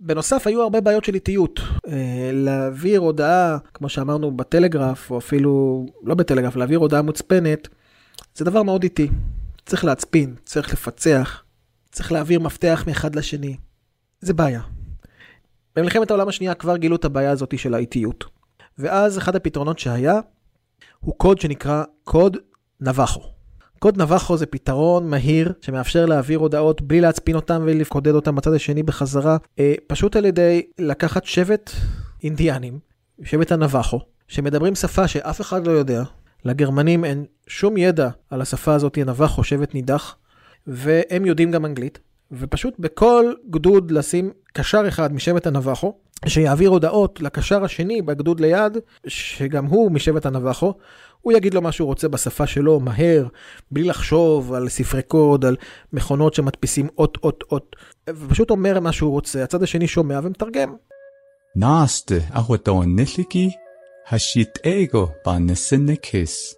בנוסף, 0.00 0.46
היו 0.46 0.62
הרבה 0.62 0.80
בעיות 0.80 1.04
של 1.04 1.14
איטיות. 1.14 1.60
אה, 1.88 2.30
להעביר 2.32 3.00
הודעה, 3.00 3.58
כמו 3.74 3.88
שאמרנו, 3.88 4.36
בטלגרף, 4.36 5.10
או 5.10 5.18
אפילו 5.18 5.86
לא 6.02 6.14
בטלגרף, 6.14 6.56
להעביר 6.56 6.78
הודעה 6.78 7.02
מוצפנת, 7.02 7.68
זה 8.34 8.44
דבר 8.44 8.62
מאוד 8.62 8.82
איטי. 8.82 9.08
צריך 9.66 9.84
להצפין, 9.84 10.34
צריך 10.44 10.72
לפצח, 10.72 11.42
צריך 11.92 12.12
להעביר 12.12 12.40
מפתח 12.40 12.84
מאחד 12.86 13.16
לשני. 13.16 13.56
זה 14.20 14.34
בעיה. 14.34 14.60
במלחמת 15.76 16.10
העולם 16.10 16.28
השנייה 16.28 16.54
כבר 16.54 16.76
גילו 16.76 16.96
את 16.96 17.04
הבעיה 17.04 17.30
הזאת 17.30 17.58
של 17.58 17.74
האיטיות. 17.74 18.24
ואז 18.78 19.18
אחד 19.18 19.36
הפתרונות 19.36 19.78
שהיה, 19.78 20.20
הוא 21.00 21.14
קוד 21.16 21.40
שנקרא 21.40 21.84
קוד 22.04 22.36
נבחו. 22.80 23.22
קוד 23.78 24.02
נבחו 24.02 24.36
זה 24.36 24.46
פתרון 24.46 25.10
מהיר 25.10 25.52
שמאפשר 25.60 26.06
להעביר 26.06 26.38
הודעות 26.38 26.82
בלי 26.82 27.00
להצפין 27.00 27.36
אותם 27.36 27.62
ולקודד 27.64 28.14
אותם 28.14 28.36
בצד 28.36 28.52
השני 28.52 28.82
בחזרה, 28.82 29.36
אה, 29.58 29.74
פשוט 29.86 30.16
על 30.16 30.24
ידי 30.24 30.62
לקחת 30.78 31.24
שבט 31.24 31.70
אינדיאנים, 32.22 32.78
שבט 33.22 33.52
הנבחו, 33.52 34.00
שמדברים 34.28 34.74
שפה 34.74 35.08
שאף 35.08 35.40
אחד 35.40 35.66
לא 35.66 35.72
יודע, 35.72 36.02
לגרמנים 36.44 37.04
אין 37.04 37.24
שום 37.46 37.76
ידע 37.76 38.08
על 38.30 38.40
השפה 38.40 38.74
הזאת, 38.74 38.98
הנבחו, 38.98 39.44
שבט 39.44 39.74
נידח, 39.74 40.16
והם 40.66 41.26
יודעים 41.26 41.50
גם 41.50 41.64
אנגלית, 41.64 41.98
ופשוט 42.38 42.74
בכל 42.78 43.32
גדוד 43.50 43.90
לשים 43.90 44.32
קשר 44.52 44.88
אחד 44.88 45.12
משבט 45.12 45.46
הנבחו, 45.46 45.94
שיעביר 46.26 46.70
הודעות 46.70 47.20
לקשר 47.20 47.64
השני 47.64 48.02
בגדוד 48.02 48.40
ליד, 48.40 48.78
שגם 49.06 49.66
הוא 49.66 49.90
משבט 49.90 50.26
הנבחו, 50.26 50.74
הוא 51.20 51.32
יגיד 51.32 51.54
לו 51.54 51.62
מה 51.62 51.72
שהוא 51.72 51.86
רוצה 51.86 52.08
בשפה 52.08 52.46
שלו, 52.46 52.80
מהר, 52.80 53.26
בלי 53.70 53.84
לחשוב 53.84 54.52
על 54.52 54.68
ספרי 54.68 55.02
קוד, 55.02 55.44
על 55.44 55.56
מכונות 55.92 56.34
שמדפיסים 56.34 56.88
אות 56.98 57.18
אות 57.22 57.44
אות, 57.50 57.76
ופשוט 58.10 58.50
אומר 58.50 58.80
מה 58.80 58.92
שהוא 58.92 59.10
רוצה, 59.10 59.44
הצד 59.44 59.62
השני 59.62 59.88
שומע 59.88 60.20
ומתרגם. 60.22 60.74
אחותו 62.30 62.82
נשליקי, 62.86 63.50
השיט 64.08 64.66
אגו 64.66 65.08
בנסנקס, 65.26 66.54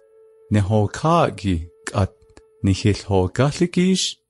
ניחלהוקאשליקיש. 2.63 4.26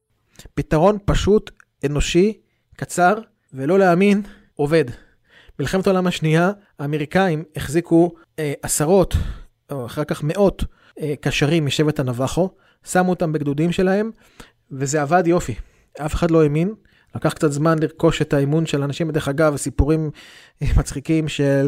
פתרון 0.54 0.98
פשוט, 1.06 1.52
אנושי, 1.86 2.40
קצר, 2.76 3.14
ולא 3.54 3.80
להאמין, 3.80 4.22
עובד. 4.56 4.86
מלחמת 5.60 5.88
העולם 5.88 6.08
השנייה, 6.08 6.52
האמריקאים 6.80 7.44
החזיקו 7.56 8.12
אה, 8.40 8.54
עשרות, 8.62 9.16
או 9.72 9.86
אחר 9.86 10.04
כך 10.04 10.24
מאות, 10.24 10.64
אה, 11.00 11.14
קשרים 11.22 11.66
משבט 11.66 12.00
הנבחו, 12.00 12.50
שמו 12.86 13.10
אותם 13.10 13.34
בגדודים 13.34 13.72
שלהם, 13.72 14.12
וזה 14.72 15.02
עבד 15.02 15.28
יופי. 15.28 15.56
אף 16.06 16.14
אחד 16.14 16.32
לא 16.32 16.44
האמין. 16.44 16.74
לקח 17.16 17.34
קצת 17.34 17.52
זמן 17.52 17.80
לרכוש 17.80 18.22
את 18.22 18.34
האמון 18.34 18.66
של 18.66 18.84
אנשים, 18.84 19.12
דרך 19.12 19.28
אגב, 19.28 19.58
סיפורים 19.58 20.12
מצחיקים 20.78 21.28
של 21.28 21.68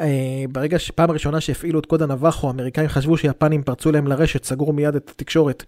אה, 0.00 0.44
ברגע 0.52 0.78
שפעם 0.78 1.10
הראשונה 1.10 1.40
שהפעילו 1.40 1.80
את 1.80 1.86
קוד 1.86 2.02
הנבחו, 2.02 2.46
האמריקאים 2.46 2.88
חשבו 2.88 3.16
שיפנים 3.16 3.62
פרצו 3.62 3.92
להם 3.92 4.06
לרשת, 4.06 4.44
סגרו 4.44 4.72
מיד 4.72 4.94
את 4.94 5.10
התקשורת. 5.10 5.64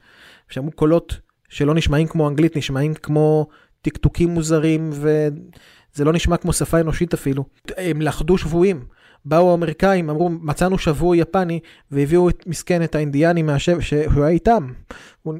שמעו 0.49 0.73
קולות 0.73 1.21
שלא 1.53 1.75
נשמעים 1.75 2.07
כמו 2.07 2.29
אנגלית, 2.29 2.57
נשמעים 2.57 2.95
כמו 2.95 3.47
טקטוקים 3.83 4.29
מוזרים, 4.29 4.91
וזה 4.93 6.05
לא 6.05 6.13
נשמע 6.13 6.37
כמו 6.37 6.53
שפה 6.53 6.81
אנושית 6.81 7.15
אפילו. 7.15 7.45
הם 7.77 8.03
לכדו 8.03 8.39
שבויים. 8.39 8.85
באו 9.25 9.51
האמריקאים, 9.51 10.11
אמרו, 10.11 10.29
מצאנו 10.29 10.79
שבוי 10.79 11.19
יפני, 11.19 11.61
והביאו 11.91 12.29
את 12.29 12.47
מסכן, 12.47 12.83
את 12.83 12.95
האינדיאני 12.95 13.43
מהשב, 13.43 13.81
שהוא 13.81 14.25
היה 14.25 14.29
איתם. 14.29 14.73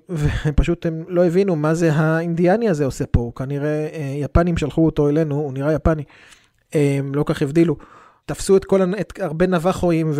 ופשוט 0.09 0.87
הם 0.87 1.05
לא 1.09 1.27
הבינו 1.27 1.57
מה 1.57 1.75
זה 1.75 1.93
האינדיאני 1.93 2.69
הזה 2.69 2.85
עושה 2.85 3.07
פה, 3.07 3.33
כנראה, 3.37 3.89
אה, 3.93 4.15
יפנים 4.17 4.57
שלחו 4.57 4.85
אותו 4.85 5.09
אלינו, 5.09 5.35
הוא 5.35 5.53
נראה 5.53 5.73
יפני. 5.73 6.03
הם 6.73 7.15
לא 7.15 7.25
כך 7.27 7.43
הבדילו. 7.43 7.77
תפסו 8.27 8.57
את 8.57 8.65
כל, 8.65 8.83
את 9.01 9.21
הרבה 9.21 9.47
נבחואים 9.47 10.13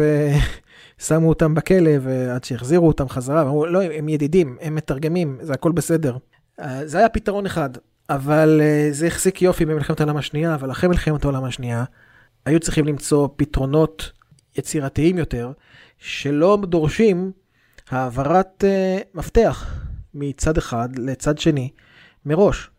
ושמו 1.03 1.28
אותם 1.28 1.55
בכלא, 1.55 1.90
ועד 2.00 2.44
שהחזירו 2.44 2.88
אותם 2.88 3.09
חזרה, 3.09 3.44
ואמרו, 3.44 3.66
לא, 3.66 3.82
הם 3.82 4.09
ידידים, 4.09 4.57
הם 4.61 4.74
מתרגמים, 4.74 5.38
זה 5.40 5.53
הכל 5.53 5.72
בסדר. 5.72 6.16
אה, 6.61 6.86
זה 6.86 6.98
היה 6.98 7.09
פתרון 7.09 7.46
אחד, 7.46 7.70
אבל 8.11 8.61
אה, 8.62 8.88
זה 8.90 9.07
החזיק 9.07 9.42
יופי 9.42 9.64
במלחמת 9.64 10.00
העולם 10.00 10.16
השנייה, 10.16 10.55
אבל 10.55 10.70
אחרי 10.70 10.88
מלחמת 10.88 11.24
העולם 11.24 11.44
השנייה, 11.44 11.84
היו 12.46 12.61
צריכים 12.61 12.84
למצוא 12.86 13.28
פתרונות 13.36 14.12
יצירתיים 14.57 15.18
יותר, 15.18 15.53
שלא 15.98 16.59
דורשים 16.62 17.32
העברת 17.90 18.64
uh, 18.64 19.18
מפתח 19.18 19.84
מצד 20.14 20.59
אחד 20.59 20.88
לצד 20.98 21.38
שני 21.38 21.70
מראש, 22.26 22.70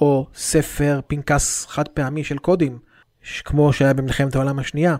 או 0.00 0.26
ספר 0.34 1.00
פנקס 1.06 1.66
חד 1.66 1.88
פעמי 1.88 2.24
של 2.24 2.38
קודים, 2.38 2.78
כמו 3.44 3.72
שהיה 3.72 3.94
במלחמת 3.94 4.34
העולם 4.34 4.58
השנייה, 4.58 4.96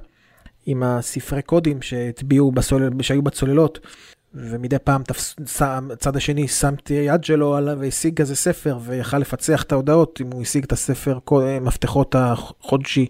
עם 0.71 0.83
הספרי 0.83 1.43
קודים 1.43 1.83
שהטביעו 1.83 2.53
בסולל, 2.53 2.91
שהיו 3.03 3.23
בצוללות, 3.23 3.79
ומדי 4.35 4.79
פעם 4.79 5.03
תפס, 5.03 5.37
השני 6.14 6.49
שם 6.49 6.75
את 6.75 6.89
היד 6.89 7.25
שלו 7.25 7.57
עליו 7.57 7.79
והשיג 7.81 8.16
כזה 8.16 8.37
ספר 8.37 8.79
ויכל 8.83 9.19
לפצח 9.19 9.62
את 9.62 9.73
ההודעות 9.73 10.21
אם 10.21 10.31
הוא 10.33 10.43
השיג 10.43 10.64
את 10.64 10.73
הספר 10.73 11.19
מפתחות 11.61 12.14
החודשי. 12.19 13.07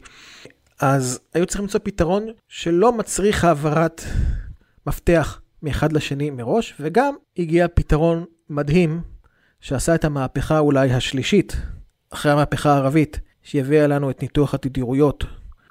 אז 0.80 1.20
היו 1.34 1.46
צריכים 1.46 1.64
למצוא 1.64 1.80
פתרון 1.82 2.26
שלא 2.48 2.92
מצריך 2.92 3.44
העברת 3.44 4.02
מפתח 4.86 5.40
מאחד 5.62 5.92
לשני 5.92 6.30
מראש, 6.30 6.74
וגם 6.80 7.14
הגיע 7.38 7.66
פתרון 7.74 8.24
מדהים 8.50 9.00
שעשה 9.60 9.94
את 9.94 10.04
המהפכה 10.04 10.58
אולי 10.58 10.92
השלישית, 10.92 11.56
אחרי 12.10 12.32
המהפכה 12.32 12.72
הערבית, 12.72 13.20
שהביאה 13.42 13.86
לנו 13.86 14.10
את 14.10 14.22
ניתוח 14.22 14.54
התדירויות, 14.54 15.24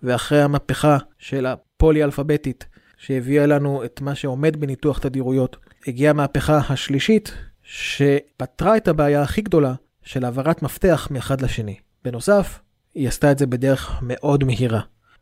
ואחרי 0.03 0.41
המהפכה 0.41 0.97
של 1.17 1.45
הפולי-אלפביתית, 1.45 2.65
שהביאה 2.97 3.45
לנו 3.45 3.83
את 3.85 4.01
מה 4.01 4.15
שעומד 4.15 4.57
בניתוח 4.59 4.99
תדירויות, 4.99 5.57
הגיעה 5.87 6.09
המהפכה 6.09 6.59
השלישית, 6.69 7.33
שפתרה 7.63 8.77
את 8.77 8.87
הבעיה 8.87 9.21
הכי 9.21 9.41
גדולה 9.41 9.73
של 10.03 10.25
העברת 10.25 10.61
מפתח 10.61 11.07
מאחד 11.11 11.41
לשני. 11.41 11.75
בנוסף, 12.05 12.59
היא 12.95 13.07
עשתה 13.07 13.31
את 13.31 13.37
זה 13.37 13.45
בדרך 13.47 13.99
מאוד 14.01 14.43
מהירה. 14.43 14.81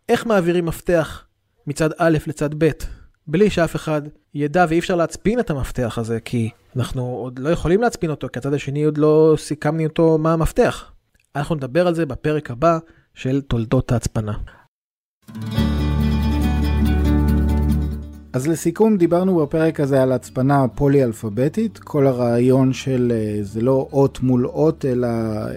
איך 0.10 0.26
מעבירים 0.26 0.66
מפתח 0.66 1.26
מצד 1.68 1.90
א' 1.98 2.18
לצד 2.28 2.50
ב', 2.64 2.70
בלי 3.28 3.50
שאף 3.50 3.76
אחד 3.76 4.02
ידע 4.34 4.66
ואי 4.70 4.80
אפשר 4.80 4.96
להצפין 4.96 5.40
את 5.40 5.50
המפתח 5.50 5.98
הזה, 5.98 6.20
כי 6.20 6.50
אנחנו 6.76 7.04
עוד 7.04 7.40
לא 7.40 7.50
יכולים 7.50 7.82
להצפין 7.82 8.10
אותו, 8.10 8.28
כי 8.34 8.40
הצד 8.40 8.54
השני 8.54 8.84
עוד 8.84 8.98
לא 8.98 9.36
סיכמנו 9.38 9.84
אותו 9.84 10.18
מה 10.18 10.34
המפתח. 10.34 10.92
אנחנו 11.36 11.56
נדבר 11.56 11.88
על 11.88 11.96
זה 11.96 12.06
בפרק 12.06 12.52
הבא 12.52 12.78
של 13.14 13.42
תולדות 13.42 13.92
ההצפנה. 13.92 14.34
אז 18.36 18.48
לסיכום, 18.48 18.98
דיברנו 18.98 19.36
בפרק 19.36 19.80
הזה 19.80 20.04
על 20.04 20.12
הצפנה 20.12 20.68
פולי-אלפביתית, 20.68 21.78
כל 21.78 22.08
הרעיון 22.08 22.74
של 22.74 23.12
אה, 23.16 23.44
זה 23.44 23.62
לא 23.62 23.88
אות 23.92 24.24
מול 24.24 24.46
אות, 24.46 24.86
אלא 24.86 25.08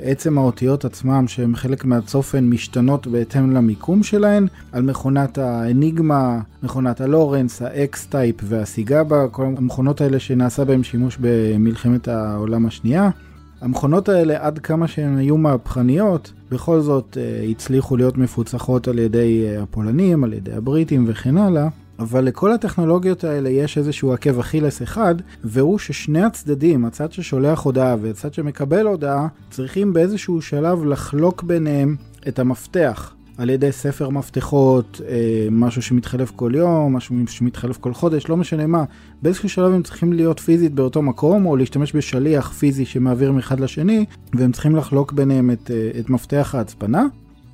עצם 0.02 0.38
האותיות 0.38 0.84
עצמם 0.84 1.28
שהן 1.28 1.56
חלק 1.56 1.84
מהצופן 1.84 2.44
משתנות 2.44 3.06
בהתאם 3.06 3.50
למיקום 3.50 4.02
שלהן, 4.02 4.46
על 4.72 4.82
מכונת 4.82 5.38
האניגמה, 5.38 6.40
מכונת 6.62 7.00
הלורנס, 7.00 7.62
האקס 7.62 8.06
טייפ 8.06 8.36
והסיגאבה, 8.44 9.28
כל 9.28 9.44
המכונות 9.56 10.00
האלה 10.00 10.18
שנעשה 10.18 10.64
בהן 10.64 10.82
שימוש 10.82 11.18
במלחמת 11.20 12.08
העולם 12.08 12.66
השנייה. 12.66 13.10
המכונות 13.60 14.08
האלה, 14.08 14.46
עד 14.46 14.58
כמה 14.58 14.88
שהן 14.88 15.16
היו 15.16 15.36
מהפכניות, 15.36 16.32
בכל 16.50 16.80
זאת 16.80 17.16
אה, 17.20 17.46
הצליחו 17.50 17.96
להיות 17.96 18.18
מפוצחות 18.18 18.88
על 18.88 18.98
ידי 18.98 19.44
אה, 19.46 19.62
הפולנים, 19.62 20.24
על 20.24 20.32
ידי 20.32 20.52
הבריטים 20.52 21.04
וכן 21.08 21.36
הלאה. 21.36 21.68
אבל 21.98 22.24
לכל 22.24 22.52
הטכנולוגיות 22.52 23.24
האלה 23.24 23.48
יש 23.48 23.78
איזשהו 23.78 24.12
עקב 24.12 24.38
אכילס 24.38 24.82
אחד, 24.82 25.14
והוא 25.44 25.78
ששני 25.78 26.22
הצדדים, 26.22 26.84
הצד 26.84 27.12
ששולח 27.12 27.60
הודעה 27.60 27.96
והצד 28.00 28.34
שמקבל 28.34 28.86
הודעה, 28.86 29.28
צריכים 29.50 29.92
באיזשהו 29.92 30.42
שלב 30.42 30.84
לחלוק 30.84 31.42
ביניהם 31.42 31.96
את 32.28 32.38
המפתח. 32.38 33.14
על 33.38 33.50
ידי 33.50 33.72
ספר 33.72 34.08
מפתחות, 34.08 35.00
אה, 35.08 35.48
משהו 35.50 35.82
שמתחלף 35.82 36.32
כל 36.36 36.52
יום, 36.54 36.96
משהו 36.96 37.16
שמתחלף 37.26 37.76
כל 37.76 37.94
חודש, 37.94 38.28
לא 38.28 38.36
משנה 38.36 38.66
מה. 38.66 38.84
באיזשהו 39.22 39.48
שלב 39.48 39.72
הם 39.72 39.82
צריכים 39.82 40.12
להיות 40.12 40.40
פיזית 40.40 40.74
באותו 40.74 41.02
מקום, 41.02 41.46
או 41.46 41.56
להשתמש 41.56 41.96
בשליח 41.96 42.52
פיזי 42.52 42.84
שמעביר 42.84 43.32
מאחד 43.32 43.60
לשני, 43.60 44.04
והם 44.34 44.52
צריכים 44.52 44.76
לחלוק 44.76 45.12
ביניהם 45.12 45.50
את, 45.50 45.70
אה, 45.70 46.00
את 46.00 46.10
מפתח 46.10 46.54
ההצפנה. 46.58 47.06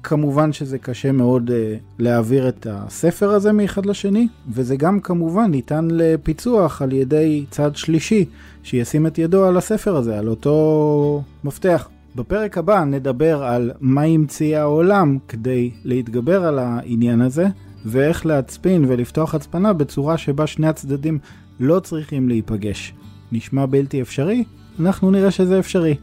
כמובן 0.02 0.52
שזה 0.52 0.78
קשה 0.78 1.12
מאוד 1.12 1.50
uh, 1.50 1.52
להעביר 1.98 2.48
את 2.48 2.66
הספר 2.70 3.30
הזה 3.30 3.52
מאחד 3.52 3.86
לשני, 3.86 4.28
וזה 4.48 4.76
גם 4.76 5.00
כמובן 5.00 5.50
ניתן 5.50 5.88
לפיצוח 5.90 6.82
על 6.82 6.92
ידי 6.92 7.44
צד 7.50 7.76
שלישי, 7.76 8.24
שישים 8.62 9.06
את 9.06 9.18
ידו 9.18 9.44
על 9.44 9.56
הספר 9.56 9.96
הזה, 9.96 10.18
על 10.18 10.28
אותו 10.28 11.22
מפתח. 11.44 11.88
בפרק 12.14 12.58
הבא 12.58 12.84
נדבר 12.84 13.44
על 13.44 13.70
מה 13.80 14.02
המציא 14.02 14.58
העולם 14.58 15.18
כדי 15.28 15.70
להתגבר 15.84 16.44
על 16.44 16.58
העניין 16.58 17.20
הזה, 17.20 17.46
ואיך 17.84 18.26
להצפין 18.26 18.84
ולפתוח 18.88 19.34
הצפנה 19.34 19.72
בצורה 19.72 20.18
שבה 20.18 20.46
שני 20.46 20.68
הצדדים 20.68 21.18
לא 21.60 21.80
צריכים 21.80 22.28
להיפגש. 22.28 22.94
נשמע 23.32 23.66
בלתי 23.66 24.02
אפשרי? 24.02 24.44
אנחנו 24.80 25.10
נראה 25.10 25.30
שזה 25.30 25.58
אפשרי. 25.58 25.96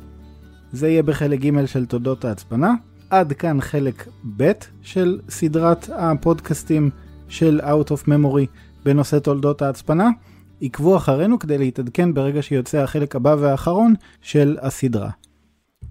זה 0.71 0.89
יהיה 0.89 1.03
בחלק 1.03 1.39
ג' 1.39 1.65
של 1.65 1.85
תולדות 1.85 2.25
ההצפנה. 2.25 2.73
עד 3.09 3.33
כאן 3.33 3.61
חלק 3.61 4.07
ב' 4.37 4.51
של 4.81 5.19
סדרת 5.29 5.89
הפודקאסטים 5.95 6.89
של 7.27 7.61
Out 7.63 7.87
of 7.87 8.07
Memory 8.07 8.45
בנושא 8.85 9.19
תולדות 9.19 9.61
ההצפנה. 9.61 10.09
עקבו 10.61 10.97
אחרינו 10.97 11.39
כדי 11.39 11.57
להתעדכן 11.57 12.13
ברגע 12.13 12.41
שיוצא 12.41 12.77
החלק 12.77 13.15
הבא 13.15 13.35
והאחרון 13.39 13.93
של 14.21 14.57
הסדרה. 14.61 15.09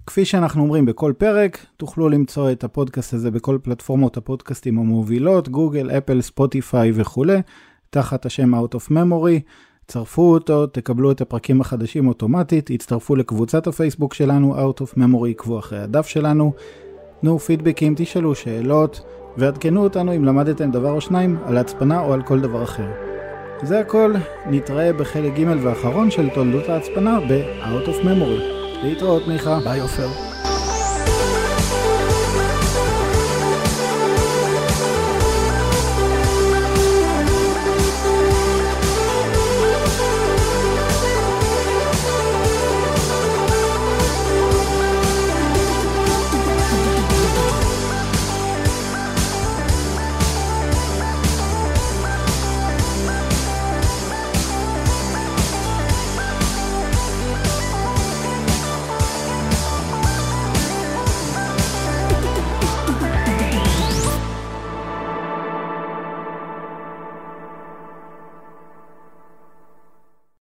כפי 0.06 0.24
שאנחנו 0.24 0.62
אומרים 0.62 0.86
בכל 0.86 1.12
פרק, 1.18 1.66
תוכלו 1.76 2.08
למצוא 2.08 2.52
את 2.52 2.64
הפודקאסט 2.64 3.14
הזה 3.14 3.30
בכל 3.30 3.58
פלטפורמות 3.62 4.16
הפודקאסטים 4.16 4.78
המובילות, 4.78 5.48
גוגל, 5.48 5.90
אפל, 5.90 6.20
ספוטיפיי 6.20 6.92
וכולי, 6.94 7.38
תחת 7.90 8.26
השם 8.26 8.54
Out 8.54 8.74
of 8.74 8.90
Memory. 8.90 9.40
צרפו 9.86 10.32
אותו, 10.32 10.66
תקבלו 10.66 11.10
את 11.10 11.20
הפרקים 11.20 11.60
החדשים 11.60 12.08
אוטומטית, 12.08 12.70
הצטרפו 12.70 13.16
לקבוצת 13.16 13.66
הפייסבוק 13.66 14.14
שלנו, 14.14 14.56
Out 14.56 14.82
of 14.82 14.98
Memory, 14.98 15.28
עקבו 15.30 15.58
אחרי 15.58 15.78
הדף 15.78 16.06
שלנו. 16.06 16.52
תנו 17.20 17.38
פידבקים, 17.38 17.94
תשאלו 17.96 18.34
שאלות, 18.34 19.02
ועדכנו 19.36 19.82
אותנו 19.82 20.16
אם 20.16 20.24
למדתם 20.24 20.70
דבר 20.70 20.90
או 20.90 21.00
שניים 21.00 21.36
על 21.44 21.56
ההצפנה 21.56 22.00
או 22.00 22.12
על 22.12 22.22
כל 22.22 22.40
דבר 22.40 22.62
אחר. 22.62 22.88
זה 23.62 23.80
הכל, 23.80 24.14
נתראה 24.50 24.92
בחלק 24.92 25.32
ג' 25.38 25.56
ואחרון 25.62 26.10
של 26.10 26.28
תולדות 26.34 26.68
ההצפנה 26.68 27.20
ב-Out 27.20 27.88
of 27.88 28.04
Memory. 28.04 28.59
להתראות 28.82 29.26
מיכה. 29.26 29.58
ביי 29.64 29.80
עופר. 29.80 30.29